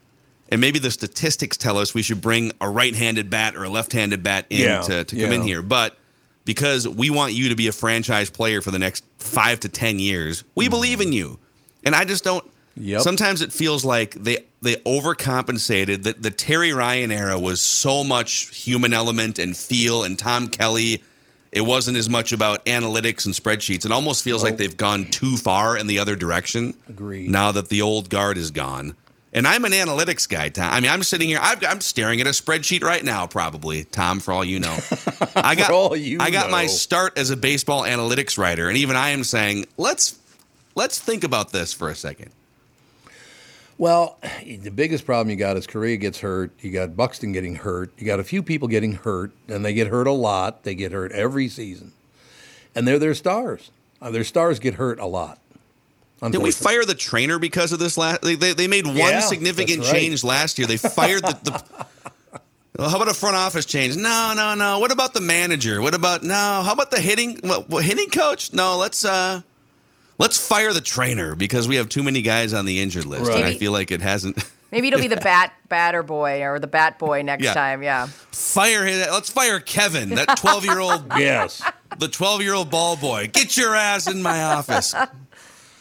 And 0.51 0.61
maybe 0.61 0.79
the 0.79 0.91
statistics 0.91 1.57
tell 1.57 1.79
us 1.79 1.95
we 1.95 2.03
should 2.03 2.21
bring 2.21 2.53
a 2.61 2.69
right-handed 2.69 3.29
bat 3.31 3.57
or 3.57 3.65
a 3.65 3.69
left-handed 3.71 4.23
bat 4.23 4.45
in 4.51 4.61
Yeah, 4.61 4.83
to, 4.83 5.03
to 5.05 5.17
come 5.17 5.33
in 5.33 5.43
here. 5.43 5.63
But 5.63 5.97
because 6.45 6.87
we 6.87 7.09
want 7.09 7.33
you 7.33 7.49
to 7.49 7.57
be 7.57 7.67
a 7.67 7.73
franchise 7.73 8.29
player 8.29 8.61
for 8.61 8.71
the 8.71 8.79
next 8.79 9.03
five 9.19 9.59
to 9.61 9.69
ten 9.71 9.99
years, 9.99 10.45
we 10.55 10.69
believe 10.69 11.01
in 11.01 11.13
you. 11.13 11.39
And 11.85 11.95
I 11.95 12.05
just 12.05 12.23
don't. 12.25 12.45
Yep. 12.77 13.03
Sometimes 13.03 13.41
it 13.41 13.53
feels 13.53 13.85
like 13.85 14.15
they 14.15 14.39
they 14.63 14.77
overcompensated. 14.77 16.05
That 16.05 16.23
the 16.23 16.31
Terry 16.31 16.73
Ryan 16.73 17.13
era 17.13 17.39
was 17.39 17.61
so 17.61 18.03
much 18.03 18.55
human 18.57 18.93
element 18.93 19.39
and 19.39 19.57
feel, 19.57 20.05
and 20.05 20.19
Tom 20.19 20.49
Kelly. 20.49 21.03
It 21.53 21.61
wasn't 21.61 21.97
as 21.97 22.11
much 22.11 22.33
about 22.33 22.65
analytics 22.65 23.27
and 23.27 23.33
spreadsheets. 23.33 23.87
It 23.87 23.93
almost 23.93 24.25
feels 24.25 24.43
like 24.43 24.55
oh. 24.55 24.57
they've 24.57 24.77
gone 24.77 25.05
too 25.05 25.37
far 25.37 25.77
in 25.77 25.87
the 25.87 26.01
other 26.01 26.17
direction. 26.17 26.75
Agreed. 26.89 27.31
Now 27.31 27.53
that 27.53 27.69
the 27.69 27.81
old 27.81 28.11
guard 28.11 28.39
is 28.39 28.51
gone. 28.51 28.97
And 29.35 29.49
I'm 29.49 29.65
an 29.65 29.73
analytics 29.73 30.29
guy, 30.29 30.49
Tom. 30.49 30.73
I 30.73 30.81
mean, 30.81 30.91
I'm 30.91 31.03
sitting 31.03 31.29
here. 31.29 31.41
I've, 31.41 31.63
I'm 31.65 31.81
staring 31.81 32.21
at 32.21 32.27
a 32.29 32.31
spreadsheet 32.31 32.83
right 32.83 33.05
now, 33.05 33.27
probably, 33.27 33.85
Tom. 33.85 34.19
For 34.19 34.33
all 34.33 34.45
you 34.45 34.61
know, 34.61 34.77
I 35.37 35.57
got 35.57 35.71
all 35.71 35.97
you 35.97 36.19
I 36.21 36.31
got 36.31 36.51
my 36.51 36.67
start 36.67 37.19
as 37.19 37.31
a 37.31 37.37
baseball 37.37 37.83
analytics 37.83 38.39
writer, 38.39 38.69
and 38.69 38.79
even 38.79 38.95
I 38.95 39.11
am 39.11 39.25
saying, 39.25 39.67
let's 39.77 40.19
let's 40.77 41.01
think 41.01 41.25
about 41.25 41.51
this 41.51 41.73
for 41.73 41.89
a 41.89 41.97
second. 41.97 42.31
Well, 43.77 44.19
the 44.45 44.71
biggest 44.71 45.05
problem 45.05 45.31
you 45.31 45.37
got 45.37 45.57
is 45.57 45.67
Correa 45.67 45.97
gets 45.97 46.21
hurt. 46.21 46.53
You 46.61 46.71
got 46.71 46.97
Buxton 46.97 47.33
getting 47.33 47.57
hurt. 47.57 47.93
You 47.99 48.07
got 48.07 48.21
a 48.21 48.25
few 48.25 48.43
people 48.43 48.69
getting 48.69 48.93
hurt, 48.93 49.33
and 49.49 49.65
they 49.65 49.75
get 49.75 49.89
hurt 49.89 50.07
a 50.07 50.13
lot. 50.13 50.63
They 50.63 50.75
get 50.75 50.93
hurt 50.93 51.11
every 51.13 51.49
season, 51.49 51.93
and 52.75 52.87
they're 52.87 53.01
their 53.01 53.15
stars. 53.15 53.71
Uh, 54.01 54.11
their 54.11 54.25
stars 54.25 54.59
get 54.59 54.75
hurt 54.75 55.01
a 55.01 55.07
lot. 55.07 55.39
Did 56.31 56.43
we 56.43 56.53
fire 56.53 56.85
the 56.85 56.95
trainer 56.95 57.39
because 57.39 57.73
of 57.73 57.79
this 57.79 57.99
last? 57.99 58.23
They, 58.23 58.35
they, 58.35 58.55
they 58.55 58.67
made 58.67 58.87
one 58.87 58.97
Yeah, 58.97 59.21
significant 59.21 59.81
right. 59.81 59.93
change 59.93 60.25
last 60.25 60.59
year. 60.59 60.67
They 60.67 60.77
fired 60.77 61.23
the. 61.23 61.39
the 61.43 61.87
well, 62.79 62.89
how 62.89 62.97
about 62.97 63.09
a 63.09 63.15
front 63.15 63.37
office 63.37 63.67
change? 63.67 63.97
No, 63.97 64.33
no, 64.35 64.55
no. 64.55 64.79
What 64.79 64.91
about 64.93 65.13
the 65.13 65.21
manager? 65.21 65.83
What 65.83 65.95
about 65.95 66.23
no? 66.23 66.63
How 66.65 66.73
about 66.73 66.91
the 66.91 67.01
hitting? 67.01 67.41
What, 67.43 67.69
what, 67.69 67.85
hitting 67.85 68.09
coach? 68.09 68.53
No, 68.55 68.79
let's 68.79 69.05
uh, 69.05 69.43
let's 70.19 70.37
fire 70.47 70.73
the 70.73 70.81
trainer 70.81 71.35
because 71.35 71.67
we 71.69 71.77
have 71.77 71.89
too 71.89 72.03
many 72.03 72.23
guys 72.23 72.53
on 72.55 72.65
the 72.65 72.81
injured 72.81 73.05
list, 73.07 73.31
and 73.31 73.45
I 73.45 73.55
feel 73.55 73.73
like 73.73 73.91
it 73.91 74.01
hasn't. 74.01 74.43
Maybe 74.73 74.89
it'll 74.89 75.01
be 75.01 75.07
the 75.09 75.17
bat 75.21 75.53
batter 75.69 76.03
boy 76.03 76.43
or 76.43 76.59
the 76.59 76.67
bat 76.67 76.99
boy 76.99 77.23
next 77.23 77.45
Yeah. 77.45 77.55
time. 77.55 77.83
Yeah. 77.83 78.07
fire 78.33 78.85
him. 78.85 79.07
Let's 79.13 79.31
fire 79.31 79.61
Kevin, 79.61 80.11
that 80.11 80.37
twelve 80.39 80.65
year 80.65 80.81
old, 80.81 81.05
Yes. 81.17 81.63
the 81.99 82.09
twelve 82.09 82.43
year 82.43 82.55
old 82.55 82.71
ball 82.71 82.97
boy. 82.97 83.29
Get 83.33 83.57
your 83.57 83.75
ass 83.77 84.09
in 84.11 84.21
my 84.23 84.43
office, 84.43 84.95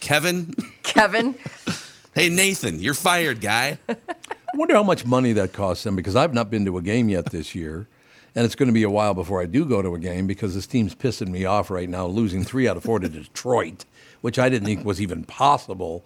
Kevin. 0.00 0.54
Kevin. 0.82 1.34
Hey 2.14 2.28
Nathan, 2.28 2.78
you're 2.80 2.94
fired, 2.94 3.40
guy. 3.40 3.78
I 3.88 3.96
wonder 4.56 4.74
how 4.74 4.84
much 4.84 5.04
money 5.04 5.32
that 5.32 5.52
costs 5.52 5.82
them 5.82 5.96
because 5.96 6.14
I've 6.14 6.32
not 6.32 6.48
been 6.48 6.64
to 6.66 6.78
a 6.78 6.82
game 6.82 7.08
yet 7.08 7.26
this 7.32 7.54
year. 7.56 7.88
And 8.34 8.44
it's 8.44 8.54
going 8.54 8.68
to 8.68 8.72
be 8.72 8.82
a 8.82 8.90
while 8.90 9.14
before 9.14 9.40
I 9.40 9.46
do 9.46 9.64
go 9.64 9.80
to 9.80 9.94
a 9.94 9.98
game 9.98 10.26
because 10.26 10.54
this 10.54 10.66
team's 10.66 10.94
pissing 10.94 11.28
me 11.28 11.44
off 11.44 11.70
right 11.70 11.88
now, 11.88 12.06
losing 12.06 12.42
three 12.42 12.66
out 12.66 12.76
of 12.76 12.82
four 12.82 12.98
to 12.98 13.08
Detroit, 13.08 13.84
which 14.22 14.38
I 14.38 14.48
didn't 14.48 14.66
think 14.66 14.84
was 14.84 15.00
even 15.00 15.24
possible. 15.24 16.04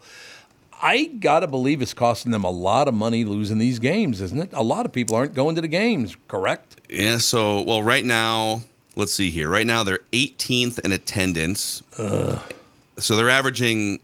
I 0.82 1.06
got 1.06 1.40
to 1.40 1.46
believe 1.46 1.80
it's 1.82 1.94
costing 1.94 2.30
them 2.30 2.44
a 2.44 2.50
lot 2.50 2.86
of 2.86 2.94
money 2.94 3.24
losing 3.24 3.58
these 3.58 3.78
games, 3.78 4.20
isn't 4.20 4.38
it? 4.38 4.50
A 4.52 4.62
lot 4.62 4.86
of 4.86 4.92
people 4.92 5.16
aren't 5.16 5.34
going 5.34 5.54
to 5.56 5.60
the 5.60 5.68
games, 5.68 6.16
correct? 6.28 6.80
Yeah, 6.88 7.18
so 7.18 7.62
well, 7.62 7.82
right 7.82 8.04
now, 8.04 8.62
let's 8.94 9.12
see 9.12 9.30
here. 9.30 9.48
Right 9.48 9.66
now, 9.66 9.82
they're 9.82 10.00
18th 10.12 10.78
in 10.80 10.92
attendance. 10.92 11.82
So 11.96 13.16
they're 13.16 13.30
averaging 13.30 14.00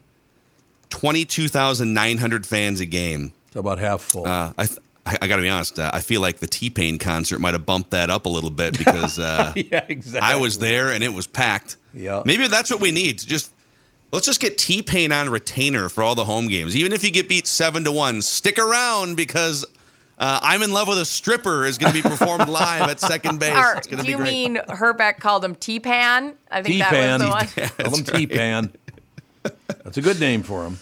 22,900 0.90 2.46
fans 2.46 2.80
a 2.80 2.86
game. 2.86 3.32
It's 3.48 3.56
about 3.56 3.78
half 3.78 4.00
full. 4.00 4.26
Uh, 4.26 4.52
I, 4.56 4.66
th- 4.66 4.78
I, 5.06 5.18
I 5.22 5.28
got 5.28 5.36
to 5.36 5.42
be 5.42 5.48
honest. 5.48 5.78
Uh, 5.78 5.90
I 5.92 6.00
feel 6.00 6.20
like 6.20 6.38
the 6.38 6.46
T 6.46 6.70
Pain 6.70 6.98
concert 6.98 7.38
might 7.38 7.52
have 7.54 7.66
bumped 7.66 7.90
that 7.90 8.10
up 8.10 8.26
a 8.26 8.28
little 8.28 8.50
bit 8.50 8.76
because 8.78 9.18
uh, 9.18 9.52
yeah, 9.56 9.84
exactly. 9.88 10.32
I 10.32 10.36
was 10.36 10.58
there 10.58 10.90
and 10.90 11.04
it 11.04 11.12
was 11.12 11.26
packed. 11.26 11.76
Yeah. 11.92 12.22
Maybe 12.24 12.48
that's 12.48 12.70
what 12.70 12.80
we 12.80 12.90
need. 12.90 13.18
Just 13.18 13.52
let's 14.12 14.26
just 14.26 14.40
get 14.40 14.58
T 14.58 14.82
Pain 14.82 15.12
on 15.12 15.28
retainer 15.30 15.88
for 15.88 16.02
all 16.02 16.14
the 16.14 16.24
home 16.24 16.48
games. 16.48 16.76
Even 16.76 16.92
if 16.92 17.04
you 17.04 17.10
get 17.10 17.28
beat 17.28 17.46
seven 17.46 17.84
to 17.84 17.92
one, 17.92 18.22
stick 18.22 18.58
around 18.58 19.16
because 19.16 19.64
uh, 20.18 20.38
I'm 20.42 20.62
in 20.62 20.72
love 20.72 20.88
with 20.88 20.98
a 20.98 21.04
stripper 21.04 21.66
is 21.66 21.76
going 21.78 21.92
to 21.92 22.02
be 22.02 22.08
performed 22.08 22.48
live 22.48 22.88
at 22.88 23.00
second 23.00 23.40
base. 23.40 23.56
Or 23.56 23.76
it's 23.76 23.86
do 23.86 23.96
be 23.96 24.08
you 24.08 24.16
great. 24.16 24.30
mean 24.30 24.56
Hrbek 24.56 25.18
called 25.18 25.44
him 25.44 25.54
T-Pan? 25.54 26.34
I 26.50 26.62
think 26.62 26.76
T-Pan. 26.76 27.20
that 27.20 27.28
was 27.28 27.54
the 27.54 27.60
one. 27.60 27.70
Tell 27.78 27.90
them 27.90 28.04
T-Pan. 28.04 28.72
That's 29.82 29.96
a 29.96 30.02
good 30.02 30.20
name 30.20 30.42
for 30.42 30.64
him. 30.64 30.78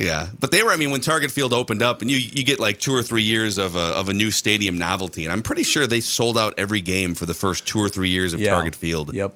Yeah, 0.00 0.28
but 0.40 0.50
they 0.50 0.62
were. 0.62 0.70
I 0.70 0.76
mean, 0.76 0.90
when 0.90 1.02
Target 1.02 1.30
Field 1.30 1.52
opened 1.52 1.82
up, 1.82 2.00
and 2.00 2.10
you 2.10 2.16
you 2.16 2.42
get 2.42 2.58
like 2.58 2.80
two 2.80 2.94
or 2.94 3.02
three 3.02 3.22
years 3.22 3.58
of 3.58 3.76
a 3.76 3.78
of 4.00 4.08
a 4.08 4.14
new 4.14 4.30
stadium 4.30 4.78
novelty, 4.78 5.24
and 5.24 5.32
I'm 5.32 5.42
pretty 5.42 5.62
sure 5.62 5.86
they 5.86 6.00
sold 6.00 6.38
out 6.38 6.54
every 6.56 6.80
game 6.80 7.14
for 7.14 7.26
the 7.26 7.34
first 7.34 7.66
two 7.68 7.78
or 7.78 7.88
three 7.90 8.08
years 8.08 8.32
of 8.32 8.40
Yeah. 8.40 8.50
Target 8.52 8.74
Field. 8.74 9.12
Yep. 9.12 9.34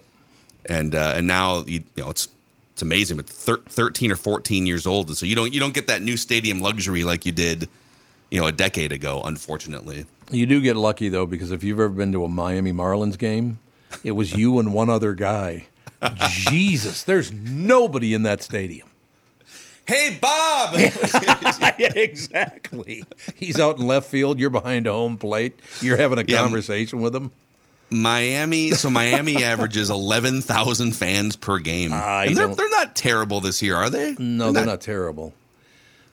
and 0.67 0.95
uh, 0.95 1.13
and 1.17 1.27
now 1.27 1.65
you, 1.67 1.83
you 1.97 2.03
know 2.03 2.09
it's 2.09 2.29
it's 2.73 2.81
amazing, 2.83 3.19
but 3.19 3.27
thir- 3.29 3.61
13 3.69 4.11
or 4.11 4.17
14 4.17 4.67
years 4.67 4.87
old, 4.87 5.09
and 5.09 5.17
so 5.17 5.27
you 5.27 5.37
don't 5.37 5.53
you 5.53 5.61
don't 5.61 5.75
get 5.75 5.87
that 5.89 6.01
new 6.03 6.17
stadium 6.17 6.61
luxury 6.61 7.05
like 7.05 7.27
you 7.27 7.33
did, 7.33 7.69
you 8.31 8.41
know, 8.41 8.47
a 8.47 8.53
decade 8.53 8.91
ago. 8.91 9.21
Unfortunately, 9.23 10.07
You 10.31 10.47
do 10.47 10.63
get 10.63 10.77
lucky 10.77 11.11
though, 11.11 11.27
because 11.27 11.53
if 11.53 11.63
you've 11.63 11.79
ever 11.79 11.91
been 11.91 12.13
to 12.13 12.25
a 12.25 12.29
Miami 12.29 12.73
Marlins 12.73 13.19
game, 13.19 13.59
it 14.03 14.13
was 14.13 14.33
you 14.33 14.59
and 14.59 14.73
one 14.73 14.89
other 14.89 15.13
guy. 15.13 15.67
Jesus, 16.29 17.03
there's 17.03 17.31
nobody 17.33 18.15
in 18.15 18.23
that 18.23 18.43
stadium. 18.43 18.89
Hey 19.87 20.19
Bob, 20.21 20.75
exactly. 21.79 23.05
He's 23.35 23.59
out 23.61 23.79
in 23.79 23.87
left 23.87 24.09
field. 24.09 24.39
You're 24.39 24.51
behind 24.51 24.87
a 24.87 24.93
home 24.93 25.17
plate. 25.19 25.59
You're 25.81 25.97
having 25.97 26.19
a 26.19 26.25
Yeah. 26.27 26.39
conversation 26.39 27.01
with 27.01 27.15
him. 27.15 27.31
Miami. 27.91 28.71
So 28.73 28.91
Miami 28.91 29.45
averages 29.45 29.91
11,000 29.91 30.93
fans 30.93 31.37
per 31.37 31.59
game. 31.59 31.93
I 31.93 32.27
and 32.27 32.37
they're, 32.37 32.49
they're 32.55 32.71
not 32.71 32.97
terrible 32.97 33.41
this 33.41 33.63
year, 33.63 33.77
are 33.77 33.91
they? 33.91 34.15
No, 34.19 34.53
they're 34.53 34.67
not 34.67 34.81
terrible. 34.81 35.33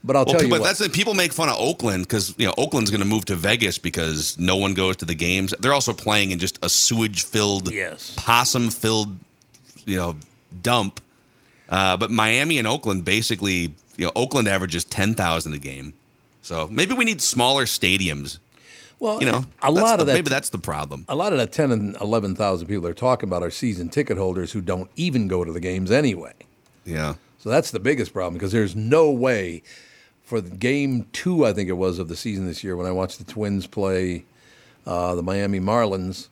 But 0.03 0.15
I'll 0.15 0.25
Well, 0.25 0.33
tell 0.33 0.43
you 0.43 0.49
but 0.49 0.61
what. 0.61 0.67
that's 0.67 0.79
the 0.79 0.89
people 0.89 1.13
make 1.13 1.31
fun 1.31 1.47
of 1.47 1.55
Oakland 1.59 2.03
because 2.05 2.33
you 2.37 2.47
know 2.47 2.53
Oakland's 2.57 2.89
going 2.89 3.01
to 3.01 3.07
move 3.07 3.25
to 3.25 3.35
Vegas 3.35 3.77
because 3.77 4.37
no 4.39 4.55
one 4.57 4.73
goes 4.73 4.97
to 4.97 5.05
the 5.05 5.13
games. 5.13 5.53
They're 5.59 5.73
also 5.73 5.93
playing 5.93 6.31
in 6.31 6.39
just 6.39 6.57
a 6.63 6.69
sewage-filled, 6.69 7.71
Yes. 7.71 8.13
possum-filled, 8.17 9.15
you 9.85 9.97
know, 9.97 10.15
dump. 10.63 11.01
Uh, 11.71 11.97
but 11.97 12.11
Miami 12.11 12.57
and 12.59 12.67
Oakland 12.67 13.05
basically, 13.05 13.73
you 13.97 14.05
know, 14.05 14.11
Oakland 14.15 14.47
averages 14.47 14.83
ten 14.83 15.15
thousand 15.15 15.53
a 15.53 15.57
game. 15.57 15.93
So 16.43 16.67
maybe 16.69 16.93
we 16.93 17.05
need 17.05 17.21
smaller 17.21 17.65
stadiums. 17.65 18.39
well, 18.99 19.19
You 19.19 19.31
know, 19.31 19.45
a 19.61 19.71
lot 19.71 19.95
the- 19.97 20.01
of 20.01 20.07
that. 20.07 20.13
Maybe 20.13 20.29
that's 20.29 20.49
the 20.49 20.57
problem. 20.57 21.05
a 21.07 21.15
lot 21.15 21.31
of 21.33 21.39
that 21.39 21.51
10 21.51 21.71
and 21.71 21.95
11,000 22.01 22.67
people 22.67 22.81
they're 22.83 22.93
talking 22.93 23.29
about 23.29 23.41
are 23.43 23.51
season 23.51 23.89
ticket 23.89 24.17
holders 24.17 24.51
who 24.51 24.59
don't 24.61 24.89
even 24.95 25.27
go 25.27 25.43
to 25.43 25.51
the 25.53 25.59
games 25.59 25.91
anyway. 25.91 26.33
Yeah. 26.83 27.15
So 27.39 27.49
that's 27.49 27.71
the 27.71 27.79
biggest 27.79 28.11
problem 28.11 28.33
because 28.33 28.51
there's 28.51 28.75
no 28.75 29.09
way 29.11 29.61
for 30.23 30.41
game 30.41 31.05
two, 31.13 31.45
I 31.45 31.53
think 31.53 31.69
it 31.69 31.73
was 31.73 31.99
of 31.99 32.07
the 32.07 32.15
season 32.15 32.47
this 32.47 32.63
year 32.63 32.75
when 32.75 32.87
I 32.87 32.91
watched 32.91 33.17
the 33.19 33.23
Twins 33.31 33.67
play 33.67 34.25
uh, 34.87 35.13
the 35.15 35.23
Miami 35.23 35.59
Marlins. 35.59 36.27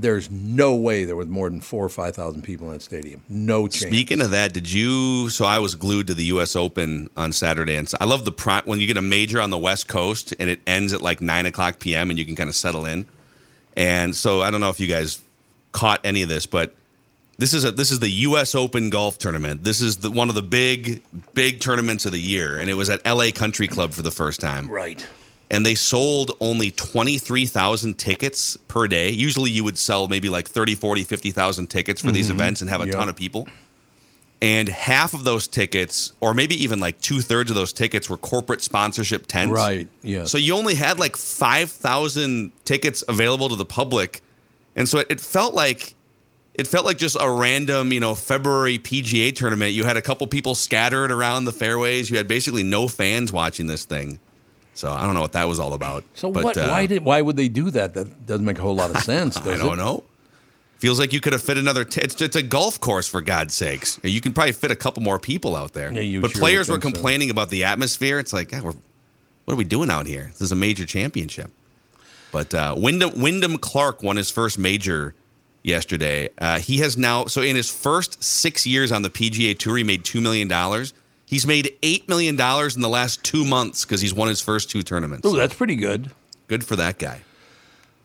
There's 0.00 0.30
no 0.30 0.74
way 0.74 1.04
there 1.04 1.16
was 1.16 1.28
more 1.28 1.48
than 1.50 1.60
four 1.60 1.84
or 1.84 1.88
five 1.88 2.14
thousand 2.14 2.42
people 2.42 2.66
in 2.68 2.74
that 2.74 2.82
stadium. 2.82 3.22
No 3.28 3.68
chance. 3.68 3.86
Speaking 3.86 4.20
of 4.20 4.30
that, 4.30 4.52
did 4.52 4.70
you? 4.70 5.28
So 5.30 5.44
I 5.44 5.58
was 5.58 5.74
glued 5.74 6.06
to 6.08 6.14
the 6.14 6.24
U.S. 6.24 6.54
Open 6.54 7.08
on 7.16 7.32
Saturday, 7.32 7.76
and 7.76 7.88
so 7.88 7.96
I 8.00 8.04
love 8.04 8.24
the 8.24 8.32
pri 8.32 8.62
when 8.64 8.80
you 8.80 8.86
get 8.86 8.96
a 8.96 9.02
major 9.02 9.40
on 9.40 9.50
the 9.50 9.58
West 9.58 9.88
Coast 9.88 10.34
and 10.38 10.50
it 10.50 10.60
ends 10.66 10.92
at 10.92 11.02
like 11.02 11.20
nine 11.20 11.46
o'clock 11.46 11.78
p.m. 11.78 12.10
and 12.10 12.18
you 12.18 12.24
can 12.24 12.36
kind 12.36 12.48
of 12.48 12.56
settle 12.56 12.84
in. 12.84 13.06
And 13.76 14.14
so 14.14 14.42
I 14.42 14.50
don't 14.50 14.60
know 14.60 14.70
if 14.70 14.80
you 14.80 14.86
guys 14.86 15.20
caught 15.72 16.00
any 16.04 16.22
of 16.22 16.28
this, 16.28 16.46
but 16.46 16.74
this 17.38 17.52
is 17.52 17.64
a 17.64 17.70
this 17.70 17.90
is 17.90 17.98
the 17.98 18.08
U.S. 18.10 18.54
Open 18.54 18.88
golf 18.90 19.18
tournament. 19.18 19.62
This 19.64 19.80
is 19.80 19.98
the 19.98 20.10
one 20.10 20.28
of 20.28 20.34
the 20.34 20.42
big 20.42 21.02
big 21.34 21.60
tournaments 21.60 22.06
of 22.06 22.12
the 22.12 22.20
year, 22.20 22.58
and 22.58 22.70
it 22.70 22.74
was 22.74 22.88
at 22.88 23.00
L.A. 23.04 23.32
Country 23.32 23.68
Club 23.68 23.92
for 23.92 24.02
the 24.02 24.10
first 24.10 24.40
time. 24.40 24.68
right. 24.68 25.06
And 25.50 25.64
they 25.64 25.74
sold 25.74 26.32
only 26.40 26.70
23,000 26.70 27.98
tickets 27.98 28.56
per 28.68 28.88
day. 28.88 29.10
Usually 29.10 29.50
you 29.50 29.62
would 29.64 29.78
sell 29.78 30.08
maybe 30.08 30.28
like 30.28 30.48
30, 30.48 30.74
40, 30.74 31.04
50,000 31.04 31.68
tickets 31.68 32.00
for 32.00 32.10
these 32.10 32.26
mm-hmm. 32.26 32.36
events 32.36 32.60
and 32.60 32.70
have 32.70 32.80
a 32.80 32.86
Yeah. 32.86 32.92
ton 32.94 33.08
of 33.08 33.16
people. 33.16 33.48
And 34.42 34.68
half 34.68 35.14
of 35.14 35.24
those 35.24 35.48
tickets, 35.48 36.12
or 36.20 36.34
maybe 36.34 36.62
even 36.62 36.78
like 36.78 37.00
two 37.00 37.20
thirds 37.20 37.50
of 37.50 37.56
those 37.56 37.72
tickets, 37.72 38.10
were 38.10 38.18
corporate 38.18 38.60
sponsorship 38.60 39.26
tents. 39.26 39.52
Right, 39.52 39.88
yes. 40.02 40.30
So 40.30 40.36
you 40.36 40.54
only 40.54 40.74
had 40.74 40.98
like 40.98 41.16
5,000 41.16 42.52
tickets 42.64 43.02
available 43.08 43.48
to 43.48 43.56
the 43.56 43.64
public. 43.64 44.20
And 44.74 44.88
so 44.88 44.98
it, 44.98 45.06
it 45.10 45.20
felt 45.20 45.54
like. 45.54 45.94
It 46.54 46.66
felt 46.66 46.86
like 46.86 46.96
just 46.96 47.18
a 47.20 47.30
random, 47.30 47.92
you 47.92 48.00
know, 48.00 48.14
February 48.14 48.78
PGA 48.78 49.36
tournament. 49.36 49.74
You 49.74 49.84
had 49.84 49.98
a 49.98 50.00
couple 50.00 50.26
people 50.26 50.54
scattered 50.54 51.12
around 51.12 51.44
the 51.44 51.52
fairways. 51.52 52.08
You 52.08 52.16
had 52.16 52.26
basically 52.26 52.62
no 52.62 52.88
fans 52.88 53.30
watching 53.30 53.66
this 53.66 53.84
thing. 53.84 54.20
So 54.76 54.90
I 54.92 55.04
don't 55.04 55.14
know 55.14 55.22
what 55.22 55.32
that 55.32 55.48
was 55.48 55.58
all 55.58 55.72
about. 55.72 56.04
So 56.14 56.30
But, 56.30 56.44
what? 56.44 56.56
uh, 56.58 56.68
why 56.68 56.86
did? 56.86 57.02
Why 57.04 57.22
would 57.22 57.36
they 57.36 57.48
do 57.48 57.70
that? 57.70 57.94
That 57.94 58.26
doesn't 58.26 58.44
make 58.44 58.58
a 58.58 58.62
whole 58.62 58.74
lot 58.76 58.90
of 58.90 58.98
sense. 59.02 59.36
I 59.38 59.56
don't 59.56 59.72
it? 59.72 59.76
know. 59.76 60.04
Feels 60.78 61.00
like 61.00 61.14
you 61.14 61.20
could 61.20 61.32
have 61.32 61.40
fit 61.42 61.56
another. 61.56 61.84
T- 61.84 62.02
it's, 62.02 62.20
it's 62.20 62.36
a 62.36 62.42
golf 62.42 62.78
course 62.78 63.08
for 63.08 63.22
God's 63.22 63.54
sakes. 63.54 63.98
You 64.04 64.20
can 64.20 64.34
probably 64.34 64.52
fit 64.52 64.70
a 64.70 64.76
couple 64.76 65.02
more 65.02 65.18
people 65.18 65.56
out 65.56 65.72
there. 65.72 65.90
Yeah, 65.90 66.02
you 66.02 66.20
but 66.20 66.32
sure 66.32 66.40
players 66.40 66.68
were 66.68 66.74
think 66.74 66.82
so. 66.84 66.90
complaining 66.92 67.30
about 67.30 67.48
the 67.48 67.64
atmosphere. 67.64 68.18
It's 68.18 68.34
like, 68.34 68.50
God, 68.50 68.62
we're, 68.62 68.74
what 69.46 69.54
are 69.54 69.56
we 69.56 69.64
doing 69.64 69.90
out 69.90 70.06
here? 70.06 70.28
This 70.32 70.42
is 70.42 70.52
a 70.52 70.56
major 70.56 70.84
championship. 70.84 71.50
But 72.30 72.52
uh, 72.52 72.74
Wyndham 72.76 73.18
Wyndham 73.18 73.56
Clark 73.56 74.02
won 74.02 74.16
his 74.16 74.30
first 74.30 74.58
major 74.58 75.14
yesterday. 75.62 76.28
Uh, 76.36 76.58
he 76.58 76.78
has 76.78 76.98
now 76.98 77.24
so 77.24 77.40
in 77.40 77.56
his 77.56 77.70
first 77.70 78.22
six 78.22 78.66
years 78.66 78.92
on 78.92 79.00
the 79.00 79.08
PGA 79.10 79.58
Tour, 79.58 79.78
he 79.78 79.84
made 79.84 80.04
two 80.04 80.20
million 80.20 80.46
dollars. 80.48 80.92
He's 81.26 81.46
made 81.46 81.76
eight 81.82 82.08
million 82.08 82.36
dollars 82.36 82.76
in 82.76 82.82
the 82.82 82.88
last 82.88 83.22
two 83.24 83.44
months 83.44 83.84
because 83.84 84.00
he's 84.00 84.14
won 84.14 84.28
his 84.28 84.40
first 84.40 84.70
two 84.70 84.82
tournaments. 84.82 85.26
Oh, 85.26 85.34
that's 85.36 85.54
pretty 85.54 85.76
good. 85.76 86.10
Good 86.46 86.64
for 86.64 86.76
that 86.76 86.98
guy. 86.98 87.22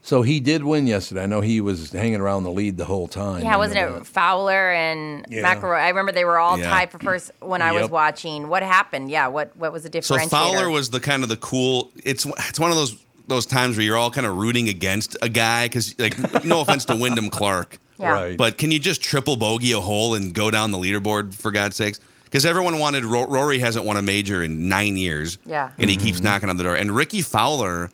So 0.03 0.23
he 0.23 0.39
did 0.39 0.63
win 0.63 0.87
yesterday. 0.87 1.21
I 1.21 1.25
know 1.27 1.41
he 1.41 1.61
was 1.61 1.91
hanging 1.91 2.19
around 2.19 2.41
the 2.43 2.49
lead 2.51 2.75
the 2.77 2.85
whole 2.85 3.07
time. 3.07 3.43
Yeah, 3.43 3.55
wasn't 3.57 3.77
it 3.97 4.07
Fowler 4.07 4.71
and 4.71 5.23
Yeah. 5.29 5.43
McIlroy? 5.55 5.77
I 5.79 5.89
remember 5.89 6.11
they 6.11 6.25
were 6.25 6.39
all 6.39 6.57
Yeah. 6.57 6.71
tied 6.71 6.89
for 6.91 6.97
first 6.97 7.29
when 7.39 7.61
I 7.61 7.71
was 7.71 7.83
Yep. 7.83 7.91
watching. 7.91 8.47
What 8.47 8.63
happened? 8.63 9.11
Yeah, 9.11 9.27
what 9.27 9.55
what 9.55 9.71
was 9.71 9.83
the 9.83 9.89
difference? 9.89 10.07
So 10.07 10.15
differentiator? 10.17 10.29
Fowler 10.31 10.69
was 10.71 10.89
the 10.89 10.99
kind 10.99 11.21
of 11.21 11.29
the 11.29 11.37
cool. 11.37 11.91
It's 12.03 12.25
it's 12.49 12.59
one 12.59 12.71
of 12.71 12.77
those 12.77 12.95
those 13.27 13.45
times 13.45 13.77
where 13.77 13.85
you're 13.85 13.97
all 13.97 14.09
kind 14.09 14.25
of 14.25 14.35
rooting 14.35 14.67
against 14.67 15.15
a 15.21 15.29
guy 15.29 15.65
because 15.67 15.93
like 15.99 16.43
no 16.43 16.61
offense 16.61 16.83
to 16.85 16.95
Wyndham 16.95 17.29
Clark, 17.29 17.77
yeah. 17.99 18.09
Right. 18.09 18.37
but 18.37 18.57
can 18.57 18.71
you 18.71 18.79
just 18.79 19.03
triple 19.03 19.35
bogey 19.37 19.71
a 19.73 19.79
hole 19.79 20.15
and 20.15 20.33
go 20.33 20.49
down 20.49 20.71
the 20.71 20.79
leaderboard 20.79 21.35
for 21.35 21.51
God's 21.51 21.75
sakes? 21.75 21.99
Because 22.31 22.45
everyone 22.45 22.79
wanted 22.79 23.03
Ro- 23.03 23.27
Rory 23.27 23.59
hasn't 23.59 23.83
won 23.83 23.97
a 23.97 24.01
major 24.01 24.41
in 24.41 24.69
nine 24.69 24.95
years, 24.95 25.37
Yeah. 25.45 25.71
and 25.77 25.89
he 25.89 25.97
keeps 25.97 26.19
mm-hmm. 26.19 26.27
knocking 26.27 26.49
on 26.49 26.55
the 26.55 26.63
door. 26.63 26.75
And 26.75 26.89
Rickie 26.95 27.21
Fowler, 27.21 27.91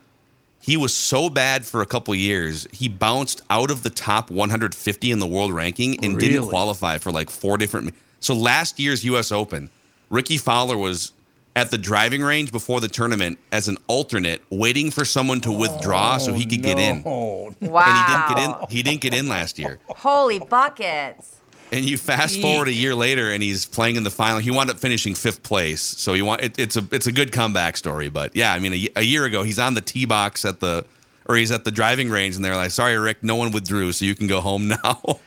he 0.61 0.77
was 0.77 0.93
so 0.93 1.27
bad 1.27 1.65
for 1.65 1.81
a 1.81 1.87
couple 1.87 2.13
years, 2.13 2.67
he 2.71 2.87
bounced 2.87 3.41
out 3.49 3.71
of 3.71 3.81
the 3.81 3.89
top 3.89 4.29
150 4.29 5.11
in 5.11 5.17
the 5.17 5.25
world 5.25 5.51
ranking 5.51 6.03
and 6.05 6.19
didn't 6.19 6.49
qualify 6.49 6.99
for 6.99 7.11
like 7.11 7.31
four 7.31 7.57
different. 7.57 7.95
So 8.19 8.35
last 8.35 8.79
year's 8.79 9.03
U.S. 9.05 9.31
Open, 9.31 9.71
Rickie 10.11 10.37
Fowler 10.37 10.77
was 10.77 11.13
at 11.55 11.71
the 11.71 11.77
driving 11.79 12.21
range 12.21 12.51
before 12.51 12.79
the 12.79 12.87
tournament 12.87 13.39
as 13.51 13.67
an 13.67 13.77
alternate, 13.87 14.43
waiting 14.51 14.91
for 14.91 15.03
someone 15.03 15.41
to 15.41 15.51
withdraw 15.51 16.17
oh, 16.17 16.19
so 16.19 16.33
he 16.33 16.45
could 16.45 16.61
get 16.61 16.77
in. 16.77 17.01
Oh, 17.03 17.55
Wow. 17.59 17.85
And 17.87 17.97
he 17.97 18.13
didn't 18.13 18.27
get 18.29 18.61
in. 18.61 18.69
He 18.69 18.83
didn't 18.83 19.01
get 19.01 19.13
in 19.15 19.27
last 19.27 19.57
year. 19.57 19.79
Holy 19.87 20.37
buckets. 20.37 21.36
And 21.71 21.83
you 21.83 21.97
fast 21.97 22.39
forward 22.39 22.69
a 22.69 22.73
year 22.73 22.95
later, 22.95 23.31
and 23.31 23.43
he's 23.43 23.65
playing 23.65 23.97
in 23.97 24.03
the 24.03 24.09
final. 24.09 24.39
He 24.39 24.51
wound 24.51 24.69
up 24.69 24.79
finishing 24.79 25.15
fifth 25.15 25.43
place, 25.43 25.81
so 25.81 26.13
you 26.13 26.23
want 26.23 26.41
it, 26.41 26.57
it's 26.57 26.77
a 26.77 26.87
it's 26.91 27.07
a 27.07 27.11
good 27.11 27.33
comeback 27.33 27.75
story. 27.75 28.09
But 28.09 28.35
yeah, 28.35 28.53
I 28.53 28.59
mean, 28.59 28.87
a 28.95 29.01
year 29.01 29.25
ago, 29.25 29.43
he's 29.43 29.59
on 29.59 29.73
the 29.73 29.81
tee 29.81 30.05
box 30.05 30.45
at 30.45 30.61
the 30.61 30.85
or 31.25 31.35
he's 31.35 31.51
at 31.51 31.65
the 31.65 31.71
driving 31.71 32.09
range, 32.09 32.37
and 32.37 32.45
they're 32.45 32.55
like, 32.55 32.71
"Sorry, 32.71 32.97
Rick, 32.97 33.21
no 33.21 33.35
one 33.35 33.51
withdrew, 33.51 33.91
so 33.91 34.05
you 34.05 34.15
can 34.15 34.27
go 34.27 34.39
home 34.39 34.67
now." 34.83 35.19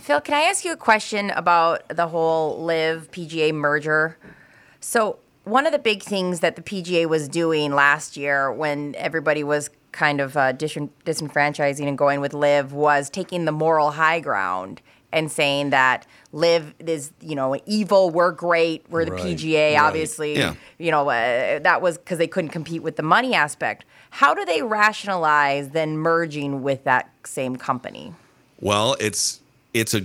Phil, 0.00 0.22
can 0.22 0.34
I 0.34 0.40
ask 0.42 0.64
you 0.64 0.72
a 0.72 0.76
question 0.76 1.30
about 1.30 1.86
the 1.88 2.08
whole 2.08 2.64
LIV 2.64 3.10
PGA 3.10 3.52
merger? 3.52 4.16
So, 4.80 5.18
one 5.44 5.66
of 5.66 5.72
the 5.72 5.78
big 5.78 6.02
things 6.02 6.40
that 6.40 6.56
the 6.56 6.62
PGA 6.62 7.06
was 7.06 7.28
doing 7.28 7.74
last 7.74 8.16
year 8.16 8.50
when 8.50 8.94
everybody 8.96 9.44
was 9.44 9.68
kind 9.92 10.20
of 10.20 10.36
uh, 10.36 10.52
dis- 10.52 10.78
disenfranchising 11.04 11.86
and 11.86 11.98
going 11.98 12.20
with 12.20 12.32
LIV 12.32 12.72
was 12.72 13.10
taking 13.10 13.44
the 13.44 13.52
moral 13.52 13.92
high 13.92 14.20
ground 14.20 14.80
and 15.12 15.30
saying 15.32 15.70
that 15.70 16.06
LIV 16.32 16.74
is, 16.86 17.12
you 17.20 17.34
know, 17.34 17.56
evil, 17.66 18.10
we're 18.10 18.30
great, 18.32 18.84
we're 18.90 19.04
the 19.06 19.12
Right, 19.12 19.36
PGA, 19.36 19.74
right. 19.74 19.80
obviously. 19.82 20.36
Yeah. 20.36 20.54
You 20.78 20.90
know, 20.90 21.08
uh, 21.08 21.58
that 21.60 21.80
was 21.80 21.96
because 21.98 22.18
they 22.18 22.26
couldn't 22.26 22.50
compete 22.50 22.82
with 22.82 22.96
the 22.96 23.02
money 23.02 23.34
aspect. 23.34 23.84
How 24.10 24.34
do 24.34 24.44
they 24.44 24.62
rationalize 24.62 25.70
then 25.70 25.96
merging 25.98 26.62
with 26.62 26.84
that 26.84 27.10
same 27.24 27.56
company? 27.56 28.14
well, 28.60 28.96
it's 29.00 29.40
it's 29.72 29.94
a 29.94 30.02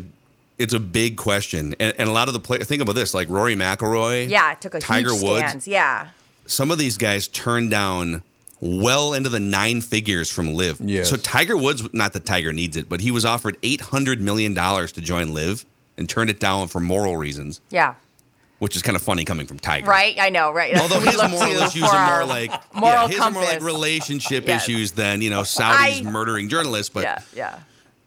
it's 0.59 0.73
a 0.73 0.79
big 0.79 1.17
question, 1.17 1.73
and, 1.79 1.93
and 1.97 2.07
a 2.07 2.11
lot 2.13 2.27
of 2.27 2.33
the 2.33 2.39
players 2.39 2.67
think 2.67 2.81
about 2.81 2.93
this, 2.95 3.13
like 3.13 3.27
Rory 3.27 3.55
McIlroy, 3.55 4.29
Yeah, 4.29 4.53
took 4.53 4.75
a 4.75 4.79
Tiger 4.79 5.09
huge 5.11 5.23
Woods. 5.23 5.39
stance. 5.39 5.67
Yeah. 5.67 6.09
some 6.45 6.69
of 6.71 6.77
these 6.77 6.97
guys 6.97 7.27
turned 7.27 7.71
down 7.71 8.21
well 8.65 9.13
into 9.13 9.27
the 9.29 9.39
nine 9.39 9.81
figures 9.81 10.29
from 10.31 10.53
LIV. 10.53 10.79
Yes. 10.81 11.09
So 11.09 11.17
Tiger 11.17 11.57
Woods, 11.57 11.83
not 11.93 12.13
that 12.13 12.25
Tiger 12.25 12.53
needs 12.53 12.77
it, 12.77 12.87
but 12.87 13.01
he 13.01 13.11
was 13.11 13.25
offered 13.25 13.57
eight 13.61 13.81
hundred 13.81 14.21
million 14.21 14.53
dollars 14.53 14.91
to 14.93 15.01
join 15.01 15.33
LIV 15.33 15.65
and 15.97 16.07
turned 16.09 16.29
it 16.29 16.39
down 16.39 16.67
for 16.69 16.79
moral 16.79 17.17
reasons, 17.17 17.59
Yeah. 17.69 17.95
which 18.59 18.75
is 18.75 18.81
kind 18.81 18.95
of 18.95 19.01
funny 19.03 19.25
coming 19.25 19.45
from 19.47 19.59
Tiger. 19.59 19.85
Right. 19.89 20.15
I 20.19 20.29
know. 20.29 20.51
Right. 20.51 20.75
Although 20.79 20.99
his 21.11 21.17
moral 21.17 21.51
issues 21.61 21.83
are 21.83 22.15
more 22.15 22.25
like 22.25 22.51
moral 22.73 23.03
yeah, 23.03 23.07
his 23.09 23.19
are 23.19 23.31
more 23.31 23.41
like 23.43 23.49
compass. 23.59 23.65
relationship 23.65 24.47
Yes. 24.47 24.63
issues 24.63 24.91
than 24.93 25.21
you 25.21 25.29
know 25.29 25.41
Saudis 25.41 25.99
I- 25.99 26.09
murdering 26.09 26.47
journalists. 26.47 26.89
But 26.89 27.03
yeah. 27.03 27.19
Yeah. 27.35 27.59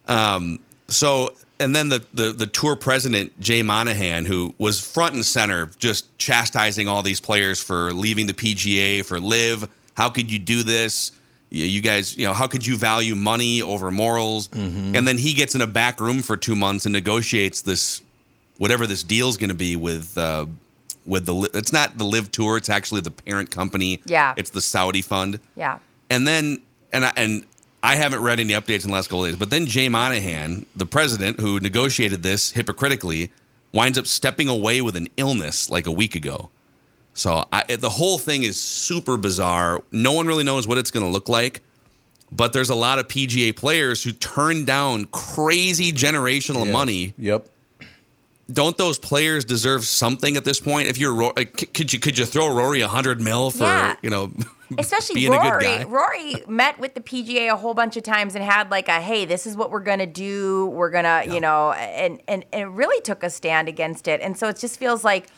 Um, 0.09 0.61
so 0.89 1.35
and 1.59 1.75
then 1.75 1.89
the, 1.89 2.05
the 2.15 2.33
the 2.33 2.47
tour 2.47 2.77
president 2.77 3.39
Jay 3.41 3.63
Monahan, 3.63 4.25
who 4.25 4.55
was 4.59 4.81
front 4.81 5.15
and 5.15 5.25
center, 5.25 5.71
just 5.79 6.17
chastising 6.19 6.87
all 6.89 7.03
these 7.03 7.21
players 7.21 7.63
for 7.63 7.93
leaving 7.93 8.27
the 8.27 8.35
PGA 8.35 9.05
for 9.05 9.21
LIV. 9.21 9.69
How 9.97 10.09
could 10.11 10.31
you 10.31 10.39
do 10.39 10.63
this? 10.63 11.13
You 11.51 11.81
guys, 11.81 12.17
you 12.17 12.27
know, 12.27 12.33
how 12.35 12.47
could 12.49 12.67
you 12.67 12.77
value 12.77 13.15
money 13.15 13.63
over 13.63 13.91
morals? 13.91 14.49
And 14.53 15.07
then 15.07 15.17
he 15.17 15.33
gets 15.33 15.55
in 15.55 15.61
a 15.61 15.67
back 15.67 16.01
room 16.01 16.21
for 16.23 16.37
two 16.37 16.57
months 16.57 16.87
and 16.87 16.93
negotiates 16.93 17.63
this, 17.63 18.03
whatever 18.59 18.87
this 18.87 19.03
deal's 19.03 19.37
going 19.37 19.51
to 19.51 19.55
be 19.55 19.77
with. 19.77 20.17
Uh, 20.19 20.47
with 21.07 21.25
the, 21.25 21.49
it's 21.55 21.73
not 21.73 21.97
the 21.99 22.05
LIV 22.05 22.33
Tour. 22.33 22.57
It's 22.57 22.69
actually 22.69 23.01
the 23.01 23.13
parent 23.13 23.51
company. 23.53 24.03
Yeah. 24.07 24.35
it's 24.37 24.51
the 24.51 24.61
Saudi 24.61 25.03
fund. 25.03 25.39
Yeah. 25.55 25.79
And 26.11 26.27
then, 26.27 26.63
and 26.93 27.05
I, 27.05 27.13
and 27.17 27.45
I 27.83 27.95
haven't 27.95 28.23
read 28.23 28.41
any 28.41 28.55
updates 28.55 28.83
in 28.83 28.89
the 28.91 28.95
last 28.95 29.07
couple 29.09 29.25
of 29.25 29.31
days, 29.31 29.39
but 29.39 29.51
then 29.51 29.67
Jay 29.67 29.89
Monahan, 29.89 30.67
the 30.75 30.85
president 30.87 31.39
who 31.39 31.61
negotiated 31.61 32.25
this 32.25 32.51
hypocritically, 32.51 33.31
winds 33.73 33.97
up 33.99 34.09
stepping 34.09 34.49
away 34.49 34.81
with 34.83 34.97
an 34.97 35.07
illness 35.17 35.71
like 35.71 35.87
a 35.87 35.93
week 35.93 36.17
ago. 36.17 36.51
So 37.17 37.47
I, 37.51 37.77
the 37.77 37.89
whole 37.89 38.19
thing 38.19 38.43
is 38.43 38.61
super 38.61 39.17
bizarre. 39.17 39.83
No 39.91 40.13
one 40.13 40.27
really 40.27 40.45
knows 40.45 40.69
what 40.69 40.77
it's 40.77 40.91
going 40.91 41.05
to 41.05 41.11
look 41.11 41.29
like. 41.29 41.63
But 42.31 42.53
there's 42.53 42.71
a 42.71 42.75
lot 42.75 42.99
of 42.99 43.09
PGA 43.09 43.57
players 43.57 44.03
who 44.03 44.13
turn 44.13 44.65
down 44.65 45.07
crazy 45.07 45.93
generational 45.93 46.67
yes. 46.67 46.73
money. 46.73 47.15
Yep. 47.17 47.49
Don't 48.53 48.77
those 48.77 48.99
players 48.99 49.45
deserve 49.45 49.85
something 49.85 50.37
at 50.37 50.45
this 50.45 50.61
point? 50.61 50.89
If 50.89 50.99
you're, 50.99 51.15
Ro- 51.15 51.33
like, 51.37 51.73
could 51.73 51.93
you 51.93 51.99
could 51.99 52.19
you 52.19 52.27
throw 52.27 52.55
Rory 52.55 52.81
a 52.81 52.89
hundred 52.89 53.21
mil 53.21 53.51
for 53.51 53.65
Yeah. 53.65 53.97
you 54.03 54.11
know, 54.11 54.33
Especially 54.79 55.15
being 55.15 55.33
Rory. 55.33 55.85
Rory 55.85 56.35
met 56.47 56.79
with 56.79 56.95
the 56.95 57.01
PGA 57.01 57.53
a 57.53 57.57
whole 57.57 57.75
bunch 57.75 57.97
of 57.97 58.03
times 58.03 58.35
and 58.35 58.45
had 58.45 58.71
like 58.71 58.89
a 58.89 59.01
hey, 59.01 59.25
this 59.25 59.47
is 59.47 59.57
what 59.57 59.71
we're 59.71 59.81
gonna 59.81 60.07
do. 60.07 60.67
We're 60.67 60.91
gonna, 60.91 61.25
you 61.27 61.41
know, 61.41 61.73
and, 61.73 62.21
and 62.29 62.45
and 62.53 62.63
it 62.63 62.67
really 62.67 63.01
took 63.03 63.23
a 63.23 63.31
stand 63.31 63.69
against 63.69 64.07
it. 64.07 64.21
And 64.21 64.37
so 64.37 64.49
it 64.49 64.59
just 64.59 64.79
feels 64.79 65.03
like 65.03 65.29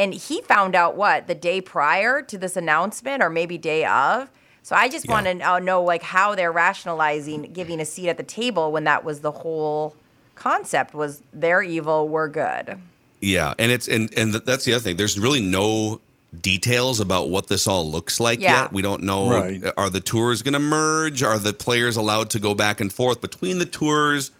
and 0.00 0.14
he 0.14 0.40
found 0.42 0.74
out 0.74 0.96
what 0.96 1.26
the 1.28 1.34
day 1.34 1.60
prior 1.60 2.22
to 2.22 2.38
this 2.38 2.56
announcement 2.56 3.22
or 3.22 3.30
maybe 3.30 3.56
day 3.58 3.84
of. 3.84 4.28
So 4.62 4.74
I 4.76 4.88
just 4.88 5.06
Yeah. 5.06 5.12
want 5.12 5.26
to 5.26 5.40
uh, 5.40 5.58
know 5.58 5.82
like 5.82 6.02
how 6.02 6.34
they're 6.34 6.52
rationalizing 6.52 7.52
giving 7.52 7.80
a 7.80 7.84
seat 7.84 8.08
at 8.08 8.16
the 8.16 8.22
table 8.22 8.72
when 8.72 8.84
that 8.84 9.04
was 9.04 9.20
the 9.20 9.30
whole 9.30 9.94
concept 10.34 10.94
was 10.94 11.22
they're 11.32 11.62
evil, 11.62 12.08
we're 12.08 12.28
good. 12.28 12.78
Yeah, 13.20 13.54
and 13.58 13.70
it's 13.70 13.86
and 13.88 14.12
and 14.16 14.32
that's 14.34 14.64
the 14.64 14.72
other 14.72 14.82
thing. 14.82 14.96
There's 14.96 15.18
really 15.18 15.42
no 15.42 16.00
details 16.40 17.00
about 17.00 17.28
what 17.28 17.48
this 17.48 17.66
all 17.66 17.90
looks 17.90 18.20
like 18.20 18.40
Yeah. 18.40 18.62
yet. 18.62 18.72
We 18.72 18.82
don't 18.82 19.02
know 19.02 19.30
Right. 19.30 19.62
Uh, 19.64 19.72
are 19.76 19.90
the 19.90 20.00
tours 20.00 20.42
going 20.42 20.52
to 20.54 20.60
merge? 20.60 21.22
Are 21.22 21.38
the 21.38 21.52
players 21.52 21.96
allowed 21.96 22.30
to 22.30 22.38
go 22.38 22.54
back 22.54 22.80
and 22.80 22.90
forth 22.92 23.20
between 23.20 23.58
the 23.58 23.66
tours? 23.66 24.30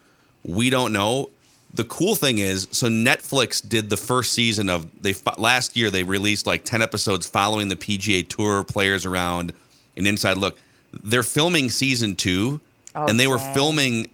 We 0.44 0.70
don't 0.70 0.92
know. 0.92 1.30
The 1.74 1.84
cool 1.84 2.16
thing 2.16 2.38
is, 2.38 2.66
so 2.72 2.88
Netflix 2.88 3.66
did 3.66 3.90
the 3.90 3.96
first 3.96 4.32
season 4.32 4.68
of 4.68 4.88
they 5.02 5.14
last 5.38 5.76
year 5.76 5.90
they 5.90 6.02
released 6.02 6.46
like 6.46 6.64
10 6.64 6.82
episodes 6.82 7.28
following 7.28 7.68
the 7.68 7.76
PGA 7.76 8.28
Tour 8.28 8.64
players 8.64 9.06
around 9.06 9.52
an 9.96 10.06
inside 10.06 10.36
look. 10.36 10.58
They're 11.04 11.22
filming 11.22 11.70
season 11.70 12.16
2 12.16 12.60
and 12.94 13.20
they 13.20 13.28
were 13.28 13.38
filming 13.38 14.08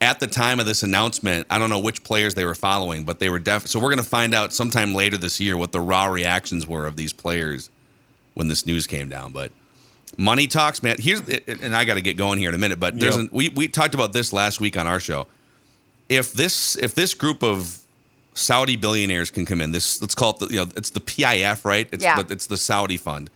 at 0.00 0.18
the 0.20 0.26
time 0.26 0.60
of 0.60 0.66
this 0.66 0.82
announcement, 0.82 1.46
I 1.50 1.58
don't 1.58 1.68
know 1.68 1.78
which 1.80 2.02
players 2.04 2.34
they 2.34 2.44
were 2.44 2.54
following, 2.54 3.04
but 3.04 3.18
they 3.18 3.28
were 3.28 3.38
def. 3.38 3.66
So 3.66 3.78
we're 3.78 3.90
going 3.90 3.98
to 3.98 4.02
find 4.02 4.34
out 4.34 4.52
sometime 4.52 4.94
later 4.94 5.18
this 5.18 5.40
year 5.40 5.56
what 5.56 5.72
the 5.72 5.80
raw 5.80 6.06
reactions 6.06 6.66
were 6.66 6.86
of 6.86 6.96
these 6.96 7.12
players 7.12 7.70
when 8.34 8.48
this 8.48 8.64
news 8.64 8.86
came 8.86 9.08
down. 9.10 9.32
But 9.32 9.52
money 10.16 10.46
talks, 10.46 10.82
man. 10.82 10.96
Here's 10.98 11.20
and 11.28 11.76
I 11.76 11.84
got 11.84 11.94
to 11.94 12.00
get 12.00 12.16
going 12.16 12.38
here 12.38 12.48
in 12.48 12.54
a 12.54 12.58
minute. 12.58 12.80
But 12.80 12.98
there's 12.98 13.16
Yep. 13.16 13.24
an, 13.24 13.30
we 13.32 13.50
we 13.50 13.68
talked 13.68 13.94
about 13.94 14.12
this 14.12 14.32
last 14.32 14.60
week 14.60 14.78
on 14.78 14.86
our 14.86 15.00
show. 15.00 15.26
If 16.10 16.34
this 16.34 16.76
if 16.76 16.94
this 16.94 17.14
group 17.14 17.42
of 17.42 17.78
Saudi 18.34 18.76
billionaires 18.76 19.30
can 19.30 19.46
come 19.46 19.62
in, 19.62 19.72
this 19.72 20.02
let's 20.02 20.14
call 20.14 20.30
it 20.32 20.38
the 20.40 20.46
you 20.48 20.56
know 20.56 20.70
it's 20.76 20.90
the 20.90 21.00
PIF, 21.00 21.64
right? 21.64 21.88
It's 21.90 22.04
Yeah. 22.04 22.22
the, 22.22 22.30
it's 22.30 22.46
the 22.46 22.58
Saudi 22.58 22.98
fund 22.98 23.30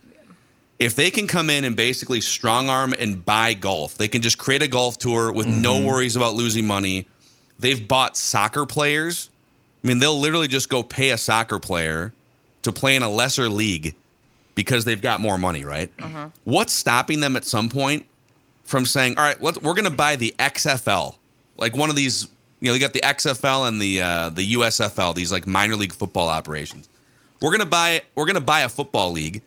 if 0.79 0.95
they 0.95 1.09
can 1.09 1.27
come 1.27 1.49
in 1.49 1.63
and 1.63 1.75
basically 1.75 2.21
strong 2.21 2.69
arm 2.69 2.93
and 2.99 3.23
buy 3.23 3.53
golf, 3.53 3.97
they 3.97 4.07
can 4.07 4.21
just 4.21 4.37
create 4.37 4.61
a 4.61 4.67
golf 4.67 4.97
tour 4.97 5.31
with 5.31 5.47
no 5.47 5.75
mm-hmm. 5.75 5.87
worries 5.87 6.15
about 6.15 6.35
losing 6.35 6.67
money. 6.67 7.07
They've 7.59 7.87
bought 7.87 8.17
soccer 8.17 8.65
players. 8.65 9.29
I 9.83 9.87
mean, 9.87 9.99
they'll 9.99 10.19
literally 10.19 10.47
just 10.47 10.69
go 10.69 10.83
pay 10.83 11.11
a 11.11 11.17
soccer 11.17 11.59
player 11.59 12.13
to 12.63 12.71
play 12.71 12.95
in 12.95 13.03
a 13.03 13.09
lesser 13.09 13.47
league 13.47 13.95
because 14.55 14.83
they've 14.83 15.01
got 15.01 15.21
more 15.21 15.37
money, 15.37 15.63
right? 15.63 15.95
Mm-hmm. 15.97 16.27
What's 16.43 16.73
stopping 16.73 17.21
them 17.21 17.35
at 17.35 17.45
some 17.45 17.69
point 17.69 18.05
from 18.63 18.85
saying, 18.85 19.17
"All 19.17 19.23
right, 19.23 19.41
let, 19.41 19.61
we're 19.61 19.73
going 19.73 19.85
to 19.85 19.91
buy 19.91 20.15
the 20.15 20.33
XFL, 20.39 21.15
like 21.57 21.75
one 21.75 21.89
of 21.89 21.95
these." 21.95 22.27
You 22.65 22.71
know, 22.71 22.73
they 22.73 22.79
got 22.79 22.93
the 22.93 23.01
XFL 23.01 23.67
and 23.67 23.79
the 23.79 24.01
uh, 24.01 24.29
the 24.29 24.53
USFL, 24.53 25.13
these 25.13 25.31
like 25.31 25.45
minor 25.45 25.75
league 25.75 25.93
football 25.93 26.29
operations. 26.29 26.89
We're 27.41 27.51
gonna 27.51 27.65
buy 27.65 28.01
we're 28.15 28.25
gonna 28.25 28.41
buy 28.41 28.61
a 28.61 28.69
football 28.69 29.11
league 29.11 29.41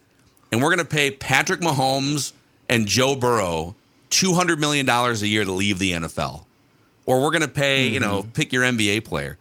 and 0.50 0.62
we're 0.62 0.74
going 0.74 0.78
to 0.78 0.84
pay 0.84 1.10
Patrick 1.10 1.60
Mahomes 1.60 2.32
and 2.68 2.86
Joe 2.86 3.14
Burrow 3.14 3.74
$200 4.10 4.58
million 4.58 4.88
a 4.88 5.12
year 5.14 5.44
to 5.44 5.52
leave 5.52 5.78
the 5.78 5.92
NFL. 5.92 6.44
Or 7.06 7.22
we're 7.22 7.30
going 7.30 7.42
to 7.42 7.48
pay, 7.48 7.86
you 7.86 8.00
know, 8.00 8.26
pick 8.34 8.52
your 8.52 8.64
NBA 8.64 9.04
player. 9.04 9.38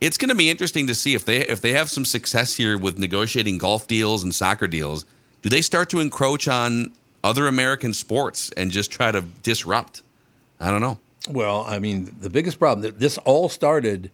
It's 0.00 0.16
going 0.16 0.30
to 0.30 0.34
be 0.34 0.48
interesting 0.48 0.86
to 0.86 0.94
see 0.94 1.14
if 1.14 1.26
they 1.26 1.38
if 1.46 1.60
they 1.60 1.72
have 1.72 1.90
some 1.90 2.06
success 2.06 2.54
here 2.54 2.78
with 2.78 2.98
negotiating 2.98 3.58
golf 3.58 3.86
deals 3.86 4.22
and 4.22 4.34
soccer 4.34 4.66
deals. 4.66 5.04
Do 5.42 5.50
they 5.50 5.60
start 5.60 5.90
to 5.90 6.00
encroach 6.00 6.48
on 6.48 6.92
other 7.22 7.46
American 7.46 7.92
sports 7.92 8.50
and 8.56 8.70
just 8.70 8.90
try 8.90 9.10
to 9.10 9.20
disrupt? 9.42 10.00
I 10.58 10.70
don't 10.70 10.80
know. 10.80 10.98
Well, 11.28 11.64
I 11.66 11.78
mean, 11.78 12.16
the 12.20 12.30
biggest 12.30 12.58
problem 12.58 12.94
this 12.96 13.18
all 13.18 13.48
started 13.48 14.10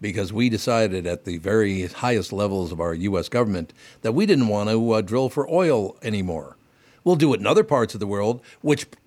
because 0.00 0.32
we 0.32 0.48
decided 0.48 1.06
at 1.06 1.24
the 1.24 1.38
very 1.38 1.86
highest 1.86 2.32
levels 2.32 2.72
of 2.72 2.80
our 2.80 2.94
U.S. 2.94 3.28
government 3.28 3.72
that 4.02 4.12
we 4.12 4.26
didn't 4.26 4.48
want 4.48 4.70
to 4.70 4.92
uh, 4.92 5.00
drill 5.00 5.28
for 5.28 5.48
oil 5.50 5.96
anymore. 6.02 6.56
We'll 7.04 7.16
do 7.16 7.32
it 7.34 7.40
in 7.40 7.46
other 7.46 7.64
parts 7.64 7.94
of 7.94 8.00
the 8.00 8.06
world, 8.06 8.42
which 8.62 8.90
p- 8.90 8.98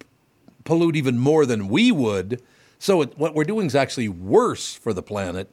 pollute 0.63 0.95
even 0.95 1.17
more 1.17 1.45
than 1.45 1.67
we 1.67 1.91
would. 1.91 2.41
So 2.79 3.01
it, 3.01 3.17
what 3.17 3.35
we're 3.35 3.43
doing 3.43 3.67
is 3.67 3.75
actually 3.75 4.09
worse 4.09 4.73
for 4.73 4.93
the 4.93 5.03
planet, 5.03 5.49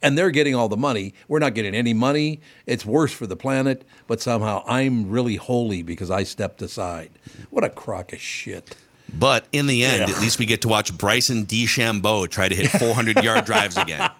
and 0.00 0.16
they're 0.16 0.30
getting 0.30 0.54
all 0.54 0.68
the 0.68 0.76
money. 0.76 1.14
We're 1.28 1.38
not 1.38 1.54
getting 1.54 1.74
any 1.74 1.92
money. 1.92 2.40
It's 2.66 2.86
worse 2.86 3.12
for 3.12 3.26
the 3.26 3.36
planet, 3.36 3.84
but 4.06 4.20
somehow 4.20 4.64
I'm 4.66 5.10
really 5.10 5.36
holy 5.36 5.82
because 5.82 6.10
I 6.10 6.22
stepped 6.22 6.62
aside. 6.62 7.10
What 7.50 7.62
a 7.62 7.68
crock 7.68 8.12
of 8.12 8.20
shit. 8.20 8.74
But 9.18 9.46
in 9.52 9.66
the 9.66 9.84
end, 9.84 10.08
Yeah. 10.08 10.14
at 10.16 10.20
least 10.22 10.38
we 10.38 10.46
get 10.46 10.62
to 10.62 10.68
watch 10.68 10.96
Bryson 10.96 11.44
DeChambeau 11.46 12.28
try 12.30 12.48
to 12.48 12.54
hit 12.54 12.70
400 12.78 13.22
yard 13.22 13.44
drives 13.44 13.76
again. 13.76 14.10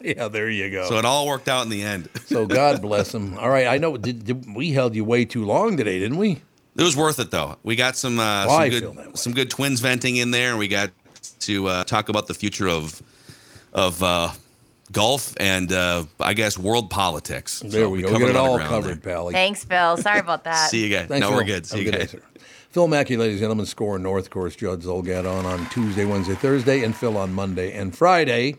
Yeah, 0.00 0.28
there 0.28 0.48
you 0.48 0.70
go. 0.70 0.88
So 0.88 0.98
it 0.98 1.04
all 1.04 1.26
worked 1.26 1.48
out 1.48 1.64
in 1.64 1.68
the 1.68 1.82
end. 1.82 2.08
So 2.26 2.46
God 2.46 2.80
bless 2.82 3.14
him. 3.14 3.38
All 3.38 3.48
right, 3.48 3.66
I 3.66 3.78
know. 3.78 3.96
Did, 3.96 4.24
did- 4.24 4.54
we 4.54 4.70
held 4.72 4.94
you 4.94 5.04
way 5.04 5.24
too 5.24 5.44
long 5.44 5.76
today, 5.76 5.98
didn't 5.98 6.18
we? 6.18 6.42
It 6.76 6.82
was 6.82 6.96
worth 6.96 7.18
it 7.18 7.30
though. 7.30 7.56
We 7.62 7.74
got 7.76 7.96
some 7.96 8.18
uh, 8.20 8.46
Well, 8.46 8.58
some 8.60 8.70
feel 8.70 8.80
that 8.92 8.96
way. 8.98 9.04
good 9.06 9.18
some 9.18 9.32
good 9.32 9.48
twins 9.50 9.80
venting 9.80 10.16
in 10.16 10.30
there, 10.30 10.50
and 10.50 10.58
we 10.58 10.68
got 10.68 10.90
to 11.40 11.66
uh, 11.68 11.84
talk 11.84 12.08
about 12.08 12.26
the 12.26 12.34
future 12.34 12.68
of 12.68 13.00
of 13.72 14.02
uh, 14.02 14.30
golf 14.92 15.34
and 15.40 15.72
uh, 15.72 16.04
I 16.20 16.34
guess 16.34 16.58
world 16.58 16.90
politics. 16.90 17.60
There 17.60 17.82
So 17.84 17.88
we 17.90 18.02
go. 18.02 18.08
We 18.08 18.12
covered 18.12 18.26
got 18.26 18.28
it 18.30 18.36
a 18.36 18.42
lot 18.42 18.60
of 18.60 18.62
all 18.62 18.68
covered, 18.68 19.02
there. 19.02 19.14
Pally. 19.14 19.32
Thanks, 19.32 19.64
Bill. 19.64 19.96
Sorry 19.96 20.20
about 20.20 20.44
that. 20.44 20.68
See 20.70 20.86
you 20.86 20.94
guys. 20.94 21.08
Thanks, 21.08 21.20
no, 21.22 21.28
Phil. 21.28 21.36
we're 21.38 21.44
good. 21.44 21.54
Have 21.54 21.66
See 21.66 21.78
a 21.80 21.82
you 21.82 21.90
good 21.92 21.98
day, 21.98 22.06
sir. 22.06 22.22
Phil 22.76 22.88
Mackey, 22.88 23.16
ladies 23.16 23.36
and 23.36 23.40
gentlemen, 23.40 23.64
Skor 23.64 23.98
North 23.98 24.28
Course 24.28 24.54
Judd 24.54 24.82
Zulgad 24.82 25.20
on 25.20 25.46
on 25.46 25.66
Tuesday, 25.70 26.04
Wednesday, 26.04 26.34
Thursday, 26.34 26.84
and 26.84 26.94
Phil 26.94 27.16
on 27.16 27.32
Monday 27.32 27.72
and 27.72 27.96
Friday. 27.96 28.56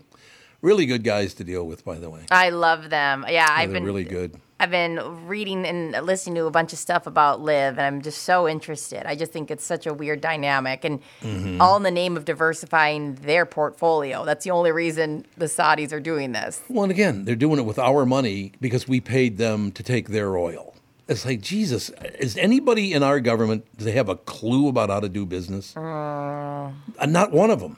Really 0.63 0.87
good 0.87 1.03
guys 1.03 1.35
to 1.35 1.43
deal 1.43 1.67
with, 1.67 1.85
by 1.85 1.99
the 1.99 2.09
way. 2.09 2.21
I 2.31 2.49
love 2.49 2.89
them. 2.89 3.27
Yeah, 3.29 3.45
I've 3.47 3.69
They're 3.69 3.75
been 3.75 3.83
really 3.83 4.05
good. 4.05 4.35
I've 4.59 4.71
been 4.71 5.27
reading 5.27 5.67
and 5.67 5.91
listening 6.03 6.33
to 6.37 6.45
a 6.45 6.49
bunch 6.49 6.73
of 6.73 6.79
stuff 6.79 7.05
about 7.05 7.41
LIV, 7.41 7.77
and 7.77 7.81
I'm 7.81 8.01
just 8.01 8.23
so 8.23 8.47
interested. 8.47 9.05
I 9.07 9.13
just 9.13 9.31
think 9.31 9.51
it's 9.51 9.63
such 9.63 9.85
a 9.85 9.93
weird 9.93 10.19
dynamic, 10.21 10.83
and 10.83 10.99
Mm-hmm. 11.21 11.61
all 11.61 11.77
in 11.77 11.83
the 11.83 11.91
name 11.91 12.17
of 12.17 12.25
diversifying 12.25 13.13
their 13.21 13.45
portfolio. 13.45 14.25
That's 14.25 14.43
the 14.43 14.49
only 14.49 14.71
reason 14.71 15.27
the 15.37 15.45
Saudis 15.45 15.91
are 15.91 15.99
doing 15.99 16.31
this. 16.31 16.59
Well, 16.69 16.81
and 16.85 16.91
again, 16.91 17.25
they're 17.25 17.35
doing 17.35 17.59
it 17.59 17.65
with 17.65 17.77
our 17.77 18.03
money 18.03 18.53
because 18.59 18.87
we 18.87 18.99
paid 18.99 19.37
them 19.37 19.71
to 19.73 19.83
take 19.83 20.07
their 20.09 20.35
oil. 20.35 20.73
It's 21.07 21.25
like 21.25 21.41
Jesus. 21.41 21.89
Is 22.19 22.37
anybody 22.37 22.93
in 22.93 23.01
our 23.01 23.19
government? 23.19 23.65
Do 23.77 23.85
they 23.85 23.93
have 23.93 24.09
a 24.09 24.15
clue 24.15 24.67
about 24.67 24.89
how 24.89 24.99
to 24.99 25.07
do 25.09 25.25
business? 25.25 25.75
Uh, 25.75 26.71
not 27.07 27.31
one 27.31 27.49
of 27.49 27.59
them. 27.61 27.77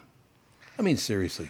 I 0.77 0.81
mean, 0.81 0.97
seriously. 0.97 1.49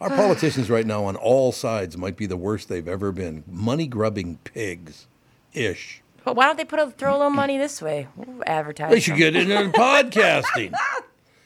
Our 0.00 0.08
politicians 0.16 0.68
right 0.68 0.86
now 0.86 1.04
on 1.04 1.14
all 1.14 1.52
sides 1.52 1.96
might 1.96 2.16
be 2.16 2.26
the 2.26 2.36
worst 2.36 2.68
they've 2.68 2.88
ever 2.88 3.12
been. 3.12 3.44
Money 3.46 3.86
grubbing 3.86 4.38
pigs, 4.42 5.06
ish. 5.52 6.02
But 6.24 6.36
why 6.36 6.46
don't 6.46 6.56
they 6.56 6.64
put 6.64 6.78
a, 6.80 6.90
throw 6.90 7.12
a 7.12 7.18
little 7.18 7.30
money 7.30 7.58
this 7.58 7.80
way? 7.80 8.08
Ooh, 8.18 8.42
advertise. 8.46 8.90
They 8.90 9.00
should 9.00 9.16
get 9.16 9.36
into 9.36 9.54
podcasting. 9.78 10.74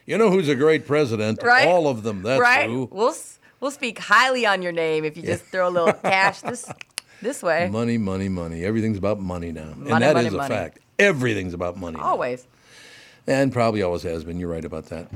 You 0.06 0.16
know 0.16 0.30
who's 0.30 0.48
a 0.48 0.54
great 0.54 0.86
president? 0.86 1.42
Right? 1.42 1.66
All 1.68 1.88
of 1.88 2.04
them. 2.04 2.22
That's 2.22 2.40
right. 2.40 2.70
who. 2.70 2.88
We'll 2.90 3.14
we'll 3.60 3.70
speak 3.70 3.98
highly 3.98 4.46
on 4.46 4.62
your 4.62 4.72
name 4.72 5.04
if 5.04 5.16
you 5.16 5.22
just 5.22 5.44
throw 5.44 5.68
a 5.68 5.70
little 5.70 5.92
cash 6.04 6.40
this 6.40 6.70
this 7.22 7.42
way. 7.42 7.68
Money, 7.70 7.98
money, 7.98 8.28
money. 8.28 8.64
Everything's 8.64 8.98
about 8.98 9.20
money 9.20 9.52
now. 9.52 9.62
and 9.62 9.88
Money, 9.88 10.04
that 10.06 10.14
money, 10.14 10.28
is 10.28 10.34
a 10.34 10.48
fact. 10.48 10.78
Everything's 10.98 11.54
about 11.54 11.76
money. 11.76 11.96
now. 11.98 12.04
Always. 12.04 12.46
And 13.26 13.52
probably 13.52 13.82
always 13.82 14.02
has 14.04 14.24
been. 14.24 14.40
You're 14.40 14.48
right 14.50 14.64
about 14.64 14.86
that. 14.86 15.08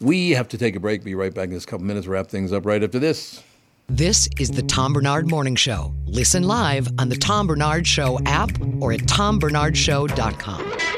We 0.00 0.30
have 0.30 0.48
to 0.48 0.58
take 0.58 0.74
a 0.74 0.80
break. 0.80 1.04
Be 1.04 1.14
right 1.14 1.34
back 1.34 1.48
in 1.48 1.54
just 1.54 1.66
a 1.68 1.70
couple 1.70 1.86
minutes. 1.86 2.06
Wrap 2.06 2.28
things 2.28 2.52
up 2.52 2.64
right 2.64 2.82
after 2.82 2.98
this. 2.98 3.42
This 3.90 4.28
is 4.38 4.50
the 4.50 4.62
Tom 4.62 4.92
Barnard 4.92 5.30
Morning 5.30 5.54
Show. 5.56 5.94
Listen 6.04 6.42
live 6.44 6.88
on 6.98 7.08
the 7.08 7.16
Tom 7.16 7.46
Barnard 7.46 7.86
Show 7.86 8.18
app 8.26 8.50
or 8.80 8.92
at 8.92 9.00
tombarnardshow.com. 9.00 10.97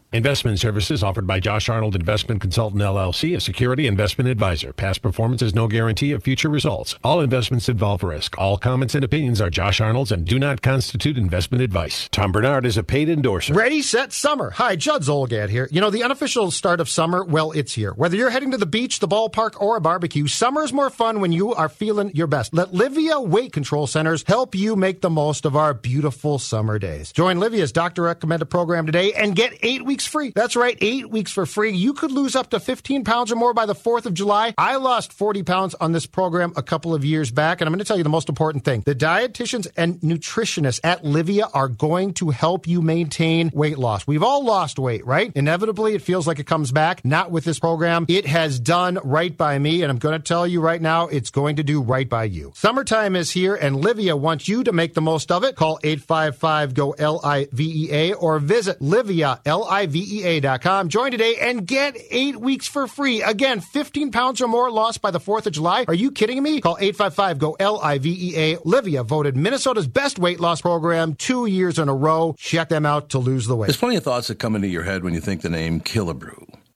Investment 0.13 0.59
services 0.59 1.03
offered 1.03 1.25
by 1.25 1.39
Josh 1.39 1.69
Arnold 1.69 1.95
Investment 1.95 2.41
Consultant 2.41 2.81
LLC, 2.81 3.33
a 3.33 3.39
security 3.39 3.87
investment 3.87 4.29
advisor. 4.29 4.73
Past 4.73 5.01
performance 5.01 5.41
is 5.41 5.55
no 5.55 5.69
guarantee 5.69 6.11
of 6.11 6.21
future 6.21 6.49
results. 6.49 6.95
All 7.01 7.21
investments 7.21 7.69
involve 7.69 8.03
risk. 8.03 8.37
All 8.37 8.57
comments 8.57 8.93
and 8.93 9.05
opinions 9.05 9.39
are 9.39 9.49
Josh 9.49 9.79
Arnold's 9.79 10.11
and 10.11 10.25
do 10.25 10.37
not 10.37 10.61
constitute 10.61 11.17
investment 11.17 11.63
advice. 11.63 12.09
Tom 12.11 12.33
Barnard 12.33 12.65
is 12.65 12.75
a 12.75 12.83
paid 12.83 13.07
endorser. 13.07 13.53
Ready, 13.53 13.81
set, 13.81 14.11
summer. 14.11 14.49
Hi, 14.49 14.75
Judd 14.75 15.03
Zulgad 15.03 15.47
here. 15.47 15.69
You 15.71 15.79
know, 15.79 15.89
the 15.89 16.03
unofficial 16.03 16.51
start 16.51 16.81
of 16.81 16.89
summer, 16.89 17.23
well, 17.23 17.53
it's 17.53 17.71
here. 17.71 17.93
Whether 17.93 18.17
you're 18.17 18.31
heading 18.31 18.51
to 18.51 18.57
the 18.57 18.65
beach, 18.65 18.99
the 18.99 19.07
ballpark, 19.07 19.61
or 19.61 19.77
a 19.77 19.81
barbecue, 19.81 20.27
summer 20.27 20.61
is 20.63 20.73
more 20.73 20.89
fun 20.89 21.21
when 21.21 21.31
you 21.31 21.53
are 21.53 21.69
feeling 21.69 22.11
your 22.13 22.27
best. 22.27 22.53
Let 22.53 22.73
Livea 22.73 23.25
Weight 23.25 23.53
Control 23.53 23.87
Centers 23.87 24.25
help 24.27 24.55
you 24.55 24.75
make 24.75 24.99
the 24.99 25.09
most 25.09 25.45
of 25.45 25.55
our 25.55 25.73
beautiful 25.73 26.37
summer 26.37 26.79
days. 26.79 27.13
Join 27.13 27.37
Livea's 27.37 27.71
doctor 27.71 28.01
recommended 28.01 28.47
program 28.47 28.85
today 28.85 29.13
and 29.13 29.37
get 29.37 29.57
eight 29.61 29.85
weeks 29.85 30.00
free. 30.05 30.31
That's 30.35 30.55
right, 30.55 30.77
eight 30.81 31.09
weeks 31.09 31.31
for 31.31 31.45
free. 31.45 31.71
You 31.71 31.93
could 31.93 32.11
lose 32.11 32.35
up 32.35 32.49
to 32.51 32.59
15 32.59 33.03
pounds 33.03 33.31
or 33.31 33.35
more 33.35 33.53
by 33.53 33.65
the 33.65 33.75
4th 33.75 34.05
of 34.05 34.13
July. 34.13 34.53
I 34.57 34.75
lost 34.77 35.13
40 35.13 35.43
pounds 35.43 35.75
on 35.75 35.91
this 35.91 36.05
program 36.05 36.53
a 36.55 36.63
couple 36.63 36.93
of 36.93 37.05
years 37.05 37.31
back, 37.31 37.61
and 37.61 37.67
I'm 37.67 37.71
going 37.71 37.79
to 37.79 37.85
tell 37.85 37.97
you 37.97 38.03
the 38.03 38.09
most 38.09 38.29
important 38.29 38.65
thing. 38.65 38.81
The 38.81 38.95
dietitians 38.95 39.67
and 39.77 39.99
nutritionists 40.01 40.79
at 40.83 41.03
Livea 41.03 41.49
are 41.53 41.67
going 41.67 42.13
to 42.15 42.29
help 42.29 42.67
you 42.67 42.81
maintain 42.81 43.51
weight 43.53 43.77
loss. 43.77 44.07
We've 44.07 44.23
all 44.23 44.43
lost 44.43 44.79
weight, 44.79 45.05
right? 45.05 45.31
Inevitably, 45.35 45.95
it 45.95 46.01
feels 46.01 46.27
like 46.27 46.39
it 46.39 46.47
comes 46.47 46.71
back. 46.71 47.03
Not 47.05 47.31
with 47.31 47.43
this 47.43 47.59
program. 47.59 48.05
It 48.07 48.25
has 48.25 48.59
done 48.59 48.99
right 49.03 49.35
by 49.35 49.57
me, 49.59 49.81
and 49.81 49.91
I'm 49.91 49.97
going 49.97 50.19
to 50.19 50.23
tell 50.23 50.47
you 50.47 50.61
right 50.61 50.81
now, 50.81 51.07
it's 51.07 51.29
going 51.29 51.57
to 51.57 51.63
do 51.63 51.81
right 51.81 52.07
by 52.07 52.25
you. 52.25 52.51
Summertime 52.55 53.15
is 53.15 53.31
here, 53.31 53.55
and 53.55 53.77
Livea 53.77 54.17
wants 54.17 54.47
you 54.47 54.63
to 54.63 54.71
make 54.71 54.93
the 54.93 55.01
most 55.01 55.31
of 55.31 55.43
it. 55.43 55.55
Call 55.55 55.79
855 55.83 56.73
GO 56.73 56.91
L 56.91 57.21
I 57.23 57.47
V 57.51 57.85
E 57.85 57.91
A 57.91 58.13
or 58.13 58.39
visit 58.39 58.79
Livea, 58.79 59.39
L 59.45 59.63
I 59.65 59.85
V 59.85 59.90
E 59.99 60.23
A.com. 60.23 60.89
Join 60.89 61.11
today 61.11 61.35
and 61.41 61.65
get 61.67 61.97
eight 62.09 62.37
weeks 62.37 62.67
for 62.67 62.87
free. 62.87 63.21
Again, 63.21 63.59
15 63.59 64.11
pounds 64.11 64.41
or 64.41 64.47
more 64.47 64.71
lost 64.71 65.01
by 65.01 65.11
the 65.11 65.19
4th 65.19 65.45
of 65.47 65.53
July. 65.53 65.85
Are 65.87 65.93
you 65.93 66.11
kidding 66.11 66.41
me? 66.41 66.61
Call 66.61 66.77
855 66.79 67.39
GO 67.39 67.55
L 67.59 67.79
I 67.81 67.97
V 67.97 68.09
E 68.31 68.35
A. 68.37 68.55
Livea 68.57 69.05
voted 69.05 69.35
Minnesota's 69.35 69.87
best 69.87 70.19
weight 70.19 70.39
loss 70.39 70.61
program 70.61 71.15
two 71.15 71.45
years 71.45 71.79
in 71.79 71.89
a 71.89 71.95
row. 71.95 72.35
Check 72.37 72.69
them 72.69 72.85
out 72.85 73.09
to 73.09 73.19
lose 73.19 73.47
the 73.47 73.55
weight. 73.55 73.67
There's 73.67 73.77
plenty 73.77 73.97
of 73.97 74.03
thoughts 74.03 74.27
that 74.27 74.39
come 74.39 74.55
into 74.55 74.67
your 74.67 74.83
head 74.83 75.03
when 75.03 75.13
you 75.13 75.19
think 75.19 75.41
the 75.41 75.49
name 75.49 75.81
Killebrew. 75.81 76.60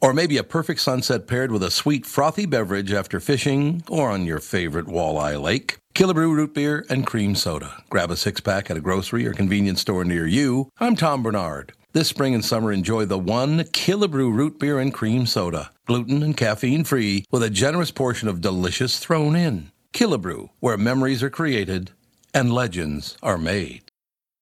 Or 0.00 0.12
maybe 0.12 0.36
a 0.36 0.44
perfect 0.44 0.80
sunset 0.80 1.26
paired 1.26 1.50
with 1.50 1.62
a 1.62 1.72
sweet, 1.72 2.06
frothy 2.06 2.46
beverage 2.46 2.92
after 2.92 3.18
fishing 3.18 3.82
or 3.88 4.10
on 4.10 4.26
your 4.26 4.38
favorite 4.38 4.86
walleye 4.86 5.40
lake. 5.40 5.78
Killebrew 5.94 6.32
root 6.32 6.54
beer 6.54 6.86
and 6.88 7.04
cream 7.04 7.34
soda. 7.34 7.82
Grab 7.90 8.12
a 8.12 8.16
six 8.16 8.40
pack 8.40 8.70
at 8.70 8.76
a 8.76 8.80
grocery 8.80 9.26
or 9.26 9.32
convenience 9.32 9.80
store 9.80 10.04
near 10.04 10.26
you. 10.26 10.70
I'm 10.78 10.94
Tom 10.94 11.24
Barnard. 11.24 11.72
This 11.94 12.06
spring 12.06 12.32
and 12.32 12.44
summer, 12.44 12.70
enjoy 12.70 13.06
the 13.06 13.18
one 13.18 13.64
Killebrew 13.64 14.32
root 14.32 14.60
beer 14.60 14.78
and 14.78 14.94
cream 14.94 15.26
soda, 15.26 15.70
gluten 15.86 16.22
and 16.22 16.36
caffeine 16.36 16.84
free, 16.84 17.24
with 17.32 17.42
a 17.42 17.50
generous 17.50 17.90
portion 17.90 18.28
of 18.28 18.40
delicious 18.40 19.00
thrown 19.00 19.34
in. 19.34 19.72
Killebrew, 19.92 20.50
where 20.60 20.76
memories 20.76 21.24
are 21.24 21.30
created 21.30 21.90
and 22.32 22.52
legends 22.52 23.16
are 23.20 23.38
made. 23.38 23.87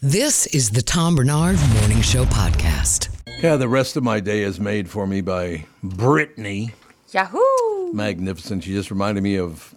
This 0.00 0.46
is 0.46 0.70
the 0.70 0.82
Tom 0.82 1.16
Barnard 1.16 1.58
Morning 1.80 2.00
Show 2.02 2.24
Podcast. 2.26 3.08
Yeah, 3.42 3.56
the 3.56 3.68
rest 3.68 3.96
of 3.96 4.04
my 4.04 4.20
day 4.20 4.42
is 4.42 4.60
made 4.60 4.88
for 4.88 5.08
me 5.08 5.20
by 5.20 5.64
Brittany. 5.82 6.72
Yahoo! 7.10 7.92
Magnificent. 7.92 8.62
She 8.62 8.72
just 8.72 8.92
reminded 8.92 9.24
me 9.24 9.36
of 9.36 9.74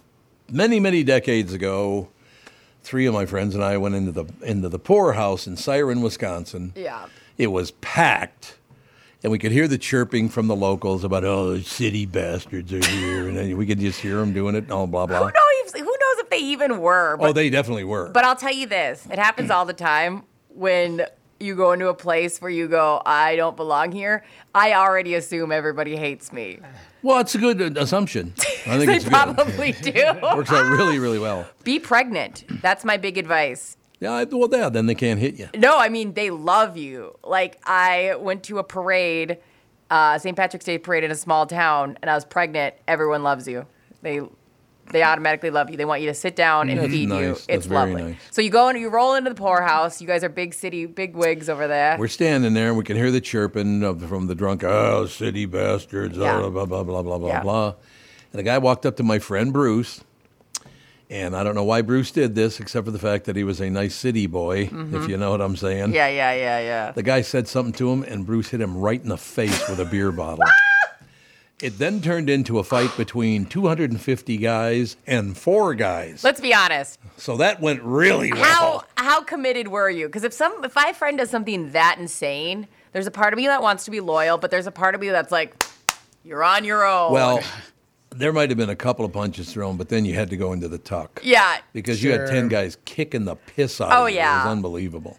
many, 0.48 0.78
many 0.78 1.02
decades 1.02 1.52
ago. 1.52 2.08
Three 2.84 3.06
of 3.06 3.14
my 3.14 3.26
friends 3.26 3.56
and 3.56 3.64
I 3.64 3.76
went 3.78 3.96
into 3.96 4.12
the 4.12 4.26
into 4.42 4.68
the 4.68 4.78
poorhouse 4.78 5.48
in 5.48 5.56
Siren, 5.56 6.02
Wisconsin. 6.02 6.72
Yeah. 6.76 7.06
It 7.36 7.48
was 7.48 7.72
packed, 7.72 8.58
and 9.24 9.32
we 9.32 9.40
could 9.40 9.50
hear 9.50 9.66
the 9.66 9.78
chirping 9.78 10.28
from 10.28 10.46
the 10.46 10.54
locals 10.56 11.02
about, 11.02 11.24
"Oh, 11.24 11.54
the 11.54 11.62
city 11.64 12.06
bastards 12.06 12.72
are 12.72 12.84
here," 12.86 13.26
and 13.26 13.36
then 13.36 13.56
we 13.56 13.66
could 13.66 13.80
just 13.80 14.00
hear 14.00 14.16
them 14.18 14.32
doing 14.32 14.54
it, 14.54 14.64
and 14.64 14.72
all 14.72 14.86
blah 14.86 15.06
blah. 15.06 15.18
Who 15.18 15.24
knows? 15.24 15.32
Who 15.72 15.84
knows 15.84 15.84
if 15.84 15.98
they 16.32 16.38
even 16.38 16.80
were? 16.80 17.16
oh, 17.20 17.32
they 17.32 17.50
definitely 17.50 17.84
were. 17.84 18.08
But 18.10 18.24
I'll 18.24 18.36
tell 18.36 18.52
you 18.52 18.66
this: 18.66 19.06
it 19.10 19.18
happens 19.18 19.50
all 19.50 19.64
the 19.64 19.72
time 19.72 20.24
when 20.48 21.06
you 21.38 21.54
go 21.56 21.72
into 21.72 21.88
a 21.88 21.94
place 21.94 22.40
where 22.40 22.50
you 22.50 22.68
go, 22.68 23.00
"I 23.06 23.36
don't 23.36 23.56
belong 23.56 23.92
here." 23.92 24.24
I 24.54 24.74
already 24.74 25.14
assume 25.14 25.50
everybody 25.52 25.96
hates 25.96 26.32
me. 26.32 26.58
well, 27.02 27.18
it's 27.20 27.34
a 27.34 27.38
good 27.38 27.76
assumption. 27.78 28.32
I 28.38 28.42
think 28.78 28.86
They 28.86 28.96
it's 28.96 29.04
good. 29.04 29.12
probably 29.12 29.72
do. 29.82 29.92
Works 30.22 30.52
out 30.52 30.70
really, 30.72 30.98
really 30.98 31.18
well. 31.18 31.46
Be 31.64 31.78
pregnant. 31.78 32.44
That's 32.62 32.84
my 32.84 32.96
big 32.96 33.18
advice. 33.18 33.76
Yeah, 34.00 34.12
I- 34.12 34.24
well, 34.24 34.48
yeah, 34.50 34.68
then 34.68 34.86
they 34.86 34.94
can't 34.96 35.20
hit 35.20 35.38
you. 35.38 35.48
No, 35.56 35.78
I 35.78 35.88
mean 35.88 36.14
they 36.14 36.30
love 36.30 36.76
you. 36.76 37.16
Like 37.24 37.58
I 37.64 38.16
went 38.18 38.42
to 38.44 38.58
a 38.58 38.64
parade, 38.64 39.38
uh, 39.90 40.18
St. 40.18 40.36
Patrick's 40.36 40.64
Day 40.64 40.78
parade 40.78 41.04
in 41.04 41.10
a 41.10 41.14
small 41.16 41.46
town, 41.46 41.96
and 42.02 42.10
I 42.10 42.14
was 42.14 42.24
pregnant. 42.24 42.74
Everyone 42.88 43.22
loves 43.22 43.46
you. 43.48 43.66
They 44.02 44.20
they 44.92 45.02
automatically 45.02 45.50
love 45.50 45.70
you. 45.70 45.76
They 45.76 45.84
want 45.84 46.00
you 46.02 46.08
to 46.08 46.14
sit 46.14 46.36
down 46.36 46.68
and 46.68 46.78
That's 46.78 46.90
feed 46.92 47.08
you. 47.08 47.30
It's 47.32 47.46
That's 47.46 47.68
lovely. 47.68 48.02
nice. 48.02 48.16
So 48.30 48.40
you 48.42 48.50
go 48.50 48.68
and 48.68 48.78
you 48.78 48.88
roll 48.88 49.14
into 49.14 49.30
the 49.30 49.36
poorhouse. 49.36 50.00
You 50.00 50.06
guys 50.06 50.22
are 50.22 50.28
big 50.28 50.54
city, 50.54 50.86
big 50.86 51.14
wigs 51.16 51.48
over 51.48 51.66
there. 51.66 51.96
We're 51.98 52.08
standing 52.08 52.54
there, 52.54 52.68
and 52.68 52.76
we 52.78 52.84
can 52.84 52.96
hear 52.96 53.10
the 53.10 53.20
chirping 53.20 53.82
of, 53.82 54.06
from 54.08 54.26
the 54.26 54.34
drunk, 54.34 54.62
oh, 54.64 55.06
city 55.06 55.46
bastards, 55.46 56.16
Yeah. 56.16 56.38
blah, 56.38 56.50
blah, 56.50 56.64
blah, 56.66 56.82
blah, 56.84 57.02
blah, 57.02 57.18
blah, 57.18 57.28
Yeah. 57.28 57.42
blah. 57.42 57.74
And 58.32 58.38
the 58.38 58.42
guy 58.44 58.58
walked 58.58 58.86
up 58.86 58.96
to 58.96 59.02
my 59.02 59.18
friend 59.18 59.52
Bruce, 59.52 60.02
and 61.10 61.36
I 61.36 61.44
don't 61.44 61.54
know 61.54 61.64
why 61.64 61.82
Bruce 61.82 62.10
did 62.10 62.34
this, 62.34 62.58
except 62.60 62.86
for 62.86 62.90
the 62.90 62.98
fact 62.98 63.26
that 63.26 63.36
he 63.36 63.44
was 63.44 63.60
a 63.60 63.68
nice 63.68 63.94
city 63.94 64.26
boy, 64.26 64.70
if 64.72 65.08
you 65.08 65.16
know 65.18 65.30
what 65.32 65.42
I'm 65.42 65.56
saying. 65.56 65.84
Mm-hmm. 65.88 65.94
yeah, 65.94 66.08
yeah, 66.08 66.32
yeah, 66.32 66.58
yeah. 66.60 66.92
The 66.92 67.02
guy 67.02 67.20
said 67.20 67.46
something 67.48 67.74
to 67.74 67.90
him, 67.92 68.02
and 68.04 68.24
Bruce 68.24 68.48
hit 68.48 68.60
him 68.62 68.78
right 68.78 69.02
in 69.02 69.08
the 69.10 69.18
face 69.18 69.68
with 69.68 69.78
a 69.80 69.84
beer 69.84 70.10
bottle. 70.12 70.44
It 71.62 71.78
then 71.78 72.00
turned 72.02 72.28
into 72.28 72.58
a 72.58 72.64
fight 72.64 72.90
between 72.96 73.46
250 73.46 74.36
guys 74.38 74.96
and 75.06 75.36
four 75.36 75.74
guys. 75.74 76.24
Let's 76.24 76.40
be 76.40 76.52
honest. 76.52 76.98
So 77.16 77.36
that 77.36 77.60
went 77.60 77.82
really 77.82 78.32
well. 78.32 78.42
How 78.44 78.84
how 78.96 79.22
committed 79.22 79.68
were 79.68 79.88
you? 79.88 80.06
Because 80.06 80.24
if 80.24 80.32
some 80.32 80.64
if 80.64 80.74
my 80.74 80.92
friend 80.92 81.18
does 81.18 81.30
something 81.30 81.70
that 81.72 81.98
insane, 81.98 82.66
there's 82.92 83.06
a 83.06 83.10
part 83.12 83.32
of 83.32 83.36
me 83.36 83.46
that 83.46 83.62
wants 83.62 83.84
to 83.84 83.90
be 83.90 84.00
loyal, 84.00 84.38
but 84.38 84.50
there's 84.50 84.66
a 84.66 84.72
part 84.72 84.94
of 84.94 85.00
me 85.00 85.08
that's 85.10 85.30
like, 85.32 85.54
you're 86.24 86.42
on 86.44 86.64
your 86.64 86.84
own. 86.84 87.12
Well, 87.12 87.40
there 88.10 88.32
might 88.32 88.50
have 88.50 88.58
been 88.58 88.68
a 88.68 88.76
couple 88.76 89.04
of 89.04 89.12
punches 89.12 89.50
thrown, 89.52 89.76
but 89.78 89.88
then 89.88 90.04
you 90.04 90.14
had 90.14 90.28
to 90.30 90.36
go 90.36 90.52
into 90.52 90.68
the 90.68 90.78
tuck. 90.78 91.20
yeah. 91.22 91.58
because 91.72 92.02
you 92.02 92.12
had 92.12 92.26
10 92.26 92.48
guys 92.48 92.76
kicking 92.84 93.24
the 93.24 93.36
piss 93.36 93.80
out 93.80 93.90
Oh, 93.92 94.04
of 94.06 94.10
you. 94.10 94.16
Oh, 94.18 94.20
yeah. 94.20 94.34
It 94.42 94.44
was 94.44 94.52
unbelievable. 94.52 95.18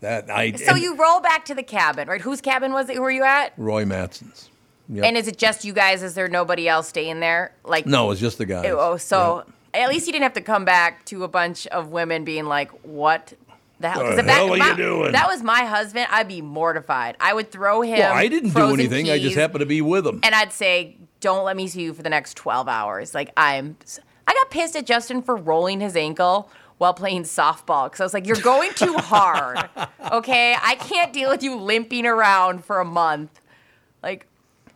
That 0.00 0.30
I 0.30 0.52
So 0.52 0.72
and 0.74 0.82
you 0.82 0.96
roll 0.96 1.20
back 1.20 1.46
to 1.46 1.54
the 1.54 1.62
cabin, 1.62 2.08
right? 2.08 2.20
Whose 2.20 2.40
cabin 2.42 2.72
was 2.72 2.88
it? 2.90 2.96
Who 2.96 3.02
were 3.02 3.10
you 3.10 3.24
at? 3.24 3.54
Roy 3.56 3.84
Matson's. 3.86 4.49
Yep. 4.92 5.04
And 5.04 5.16
is 5.16 5.28
it 5.28 5.36
just 5.38 5.64
you 5.64 5.72
guys? 5.72 6.02
Is 6.02 6.14
there 6.14 6.26
nobody 6.28 6.68
else 6.68 6.88
staying 6.88 7.20
there? 7.20 7.52
Like 7.64 7.86
no, 7.86 8.10
it's 8.10 8.20
just 8.20 8.38
the 8.38 8.46
guys. 8.46 8.66
Oh, 8.68 8.96
so 8.96 9.44
at 9.72 9.88
least 9.88 10.06
you 10.06 10.12
didn't 10.12 10.24
have 10.24 10.32
to 10.34 10.40
come 10.40 10.64
back 10.64 11.04
to 11.06 11.22
a 11.24 11.28
bunch 11.28 11.66
of 11.68 11.88
women 11.90 12.24
being 12.24 12.46
like, 12.46 12.70
"What 12.82 13.32
the 13.78 13.88
hell?" 13.90 14.16
The 14.16 14.22
hell 14.24 14.52
are 14.52 14.56
my- 14.56 14.70
you 14.70 14.76
doing? 14.76 15.12
That 15.12 15.28
was 15.28 15.42
my 15.44 15.60
husband. 15.64 16.08
I'd 16.10 16.26
be 16.28 16.42
mortified. 16.42 17.16
I 17.20 17.32
would 17.34 17.52
throw 17.52 17.82
him. 17.82 17.98
Well, 18.00 18.12
I 18.14 18.26
didn't 18.26 18.50
do 18.50 18.74
anything. 18.74 19.08
I 19.10 19.18
just 19.20 19.36
happened 19.36 19.60
to 19.60 19.66
be 19.66 19.80
with 19.80 20.06
him. 20.06 20.18
And 20.24 20.34
I'd 20.34 20.52
say, 20.52 20.96
"Don't 21.20 21.44
let 21.44 21.56
me 21.56 21.68
see 21.68 21.82
you 21.82 21.94
for 21.94 22.02
the 22.02 22.10
next 22.10 22.36
twelve 22.36 22.66
hours." 22.66 23.14
Like 23.14 23.30
I'm. 23.36 23.76
I 24.26 24.32
got 24.34 24.50
pissed 24.50 24.74
at 24.76 24.86
Justin 24.86 25.22
for 25.22 25.36
rolling 25.36 25.80
his 25.80 25.94
ankle 25.96 26.50
while 26.78 26.94
playing 26.94 27.22
softball 27.24 27.86
because 27.86 28.00
I 28.00 28.04
was 28.04 28.14
like, 28.14 28.26
"You're 28.26 28.36
going 28.40 28.72
too 28.74 28.94
hard." 28.96 29.68
okay, 30.10 30.56
I 30.60 30.74
can't 30.74 31.12
deal 31.12 31.30
with 31.30 31.44
you 31.44 31.54
limping 31.54 32.06
around 32.06 32.64
for 32.64 32.80
a 32.80 32.84
month. 32.84 33.40
Like 34.02 34.26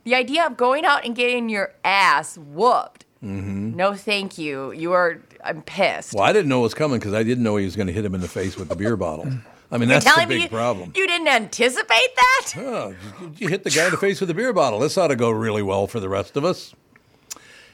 the 0.05 0.14
idea 0.14 0.46
of 0.46 0.57
going 0.57 0.84
out 0.84 1.05
and 1.05 1.14
getting 1.16 1.48
your 1.48 1.72
ass 1.84 2.38
whooped. 2.38 3.05
hmm 3.20 3.74
No, 3.76 3.94
thank 3.94 4.38
you. 4.38 4.72
You 4.72 4.92
are. 4.92 5.18
I'm 5.42 5.61
pissed. 5.62 6.14
Well, 6.14 6.24
I 6.24 6.32
didn't 6.32 6.48
know 6.48 6.61
it 6.61 6.62
was 6.62 6.74
coming 6.74 6.98
because 6.98 7.12
I 7.14 7.22
didn't 7.22 7.44
know 7.44 7.57
he 7.57 7.64
was 7.66 7.76
going 7.76 7.86
to 7.88 7.92
hit 7.92 8.05
him 8.05 8.14
in 8.14 8.20
the 8.22 8.28
face 8.28 8.57
with 8.57 8.68
the 8.68 8.76
beer 8.76 8.96
bottle. 8.96 9.28
I 9.70 9.76
mean, 9.78 9.88
that's 9.88 10.05
the 10.05 10.24
big 10.26 10.42
you- 10.42 10.48
problem. 10.48 10.92
You 10.94 11.07
didn't 11.07 11.28
anticipate 11.28 12.14
that? 12.16 12.52
Oh, 12.57 12.94
you- 13.38 13.48
hit 13.48 13.64
the 13.64 13.70
guy 13.70 13.86
in 13.86 13.90
the 13.90 13.96
face 13.98 14.20
with 14.20 14.30
a 14.30 14.34
beer 14.34 14.52
bottle. 14.52 14.78
This 14.78 14.96
ought 14.96 15.09
to 15.09 15.16
go 15.16 15.30
really 15.30 15.62
well 15.62 15.86
for 15.86 16.00
the 16.00 16.09
rest 16.09 16.36
of 16.36 16.44
us. 16.44 16.74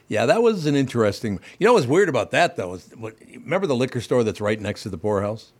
Yeah, 0.09 0.27
that 0.27 0.43
was 0.43 0.67
an 0.67 0.75
interesting. 0.75 1.39
You 1.61 1.67
know 1.69 1.75
what's 1.75 1.87
weird 1.87 2.09
about 2.09 2.33
that 2.33 2.57
though 2.57 2.75
is 2.75 2.89
what, 2.97 3.15
remember 3.33 3.67
the 3.69 3.77
liquor 3.77 4.01
store 4.01 4.25
that's 4.25 4.41
right 4.41 4.61
next 4.61 4.83
to 4.83 4.89
the 4.89 4.99
poorhouse. 4.99 5.53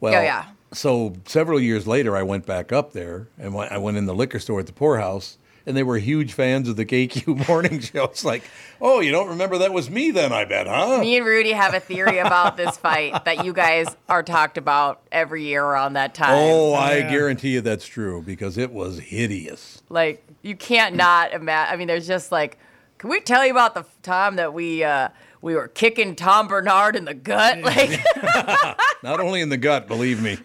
Well, 0.00 0.14
Oh, 0.14 0.22
yeah. 0.22 0.46
So 0.72 1.14
several 1.26 1.60
years 1.60 1.86
later, 1.86 2.16
I 2.16 2.22
went 2.22 2.46
back 2.46 2.72
up 2.72 2.92
there 2.94 3.28
and 3.38 3.54
I 3.56 3.76
went 3.76 3.96
in 3.98 4.06
the 4.06 4.14
liquor 4.14 4.38
store 4.38 4.60
at 4.60 4.66
the 4.66 4.72
poorhouse, 4.72 5.36
and 5.66 5.76
they 5.76 5.82
were 5.82 5.98
huge 5.98 6.32
fans 6.32 6.68
of 6.68 6.76
the 6.76 6.86
KQ 6.86 7.48
morning 7.48 7.80
show. 7.80 8.04
It's 8.04 8.24
like, 8.24 8.42
oh, 8.80 9.00
you 9.00 9.10
don't 9.10 9.28
remember 9.28 9.58
that 9.58 9.72
was 9.72 9.90
me 9.90 10.10
then? 10.10 10.32
I 10.32 10.44
bet, 10.44 10.66
huh? 10.66 10.98
Me 11.00 11.16
and 11.16 11.26
Rudy 11.26 11.52
have 11.52 11.74
a 11.74 11.80
theory 11.80 12.18
about 12.18 12.56
this 12.56 12.76
fight 12.76 13.24
that 13.24 13.44
you 13.44 13.52
guys 13.52 13.94
are 14.08 14.22
talked 14.22 14.58
about 14.58 15.02
every 15.12 15.44
year 15.44 15.64
around 15.64 15.94
that 15.94 16.14
time. 16.14 16.30
Oh, 16.32 16.74
I 16.74 17.02
guarantee 17.02 17.50
you 17.54 17.60
that's 17.60 17.86
true 17.86 18.22
because 18.22 18.58
it 18.58 18.72
was 18.72 18.98
hideous. 18.98 19.82
Like 19.88 20.24
you 20.42 20.56
can't 20.56 20.96
not 20.96 21.32
imagine. 21.32 21.72
I 21.72 21.76
mean, 21.76 21.88
there's 21.88 22.06
just 22.06 22.32
like, 22.32 22.58
can 22.98 23.10
we 23.10 23.20
tell 23.20 23.44
you 23.44 23.50
about 23.50 23.74
the 23.74 23.84
time 24.02 24.36
that 24.36 24.52
we 24.52 24.84
uh, 24.84 25.08
we 25.42 25.54
were 25.54 25.68
kicking 25.68 26.14
Tom 26.16 26.48
Barnard 26.48 26.96
in 26.96 27.04
the 27.04 27.14
gut? 27.14 27.58
Like, 27.62 28.00
Not 29.02 29.20
only 29.20 29.40
in 29.40 29.48
the 29.48 29.56
gut, 29.56 29.88
believe 29.88 30.22
me. 30.22 30.36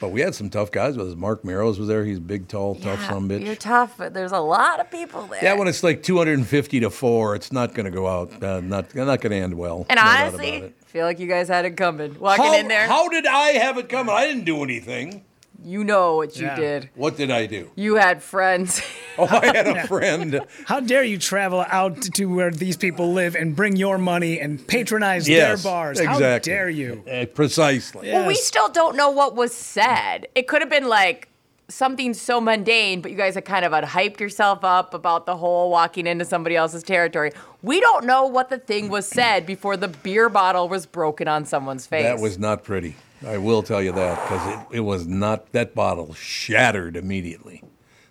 But 0.00 0.12
we 0.12 0.22
had 0.22 0.34
some 0.34 0.48
tough 0.48 0.70
guys 0.70 0.96
with 0.96 1.08
us. 1.08 1.14
Mark 1.14 1.42
Merrows 1.42 1.78
was 1.78 1.86
there. 1.86 2.04
He's 2.04 2.18
big, 2.18 2.48
tall, 2.48 2.74
tough 2.74 3.04
son 3.04 3.28
bitch. 3.28 3.44
you're 3.44 3.54
tough, 3.54 3.96
but 3.98 4.14
there's 4.14 4.32
a 4.32 4.40
lot 4.40 4.80
of 4.80 4.90
people 4.90 5.26
there. 5.26 5.44
Yeah, 5.44 5.54
when 5.54 5.68
it's 5.68 5.82
like 5.82 6.02
250 6.02 6.80
to 6.80 6.90
four, 6.90 7.34
it's 7.34 7.52
not 7.52 7.74
going 7.74 7.84
to 7.84 7.90
go 7.90 8.06
out. 8.06 8.42
Uh, 8.42 8.60
not 8.60 8.94
not 8.94 9.20
going 9.20 9.30
to 9.30 9.36
end 9.36 9.54
well. 9.54 9.84
and 9.90 9.98
No 9.98 10.02
honestly, 10.02 10.72
feel 10.86 11.04
like 11.04 11.18
you 11.18 11.26
guys 11.26 11.48
had 11.48 11.66
it 11.66 11.76
coming. 11.76 12.18
Walking 12.18 12.44
how, 12.46 12.56
in 12.56 12.68
there, 12.68 12.88
how 12.88 13.08
did 13.08 13.26
I 13.26 13.50
have 13.50 13.76
it 13.76 13.90
coming? 13.90 14.14
I 14.14 14.26
didn't 14.26 14.44
do 14.44 14.62
anything. 14.62 15.22
You 15.64 15.84
know 15.84 16.16
what 16.16 16.36
you 16.36 16.46
Yeah. 16.46 16.56
did. 16.56 16.90
What 16.94 17.16
did 17.16 17.30
I 17.30 17.46
do? 17.46 17.70
You 17.74 17.96
had 17.96 18.22
friends. 18.22 18.82
Oh, 19.18 19.26
I 19.28 19.44
had 19.54 19.66
a 19.66 19.86
friend. 19.86 20.40
How 20.64 20.80
dare 20.80 21.04
you 21.04 21.18
travel 21.18 21.62
out 21.68 22.00
to 22.00 22.24
where 22.24 22.50
these 22.50 22.78
people 22.78 23.12
live 23.12 23.34
and 23.36 23.54
bring 23.54 23.76
your 23.76 23.98
money 23.98 24.40
and 24.40 24.66
patronize 24.66 25.28
yes, 25.28 25.62
their 25.62 25.70
bars? 25.70 26.00
Exactly. 26.00 26.24
How 26.24 26.38
dare 26.38 26.70
you? 26.70 27.04
Uh, 27.06 27.26
precisely. 27.26 28.08
Yeah. 28.08 28.20
Well, 28.20 28.28
we 28.28 28.34
still 28.34 28.70
don't 28.70 28.96
know 28.96 29.10
what 29.10 29.36
was 29.36 29.52
said. 29.52 30.26
It 30.34 30.48
could 30.48 30.62
have 30.62 30.70
been 30.70 30.88
like 30.88 31.28
something 31.68 32.14
so 32.14 32.40
mundane, 32.40 33.00
but 33.00 33.10
you 33.10 33.16
guys 33.16 33.34
had 33.34 33.44
kind 33.44 33.64
of 33.64 33.72
hyped 33.72 34.20
yourself 34.20 34.64
up 34.64 34.94
about 34.94 35.26
the 35.26 35.36
whole 35.36 35.70
walking 35.70 36.06
into 36.06 36.24
somebody 36.24 36.56
else's 36.56 36.82
territory. 36.82 37.32
We 37.62 37.80
don't 37.80 38.06
know 38.06 38.26
what 38.26 38.48
the 38.48 38.58
thing 38.58 38.88
was 38.88 39.06
said 39.06 39.44
before 39.46 39.76
the 39.76 39.88
beer 39.88 40.28
bottle 40.28 40.68
was 40.68 40.86
broken 40.86 41.28
on 41.28 41.44
someone's 41.44 41.86
face. 41.86 42.04
That 42.04 42.20
was 42.20 42.38
not 42.38 42.64
pretty. 42.64 42.96
I 43.26 43.38
will 43.38 43.62
tell 43.62 43.82
you 43.82 43.92
that 43.92 44.22
because 44.22 44.46
it, 44.72 44.76
it 44.78 44.80
was 44.80 45.06
not. 45.06 45.52
That 45.52 45.74
bottle 45.74 46.14
shattered 46.14 46.96
immediately. 46.96 47.62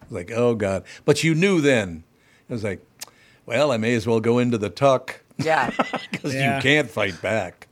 It 0.02 0.10
was 0.10 0.12
like, 0.14 0.32
oh 0.32 0.56
God. 0.56 0.84
But 1.06 1.24
you 1.24 1.34
knew 1.36 1.62
then. 1.62 2.04
It 2.48 2.54
was 2.54 2.64
like, 2.64 2.86
well, 3.46 3.72
I 3.72 3.78
may 3.78 3.96
as 3.96 4.06
well 4.08 4.20
go 4.20 4.38
into 4.40 4.58
the 4.58 4.70
tuck 4.70 5.22
yeah. 5.38 5.72
because 6.12 6.34
Yeah. 6.36 6.58
you 6.58 6.62
can't 6.62 6.90
fight 6.90 7.22
back. 7.22 7.68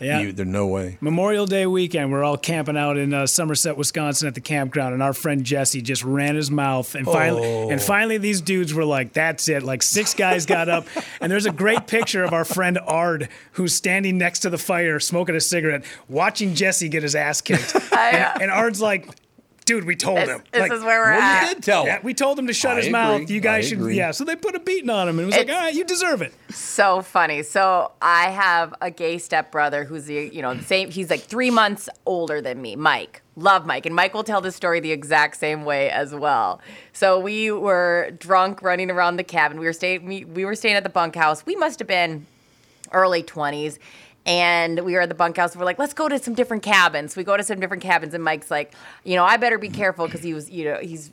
Yeah. 0.00 0.20
You, 0.20 0.32
there's 0.32 0.48
no 0.48 0.66
way. 0.66 0.98
Memorial 1.00 1.46
Day 1.46 1.66
weekend, 1.66 2.12
we're 2.12 2.22
all 2.24 2.36
camping 2.36 2.76
out 2.76 2.96
in 2.96 3.14
uh, 3.14 3.26
Somerset, 3.26 3.76
Wisconsin, 3.76 4.28
at 4.28 4.34
the 4.34 4.40
campground, 4.40 4.92
and 4.94 5.02
our 5.02 5.12
friend 5.12 5.44
Jesse 5.44 5.80
just 5.82 6.04
ran 6.04 6.34
his 6.36 6.50
mouth, 6.50 6.94
and 6.94 7.06
finally, 7.06 7.42
Oh. 7.46 7.70
and 7.70 7.80
finally, 7.80 8.18
these 8.18 8.40
dudes 8.40 8.74
were 8.74 8.84
like, 8.84 9.12
"That's 9.12 9.48
it!" 9.48 9.62
Like 9.62 9.82
six 9.82 10.12
guys 10.14 10.44
got 10.46 10.68
up, 10.68 10.86
and 11.20 11.30
there's 11.32 11.46
a 11.46 11.52
great 11.52 11.86
picture 11.86 12.24
of 12.24 12.32
our 12.32 12.44
friend 12.44 12.78
Ard, 12.86 13.28
who's 13.52 13.74
standing 13.74 14.18
next 14.18 14.40
to 14.40 14.50
the 14.50 14.58
fire, 14.58 15.00
smoking 15.00 15.34
a 15.34 15.40
cigarette, 15.40 15.84
watching 16.08 16.54
Jesse 16.54 16.88
get 16.88 17.02
his 17.02 17.14
ass 17.14 17.40
kicked, 17.40 17.74
and, 17.92 18.42
and 18.42 18.50
Ard's 18.50 18.80
like. 18.80 19.08
Dude, 19.66 19.84
we 19.84 19.96
told 19.96 20.18
This- 20.18 20.28
him. 20.28 20.42
this 20.52 20.60
Like, 20.60 20.72
is 20.72 20.82
where 20.84 21.00
we're 21.02 21.10
Well, 21.10 21.20
at. 21.20 21.48
you 21.48 21.54
did 21.56 21.62
tell 21.64 21.86
yeah, 21.86 21.96
him. 21.96 22.00
we 22.04 22.14
told 22.14 22.38
him 22.38 22.46
to 22.46 22.52
shut 22.52 22.72
I 22.72 22.76
his 22.76 22.84
agree. 22.86 22.92
mouth. 22.92 23.28
You 23.28 23.40
guys 23.40 23.66
I 23.66 23.68
should. 23.68 23.78
agree. 23.78 23.96
Yeah, 23.96 24.12
so 24.12 24.22
they 24.24 24.36
put 24.36 24.54
a 24.54 24.60
beating 24.60 24.88
on 24.90 25.08
him, 25.08 25.18
and 25.18 25.24
it 25.24 25.26
was 25.26 25.36
like, 25.36 25.48
all 25.50 25.56
right, 25.60 25.74
you 25.74 25.84
deserve 25.84 26.22
it. 26.22 26.32
so 26.50 27.02
funny. 27.02 27.42
So 27.42 27.90
I 28.00 28.30
have 28.30 28.72
a 28.80 28.92
gay 28.92 29.18
stepbrother 29.18 29.82
who's 29.84 30.04
the 30.06 30.30
you 30.32 30.40
know 30.40 30.54
the 30.54 30.62
same. 30.62 30.90
He's 30.90 31.10
like 31.10 31.22
three 31.22 31.50
months 31.50 31.88
older 32.06 32.40
than 32.40 32.62
me, 32.62 32.76
Mike. 32.76 33.22
Love 33.34 33.66
Mike, 33.66 33.84
and 33.86 33.94
Mike 33.94 34.14
will 34.14 34.24
tell 34.24 34.40
this 34.40 34.54
story 34.56 34.78
the 34.80 34.92
exact 34.92 35.36
same 35.36 35.64
way 35.64 35.90
as 35.90 36.14
well. 36.14 36.60
So 36.94 37.18
we 37.18 37.50
were 37.50 38.12
drunk, 38.18 38.62
running 38.62 38.90
around 38.90 39.16
the 39.16 39.24
cabin. 39.24 39.58
We 39.58 39.66
were 39.66 39.72
staying. 39.74 40.06
We, 40.06 40.24
we 40.24 40.44
were 40.44 40.54
staying 40.54 40.76
at 40.76 40.84
the 40.84 40.88
bunkhouse. 40.90 41.44
We 41.44 41.56
must 41.56 41.80
have 41.80 41.88
been 41.88 42.24
early 42.92 43.24
twenties. 43.24 43.80
And 44.26 44.80
we 44.80 44.92
were 44.92 45.00
at 45.00 45.08
the 45.08 45.14
bunkhouse. 45.14 45.52
And 45.52 45.60
we're 45.60 45.66
like, 45.66 45.78
let's 45.78 45.94
go 45.94 46.08
to 46.08 46.18
some 46.18 46.34
different 46.34 46.62
cabins. 46.62 47.16
We 47.16 47.24
go 47.24 47.36
to 47.36 47.42
some 47.42 47.60
different 47.60 47.82
cabins, 47.82 48.12
and 48.12 48.22
Mike's 48.22 48.50
like, 48.50 48.74
you 49.04 49.14
know, 49.14 49.24
I 49.24 49.38
better 49.38 49.56
be 49.56 49.70
careful 49.70 50.06
because 50.06 50.22
he 50.22 50.34
was, 50.34 50.50
you 50.50 50.64
know, 50.64 50.78
he's 50.78 51.12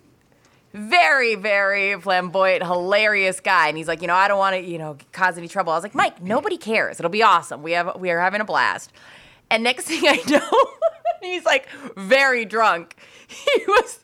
very, 0.74 1.36
very 1.36 2.00
flamboyant, 2.00 2.64
hilarious 2.64 3.40
guy. 3.40 3.68
And 3.68 3.78
he's 3.78 3.88
like, 3.88 4.02
you 4.02 4.08
know, 4.08 4.16
I 4.16 4.28
don't 4.28 4.40
want 4.40 4.56
to, 4.56 4.62
you 4.62 4.80
know, 4.80 4.98
cause 5.12 5.38
any 5.38 5.48
trouble. 5.48 5.72
I 5.72 5.76
was 5.76 5.84
like, 5.84 5.96
Mike, 5.96 6.22
nobody 6.22 6.58
cares. 6.58 7.00
It'll 7.00 7.12
be 7.12 7.22
awesome. 7.24 7.62
We 7.62 7.74
have, 7.74 8.00
we 8.00 8.10
are 8.10 8.20
having 8.20 8.42
a 8.42 8.46
blast. 8.46 8.92
And 9.52 9.64
next 9.64 9.84
thing 9.88 10.02
I 10.04 10.20
know, 10.28 10.72
he's 11.22 11.46
like 11.46 11.68
very 11.96 12.46
drunk. 12.46 12.96
He 13.28 13.64
was 13.68 14.00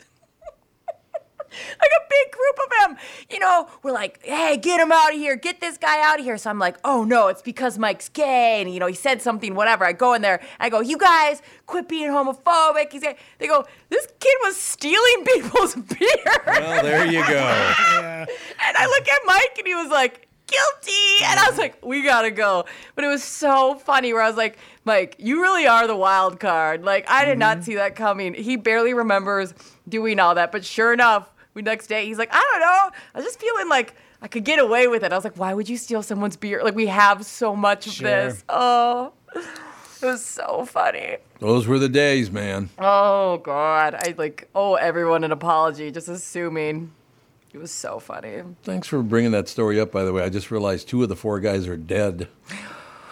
like 1.51 1.91
a 1.97 2.03
big 2.09 2.31
group 2.31 2.59
of 2.63 2.69
them. 2.79 2.97
You 3.29 3.39
know, 3.39 3.67
we're 3.83 3.91
like, 3.91 4.23
hey, 4.23 4.57
get 4.57 4.79
him 4.79 4.91
out 4.91 5.13
of 5.13 5.17
here. 5.17 5.35
Get 5.35 5.61
this 5.61 5.77
guy 5.77 6.01
out 6.01 6.19
of 6.19 6.25
here. 6.25 6.37
So 6.37 6.49
I'm 6.49 6.59
like, 6.59 6.77
oh 6.83 7.03
no, 7.03 7.27
it's 7.27 7.41
because 7.41 7.77
Mike's 7.77 8.09
gay. 8.09 8.61
And, 8.61 8.73
you 8.73 8.79
know, 8.79 8.87
he 8.87 8.95
said 8.95 9.21
something, 9.21 9.55
whatever. 9.55 9.85
I 9.85 9.93
go 9.93 10.13
in 10.13 10.21
there, 10.21 10.41
I 10.59 10.69
go, 10.69 10.79
you 10.79 10.97
guys, 10.97 11.41
quit 11.65 11.87
being 11.87 12.09
homophobic. 12.09 12.91
He's 12.91 13.01
gay. 13.01 13.17
They 13.37 13.47
go, 13.47 13.65
this 13.89 14.07
kid 14.19 14.35
was 14.43 14.57
stealing 14.57 15.25
people's 15.25 15.75
beer. 15.75 16.43
Well, 16.45 16.83
there 16.83 17.05
you 17.05 17.25
go. 17.27 18.25
And 18.61 18.77
I 18.77 18.85
look 18.85 19.07
at 19.07 19.21
Mike 19.25 19.55
and 19.57 19.67
he 19.67 19.73
was 19.73 19.89
like, 19.89 20.27
guilty. 20.49 21.25
And 21.25 21.39
I 21.39 21.49
was 21.49 21.57
like, 21.57 21.83
we 21.85 22.01
gotta 22.03 22.31
go. 22.31 22.65
But 22.95 23.03
it 23.03 23.07
was 23.07 23.23
so 23.23 23.75
funny 23.75 24.13
where 24.13 24.21
I 24.21 24.27
was 24.27 24.37
like, 24.37 24.57
Mike, 24.85 25.15
you 25.19 25.41
really 25.41 25.67
are 25.67 25.87
the 25.87 25.95
wild 25.95 26.39
card. 26.39 26.83
Like, 26.83 27.09
I 27.09 27.25
did 27.25 27.37
not 27.37 27.57
mm-hmm. 27.57 27.63
see 27.63 27.75
that 27.75 27.95
coming. 27.95 28.33
He 28.33 28.55
barely 28.55 28.93
remembers 28.93 29.53
doing 29.87 30.19
all 30.19 30.35
that. 30.35 30.51
But 30.51 30.65
sure 30.65 30.93
enough, 30.93 31.31
we 31.59 31.63
next 31.63 31.87
day, 31.87 32.05
he's 32.05 32.17
like, 32.17 32.29
I 32.31 32.47
don't 32.51 32.61
know. 32.61 32.97
I 33.13 33.17
was 33.17 33.25
just 33.25 33.39
feeling 33.39 33.67
like 33.69 33.93
I 34.21 34.27
could 34.27 34.43
get 34.45 34.59
away 34.59 34.87
with 34.87 35.03
it. 35.03 35.11
I 35.11 35.15
was 35.15 35.23
like, 35.23 35.37
why 35.37 35.53
would 35.53 35.67
you 35.69 35.77
steal 35.77 36.01
someone's 36.01 36.37
beer? 36.37 36.63
Like, 36.63 36.75
we 36.75 36.87
have 36.87 37.25
so 37.25 37.55
much 37.55 37.85
of 37.87 37.93
Sure. 37.93 38.07
this. 38.09 38.43
Oh, 38.49 39.11
it 39.35 40.05
was 40.05 40.23
so 40.23 40.65
funny. 40.65 41.17
Those 41.39 41.67
were 41.67 41.79
the 41.79 41.89
days, 41.89 42.31
man. 42.31 42.69
Oh 42.77 43.37
God, 43.37 43.95
I 43.95 44.13
like 44.17 44.49
owe 44.55 44.75
everyone 44.75 45.23
an 45.23 45.31
apology. 45.31 45.91
Just 45.91 46.07
assuming 46.07 46.91
it 47.53 47.57
was 47.57 47.71
so 47.71 47.99
funny. 47.99 48.41
Thanks 48.63 48.87
for 48.87 49.01
bringing 49.01 49.31
that 49.31 49.47
story 49.49 49.79
up, 49.79 49.91
by 49.91 50.03
the 50.05 50.13
way. 50.13 50.23
I 50.23 50.29
just 50.29 50.51
realized 50.51 50.87
two 50.87 51.03
of 51.03 51.09
the 51.09 51.15
four 51.15 51.39
guys 51.39 51.67
are 51.67 51.77
dead. 51.77 52.27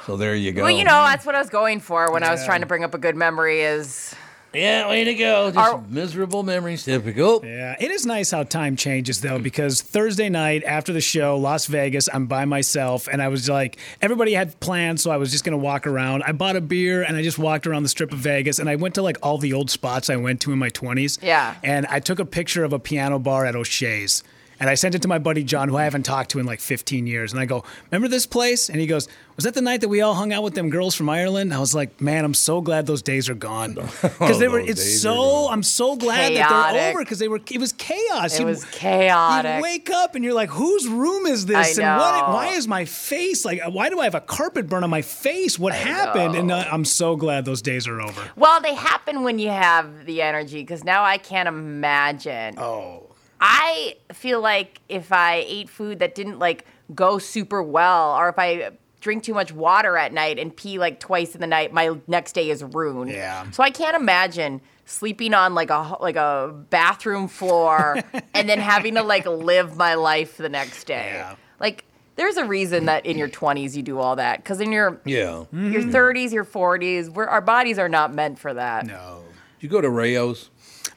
So 0.06 0.16
there 0.16 0.36
you 0.36 0.54
go. 0.54 0.62
Well, 0.64 0.72
you 0.72 0.86
know, 0.86 1.04
that's 1.04 1.26
what 1.26 1.36
I 1.36 1.40
was 1.40 1.50
going 1.50 1.82
for 1.82 2.12
when 2.14 2.24
I 2.24 2.32
was 2.32 2.46
trying 2.46 2.62
to 2.62 2.66
bring 2.68 2.84
up 2.86 2.94
a 2.94 2.98
good 2.98 3.16
memory. 3.18 3.62
Is 3.62 4.16
Yeah, 4.54 4.90
way 4.90 5.04
to 5.04 5.14
go. 5.14 5.52
Just 5.52 5.58
Our- 5.58 5.84
miserable 5.90 6.42
memories, 6.44 6.84
typical. 6.86 7.42
Yeah, 7.46 7.76
it 7.80 7.92
is 7.92 8.06
nice 8.06 8.32
how 8.32 8.44
time 8.44 8.76
changes 8.76 9.22
though, 9.22 9.40
because 9.40 9.82
Thursday 9.82 10.30
night 10.30 10.64
after 10.64 10.94
the 10.94 11.02
show, 11.02 11.38
Las 11.38 11.66
Vegas, 11.68 12.10
I'm 12.12 12.26
by 12.28 12.46
myself, 12.46 13.08
and 13.12 13.22
I 13.22 13.28
was 13.28 13.48
like, 13.50 13.78
everybody 14.02 14.34
had 14.34 14.60
plans, 14.60 15.02
so 15.04 15.12
I 15.12 15.18
was 15.18 15.32
just 15.32 15.44
gonna 15.44 15.58
walk 15.58 15.86
around. 15.86 16.24
I 16.24 16.32
bought 16.32 16.56
a 16.56 16.62
beer 16.62 17.04
and 17.04 17.16
I 17.18 17.22
just 17.22 17.38
walked 17.38 17.68
around 17.68 17.84
the 17.84 17.90
strip 17.90 18.12
of 18.12 18.20
Vegas, 18.20 18.58
and 18.60 18.70
I 18.70 18.76
went 18.78 18.96
to 18.96 19.02
like 19.02 19.18
all 19.22 19.38
the 19.38 19.54
old 19.54 19.70
spots 19.70 20.10
I 20.10 20.16
went 20.16 20.42
to 20.42 20.52
in 20.54 20.60
my 20.60 20.70
20s. 20.70 21.20
Yeah. 21.22 21.56
And 21.64 21.86
I 21.88 22.00
took 22.00 22.20
a 22.20 22.26
picture 22.26 22.64
of 22.64 22.74
a 22.74 22.80
piano 22.80 23.20
bar 23.20 23.46
at 23.46 23.56
O'Shea's. 23.56 24.24
And 24.60 24.70
I 24.70 24.76
sent 24.76 24.96
it 24.96 25.02
to 25.04 25.08
my 25.08 25.20
buddy 25.20 25.44
John, 25.44 25.70
who 25.70 25.78
I 25.78 25.84
haven't 25.84 26.04
talked 26.04 26.32
to 26.32 26.40
in 26.40 26.46
like 26.46 26.60
15 26.60 27.06
years. 27.08 27.32
And 27.32 27.40
I 27.40 27.46
go, 27.46 27.64
Remember 27.92 28.08
this 28.08 28.26
place? 28.26 28.70
And 28.70 28.80
he 28.80 28.88
goes, 28.88 29.08
Was 29.36 29.46
that 29.46 29.54
the 29.54 29.62
night 29.62 29.82
that 29.82 29.90
we 29.90 30.02
all 30.02 30.16
hung 30.16 30.34
out 30.34 30.42
with 30.44 30.56
them 30.56 30.70
girls 30.70 30.96
from 30.96 31.10
Ireland? 31.10 31.54
I 31.54 31.60
was 31.60 31.76
like, 31.76 32.02
Man, 32.02 32.26
I'm 32.26 32.34
so 32.34 32.62
glad 32.62 32.88
those 32.88 33.02
days 33.02 33.30
are 33.30 33.36
gone. 33.36 33.78
Because 34.18 34.40
they 34.40 34.48
were, 34.48 34.60
it's 34.60 35.02
so, 35.02 35.48
I'm 35.50 35.62
so 35.64 35.96
glad 35.96 36.34
that 36.36 36.50
they're 36.74 36.90
over 36.90 37.00
because 37.00 37.20
they 37.20 37.28
were, 37.28 37.40
it 37.52 37.60
was 37.60 37.72
chaos. 37.74 38.34
It 38.34 38.40
You'd- 38.40 38.46
was 38.46 38.66
chaotic. 38.66 39.58
You 39.58 39.62
wake 39.62 39.90
up 39.92 40.16
and 40.16 40.24
you're 40.24 40.34
like, 40.34 40.50
Whose 40.50 40.88
room 40.88 41.26
is 41.28 41.46
this? 41.46 41.78
I 41.78 41.84
And 41.84 42.00
what, 42.00 42.30
why 42.30 42.48
is 42.56 42.68
my 42.68 42.86
face 42.86 43.46
like, 43.46 43.62
why 43.70 43.90
do 43.90 44.00
I 44.00 44.06
have 44.06 44.16
a 44.16 44.22
carpet 44.22 44.68
burn 44.68 44.84
on 44.84 44.90
my 44.90 45.02
face? 45.04 45.60
What 45.60 45.74
happened? 45.74 46.36
And 46.36 46.52
uh, 46.52 46.66
I'm 46.72 46.86
so 46.86 47.16
glad 47.16 47.46
those 47.46 47.62
days 47.62 47.88
are 47.88 48.02
over. 48.02 48.22
Well, 48.36 48.60
they 48.62 48.74
happen 48.74 49.24
when 49.24 49.38
you 49.40 49.50
have 49.50 50.06
the 50.06 50.22
energy 50.22 50.62
because 50.62 50.84
now 50.84 51.04
I 51.04 51.18
can't 51.18 51.48
imagine. 51.48 52.58
Oh. 52.58 53.07
I 53.40 53.98
feel 54.14 54.42
like 54.42 54.82
if 54.90 55.12
I 55.12 55.46
ate 55.48 55.70
food 55.70 56.00
that 56.00 56.16
didn't 56.16 56.40
like 56.40 56.66
go 56.94 57.18
super 57.20 57.62
well, 57.62 58.16
or 58.16 58.30
if 58.30 58.40
I 58.40 58.72
drink 59.00 59.24
too 59.24 59.34
much 59.34 59.52
water 59.54 59.98
at 59.98 60.12
night 60.12 60.40
and 60.40 60.56
pee 60.56 60.80
like 60.80 61.00
twice 61.00 61.36
in 61.36 61.42
the 61.42 61.48
night, 61.48 61.72
my 61.72 61.98
next 62.08 62.34
day 62.34 62.50
is 62.50 62.64
ruined. 62.64 63.12
Yeah. 63.12 63.50
So 63.52 63.64
I 63.64 63.70
can't 63.70 63.96
imagine 63.96 64.62
sleeping 64.86 65.34
on 65.34 65.54
like 65.54 65.70
a 65.70 65.98
like 66.00 66.16
a 66.16 66.54
bathroom 66.70 67.28
floor 67.28 67.98
and 68.34 68.50
then 68.50 68.60
having 68.60 68.96
to 68.96 69.04
like 69.04 69.26
live 69.26 69.76
my 69.76 69.94
life 69.94 70.38
the 70.38 70.50
next 70.50 70.86
day. 70.86 71.12
Yeah. 71.14 71.36
Like 71.60 71.84
there's 72.16 72.38
a 72.38 72.46
reason 72.46 72.86
that 72.86 73.06
in 73.06 73.18
your 73.18 73.30
20s 73.30 73.76
you 73.76 73.84
do 73.84 74.00
all 74.00 74.16
that 74.16 74.38
because 74.44 74.60
in 74.60 74.72
your 74.72 75.00
Yeah. 75.06 75.46
your 75.52 75.82
mm-hmm. 75.84 75.92
30s, 75.92 76.32
your 76.32 76.46
40s, 76.46 77.10
we're, 77.10 77.28
our 77.28 77.42
bodies 77.42 77.78
are 77.78 77.90
not 77.90 78.14
meant 78.14 78.40
for 78.40 78.54
that. 78.56 78.88
No. 78.88 79.24
Did 79.60 79.66
you 79.66 79.70
go 79.70 79.82
to 79.82 79.90
Rayo's? 79.90 80.50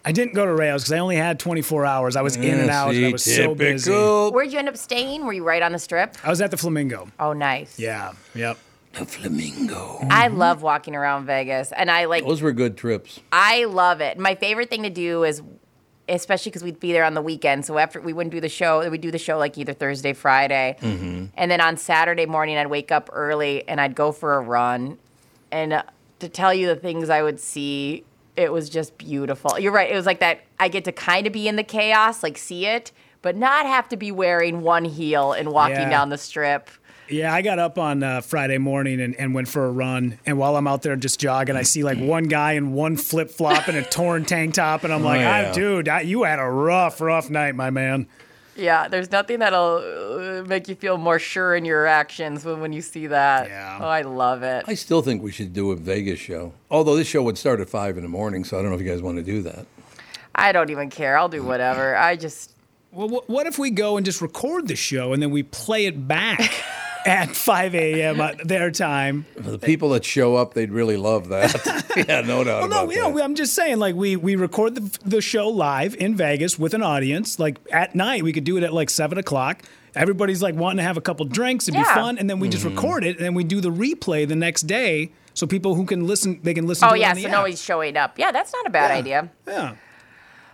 I 0.05 0.13
didn't 0.13 0.35
go 0.35 0.47
to 0.47 0.53
Rails 0.55 0.83
because 0.83 0.93
I 0.93 0.99
only 0.99 1.17
had 1.17 1.39
24 1.39 1.85
hours. 1.85 2.17
I 2.17 2.23
was 2.23 2.37
in 2.37 2.59
and 2.59 2.71
out. 2.71 2.95
and 2.95 3.07
I 3.07 3.13
was 3.13 3.23
so 3.23 3.55
busy. 3.55 3.91
typical. 3.91 4.33
Where'd 4.33 4.53
you 4.53 4.59
end 4.59 4.69
up 4.69 4.77
staying? 4.77 5.27
Were 5.27 5.33
you 5.33 5.45
right 5.45 5.63
on 5.63 5.73
the 5.73 5.79
strip? 5.79 6.17
I 6.25 6.31
was 6.31 6.41
at 6.41 6.51
the 6.51 6.57
Flamingo. 6.57 7.09
Oh, 7.21 7.33
nice. 7.35 7.79
Yeah. 7.79 8.13
Yep. 8.35 8.59
The 8.95 9.05
Flamingo. 9.07 9.99
I 10.11 10.29
love 10.29 10.63
walking 10.63 10.97
around 10.97 11.27
Vegas, 11.27 11.71
and 11.73 11.91
I 11.91 12.07
like. 12.07 12.25
Those 12.25 12.43
were 12.43 12.53
good 12.53 12.77
trips. 12.77 13.21
I 13.31 13.65
love 13.67 14.01
it. 14.01 14.19
My 14.19 14.35
favorite 14.35 14.69
thing 14.69 14.83
to 14.83 14.91
do 14.91 15.23
is, 15.23 15.43
especially 16.09 16.51
because 16.51 16.65
we'd 16.65 16.81
be 16.81 16.93
there 16.93 17.05
on 17.05 17.15
the 17.15 17.23
weekend. 17.23 17.65
So 17.67 17.79
after 17.79 18.01
we 18.01 18.13
wouldn't 18.13 18.33
do 18.33 18.41
the 18.41 18.49
show, 18.49 18.89
we'd 18.91 19.01
do 19.01 19.13
the 19.13 19.19
show 19.19 19.39
like 19.39 19.57
either 19.59 19.75
Thursday, 19.75 20.13
Friday, 20.13 20.77
and 20.83 21.31
then 21.51 21.61
on 21.61 21.77
Saturday 21.77 22.27
morning 22.27 22.57
I'd 22.57 22.67
wake 22.67 22.91
up 22.91 23.11
early 23.13 23.69
and 23.69 23.81
I'd 23.81 23.95
go 23.95 24.11
for 24.11 24.35
a 24.35 24.41
run. 24.41 24.99
And 25.53 25.73
uh, 25.73 25.83
to 26.19 26.29
tell 26.29 26.53
you 26.53 26.67
the 26.67 26.75
things 26.77 27.11
I 27.11 27.23
would 27.23 27.39
see, 27.39 28.03
it 28.41 28.53
was 28.53 28.69
just 28.71 28.97
beautiful. 28.99 29.59
You're 29.59 29.73
right. 29.73 29.91
It 29.91 29.95
was 29.95 30.07
like 30.07 30.21
that. 30.21 30.41
I 30.59 30.69
get 30.69 30.85
to 30.87 30.93
kind 30.93 31.27
of 31.27 31.33
be 31.33 31.47
in 31.49 31.57
the 31.57 31.63
chaos, 31.63 32.23
like 32.23 32.37
see 32.39 32.67
it, 32.67 32.93
but 33.23 33.37
not 33.37 33.67
have 33.67 33.89
to 33.91 33.97
be 33.97 34.11
wearing 34.11 34.63
one 34.63 34.85
heel 34.85 35.33
and 35.33 35.51
walking 35.53 35.77
Yeah. 35.77 35.91
down 35.91 36.09
the 36.09 36.19
strip. 36.19 36.71
Yeah, 37.09 37.35
I 37.35 37.43
got 37.43 37.59
up 37.59 37.77
on 37.77 38.05
uh, 38.05 38.21
Friday 38.21 38.59
morning 38.59 39.01
and, 39.01 39.17
and 39.17 39.35
went 39.35 39.49
for 39.49 39.67
a 39.67 39.71
run. 39.73 40.21
And 40.27 40.39
while 40.39 40.55
I'm 40.57 40.69
out 40.69 40.83
there 40.83 40.95
just 40.95 41.19
jogging, 41.19 41.57
I 41.57 41.63
see 41.63 41.83
like 41.83 41.99
one 41.99 42.25
guy 42.29 42.53
in 42.53 42.73
one 42.73 42.97
flip 42.97 43.31
flop 43.33 43.67
and 43.67 43.77
a 43.77 43.83
torn 43.83 44.25
tank 44.25 44.55
top. 44.55 44.85
And 44.85 44.93
I'm 44.93 45.03
like, 45.03 45.19
yeah. 45.21 45.49
ah, 45.49 45.53
dude, 45.53 45.89
I, 45.89 46.03
you 46.03 46.23
had 46.23 46.39
a 46.39 46.45
rough, 46.49 47.01
rough 47.01 47.29
night, 47.29 47.57
my 47.57 47.71
man. 47.71 48.07
Yeah, 48.61 48.89
there's 48.89 49.11
nothing 49.11 49.39
that'll 49.39 49.77
uh, 50.43 50.45
make 50.47 50.69
you 50.69 50.75
feel 50.75 50.99
more 50.99 51.19
sure 51.19 51.57
in 51.57 51.65
your 51.65 51.87
actions 51.87 52.45
when, 52.45 52.61
when 52.61 52.73
you 52.73 52.83
see 52.83 53.07
that. 53.07 53.49
Yeah. 53.49 53.79
Oh, 53.81 53.87
I 53.87 54.03
love 54.03 54.43
it. 54.43 54.65
I 54.69 54.75
still 54.75 55.01
think 55.03 55.23
we 55.23 55.33
should 55.33 55.53
do 55.53 55.71
a 55.73 55.77
Vegas 55.77 56.21
show. 56.21 56.53
Although 56.71 56.97
this 56.97 57.09
show 57.09 57.23
would 57.23 57.39
start 57.39 57.61
at 57.61 57.71
five 57.71 57.97
in 57.97 58.03
the 58.03 58.09
morning, 58.09 58.45
so 58.45 58.59
I 58.59 58.63
don't 58.63 58.71
know 58.71 58.77
if 58.77 58.83
you 58.83 58.89
guys 58.89 59.03
want 59.03 59.17
to 59.17 59.23
do 59.23 59.43
that. 59.43 59.67
I 60.35 60.53
don't 60.53 60.71
even 60.71 60.91
care. 60.91 61.19
I'll 61.19 61.29
do 61.29 61.43
whatever. 61.43 61.97
I 61.97 62.17
just 62.17 62.53
Well, 62.93 63.23
what 63.27 63.47
if 63.47 63.59
we 63.59 63.71
go 63.71 63.97
and 63.97 64.05
just 64.07 64.21
record 64.21 64.69
the 64.69 64.77
show 64.77 65.13
and 65.13 65.23
then 65.23 65.31
we 65.31 65.43
play 65.43 65.87
it 65.87 66.07
back 66.07 66.41
at 67.07 67.35
5 67.35 67.75
a.m. 67.75 68.21
at 68.21 68.47
their 68.47 68.71
time? 68.71 69.27
For 69.37 69.43
the 69.51 69.59
people 69.59 69.91
that 69.91 70.05
show 70.05 70.37
up, 70.37 70.55
they'd 70.55 70.71
really 70.71 70.97
love 70.97 71.29
that. 71.29 71.55
yeah, 72.09 72.21
no 72.23 72.45
doubt 72.45 72.63
Well, 72.63 72.67
about 72.67 72.87
no, 72.87 72.91
you 72.93 73.03
that. 73.03 73.11
know, 73.15 73.23
I'm 73.23 73.35
just 73.35 73.55
saying, 73.55 73.79
like 73.79 73.95
we 73.95 74.17
we 74.17 74.37
record 74.37 74.75
the 74.75 74.99
the 75.05 75.21
show 75.21 75.49
live 75.49 75.95
in 75.97 76.15
Vegas 76.15 76.59
with 76.59 76.75
an 76.75 76.83
audience. 76.83 77.39
Like 77.39 77.59
at 77.73 77.95
night, 77.95 78.23
we 78.23 78.33
could 78.33 78.45
do 78.45 78.57
it 78.57 78.63
at 78.63 78.73
like 78.73 78.91
seven 78.91 79.19
o'clock. 79.19 79.63
Everybody's 79.95 80.41
like 80.43 80.55
wanting 80.55 80.77
to 80.79 80.83
have 80.85 80.97
a 80.97 81.01
couple 81.01 81.27
drinks 81.27 81.67
and 81.67 81.75
be 81.75 81.81
Yeah. 81.81 81.95
fun, 81.95 82.19
and 82.19 82.29
then 82.31 82.39
we 82.39 82.49
just 82.49 82.65
Mm-hmm. 82.65 82.77
record 82.77 83.05
it, 83.05 83.17
and 83.17 83.25
then 83.25 83.35
we 83.35 83.43
do 83.45 83.61
the 83.61 83.71
replay 83.71 84.27
the 84.29 84.37
next 84.37 84.63
day, 84.63 85.11
so 85.35 85.47
people 85.47 85.75
who 85.75 85.85
can 85.85 86.07
listen, 86.07 86.39
they 86.43 86.55
can 86.55 86.67
listen. 86.67 86.87
Oh 86.87 86.91
to 86.91 86.97
it 86.97 87.01
yeah, 87.01 87.11
on 87.11 87.17
the 87.17 87.23
so 87.23 87.29
app. 87.29 87.33
nobody's 87.33 87.63
showing 87.63 87.97
up. 87.97 88.19
Yeah, 88.19 88.31
that's 88.31 88.53
not 88.53 88.67
a 88.67 88.71
bad 88.71 88.91
Yeah. 88.93 88.99
idea. 88.99 89.31
Yeah, 89.49 89.75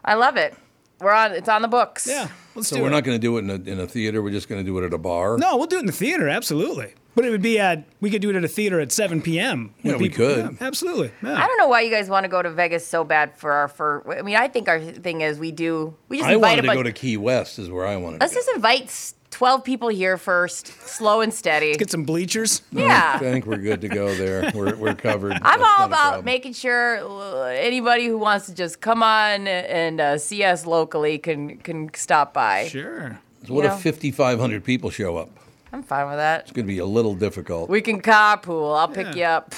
I 0.05 0.15
love 0.15 0.37
it. 0.37 0.55
We're 1.01 1.13
on. 1.13 1.33
It's 1.33 1.49
on 1.49 1.63
the 1.63 1.69
books. 1.69 2.07
yeah. 2.07 2.29
Let's 2.55 2.69
so 2.69 2.77
do 2.77 2.83
we're 2.83 2.89
it. 2.89 2.93
not 2.93 3.05
going 3.05 3.17
to 3.17 3.21
do 3.21 3.37
it 3.37 3.41
in 3.41 3.51
a, 3.51 3.71
in 3.73 3.81
a 3.81 3.87
theater. 3.87 4.23
We're 4.23 4.31
just 4.31 4.49
going 4.49 4.61
to 4.63 4.67
do 4.67 4.79
it 4.79 4.87
at 4.87 4.95
a 4.95 4.99
bar. 4.99 5.37
No, 5.37 5.59
we'll 5.59 5.67
do 5.67 5.77
it 5.77 5.81
in 5.81 5.87
the 5.87 5.93
theater, 5.93 6.27
absolutely. 6.29 6.95
But 7.15 7.25
it 7.27 7.31
would 7.31 7.43
be 7.43 7.59
at 7.59 7.85
we 8.01 8.11
could 8.11 8.23
do 8.23 8.31
it 8.31 8.37
at 8.37 8.45
a 8.45 8.49
theater 8.49 8.79
at 8.81 8.93
7 8.93 9.21
p.m. 9.23 9.75
when 9.83 9.95
Yeah, 9.95 10.01
we 10.01 10.09
could. 10.09 10.39
yeah, 10.39 10.67
absolutely. 10.67 11.11
Yeah. 11.23 11.35
I 11.43 11.47
don't 11.47 11.57
know 11.59 11.69
why 11.69 11.81
you 11.83 11.91
guys 11.91 12.09
want 12.11 12.25
to 12.25 12.29
go 12.29 12.41
to 12.43 12.51
Vegas 12.51 12.87
so 12.87 13.05
bad 13.05 13.37
for 13.39 13.53
our 13.53 13.69
for. 13.69 14.19
I 14.19 14.23
mean, 14.23 14.37
I 14.37 14.49
think 14.49 14.69
our 14.69 14.81
thing 14.81 15.21
is 15.23 15.39
we 15.39 15.51
do. 15.53 15.95
We 16.09 16.19
just 16.19 16.29
I 16.29 16.35
invite 16.35 16.49
wanted 16.51 16.59
a 16.59 16.63
to 16.63 16.67
bunch. 16.69 16.79
go 16.79 16.83
to 16.85 16.93
Key 16.93 17.17
West. 17.19 17.59
Is 17.59 17.71
where 17.71 17.87
I 17.87 17.97
wanted 17.97 18.21
let's 18.21 18.33
to 18.33 18.37
go. 18.39 18.41
just 18.45 18.55
invite 18.57 18.91
s- 19.27 19.37
twelve 19.37 19.64
people 19.64 19.89
here 19.89 20.16
first, 20.16 20.66
slow 20.66 21.20
and 21.20 21.33
steady. 21.33 21.74
Get 21.74 21.91
some 21.91 22.05
bleachers. 22.05 22.62
Yeah. 22.72 23.12
I 23.14 23.18
think 23.18 23.47
we're 23.47 23.57
good 23.57 23.81
to 23.83 23.89
go 23.89 24.14
there. 24.14 24.51
We're, 24.55 24.77
we're 24.77 24.95
covered. 24.95 25.35
I'm 25.35 25.61
That's 25.61 25.62
all 25.81 25.87
about 25.87 26.24
making 26.24 26.53
sure 26.55 26.99
uh, 26.99 27.45
anybody 27.47 28.07
who 28.07 28.18
wants 28.18 28.47
to 28.47 28.55
just 28.55 28.81
come 28.81 29.03
on 29.03 29.47
and 29.49 30.01
uh, 30.01 30.18
see 30.18 30.45
us 30.45 30.66
locally 30.66 31.18
can 31.18 31.59
can 31.59 31.93
stop 31.95 32.33
by. 32.33 32.68
Sure. 32.68 33.18
So 33.47 33.55
what 33.55 33.64
you 33.64 33.70
if 33.70 33.83
5,500 33.83 34.64
people 34.64 34.91
show 34.91 35.16
up? 35.16 35.31
I'm 35.72 35.83
fine 35.83 36.09
with 36.09 36.16
that. 36.16 36.43
It's 36.43 36.53
going 36.53 36.66
to 36.66 36.72
be 36.72 36.79
a 36.79 36.87
little 36.87 37.14
difficult. 37.14 37.68
We 37.68 37.81
can 37.81 38.01
carpool. 38.01 38.77
I'll 38.77 38.89
pick 38.89 39.14
you 39.14 39.24
up. 39.24 39.55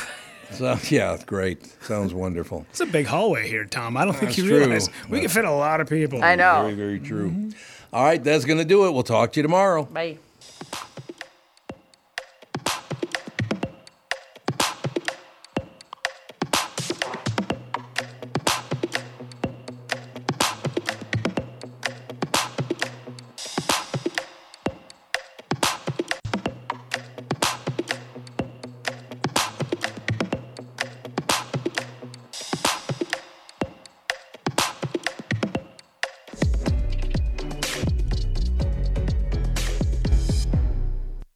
So, 0.50 0.78
yeah, 0.90 1.16
great. 1.26 1.64
Sounds 1.82 2.12
wonderful. 2.14 2.66
It's 2.70 2.80
a 2.80 2.86
big 2.86 3.06
hallway 3.06 3.48
here, 3.48 3.64
Tom. 3.64 3.96
I 3.96 4.04
don't 4.04 4.14
think 4.14 4.36
you 4.38 4.46
true. 4.46 4.58
realize 4.58 4.88
we 5.08 5.20
can 5.20 5.28
fit 5.28 5.44
a 5.44 5.50
lot 5.52 5.80
of 5.80 5.88
people. 5.88 6.22
I 6.24 6.34
know. 6.36 6.62
Very, 6.62 6.74
very 6.74 6.98
true. 7.00 7.50
All 7.92 8.04
right, 8.04 8.22
that's 8.22 8.44
going 8.44 8.58
to 8.58 8.64
do 8.64 8.86
it. 8.86 8.92
We'll 8.92 9.02
talk 9.02 9.32
to 9.32 9.40
you 9.40 9.42
tomorrow. 9.42 9.84
Bye. 9.84 10.18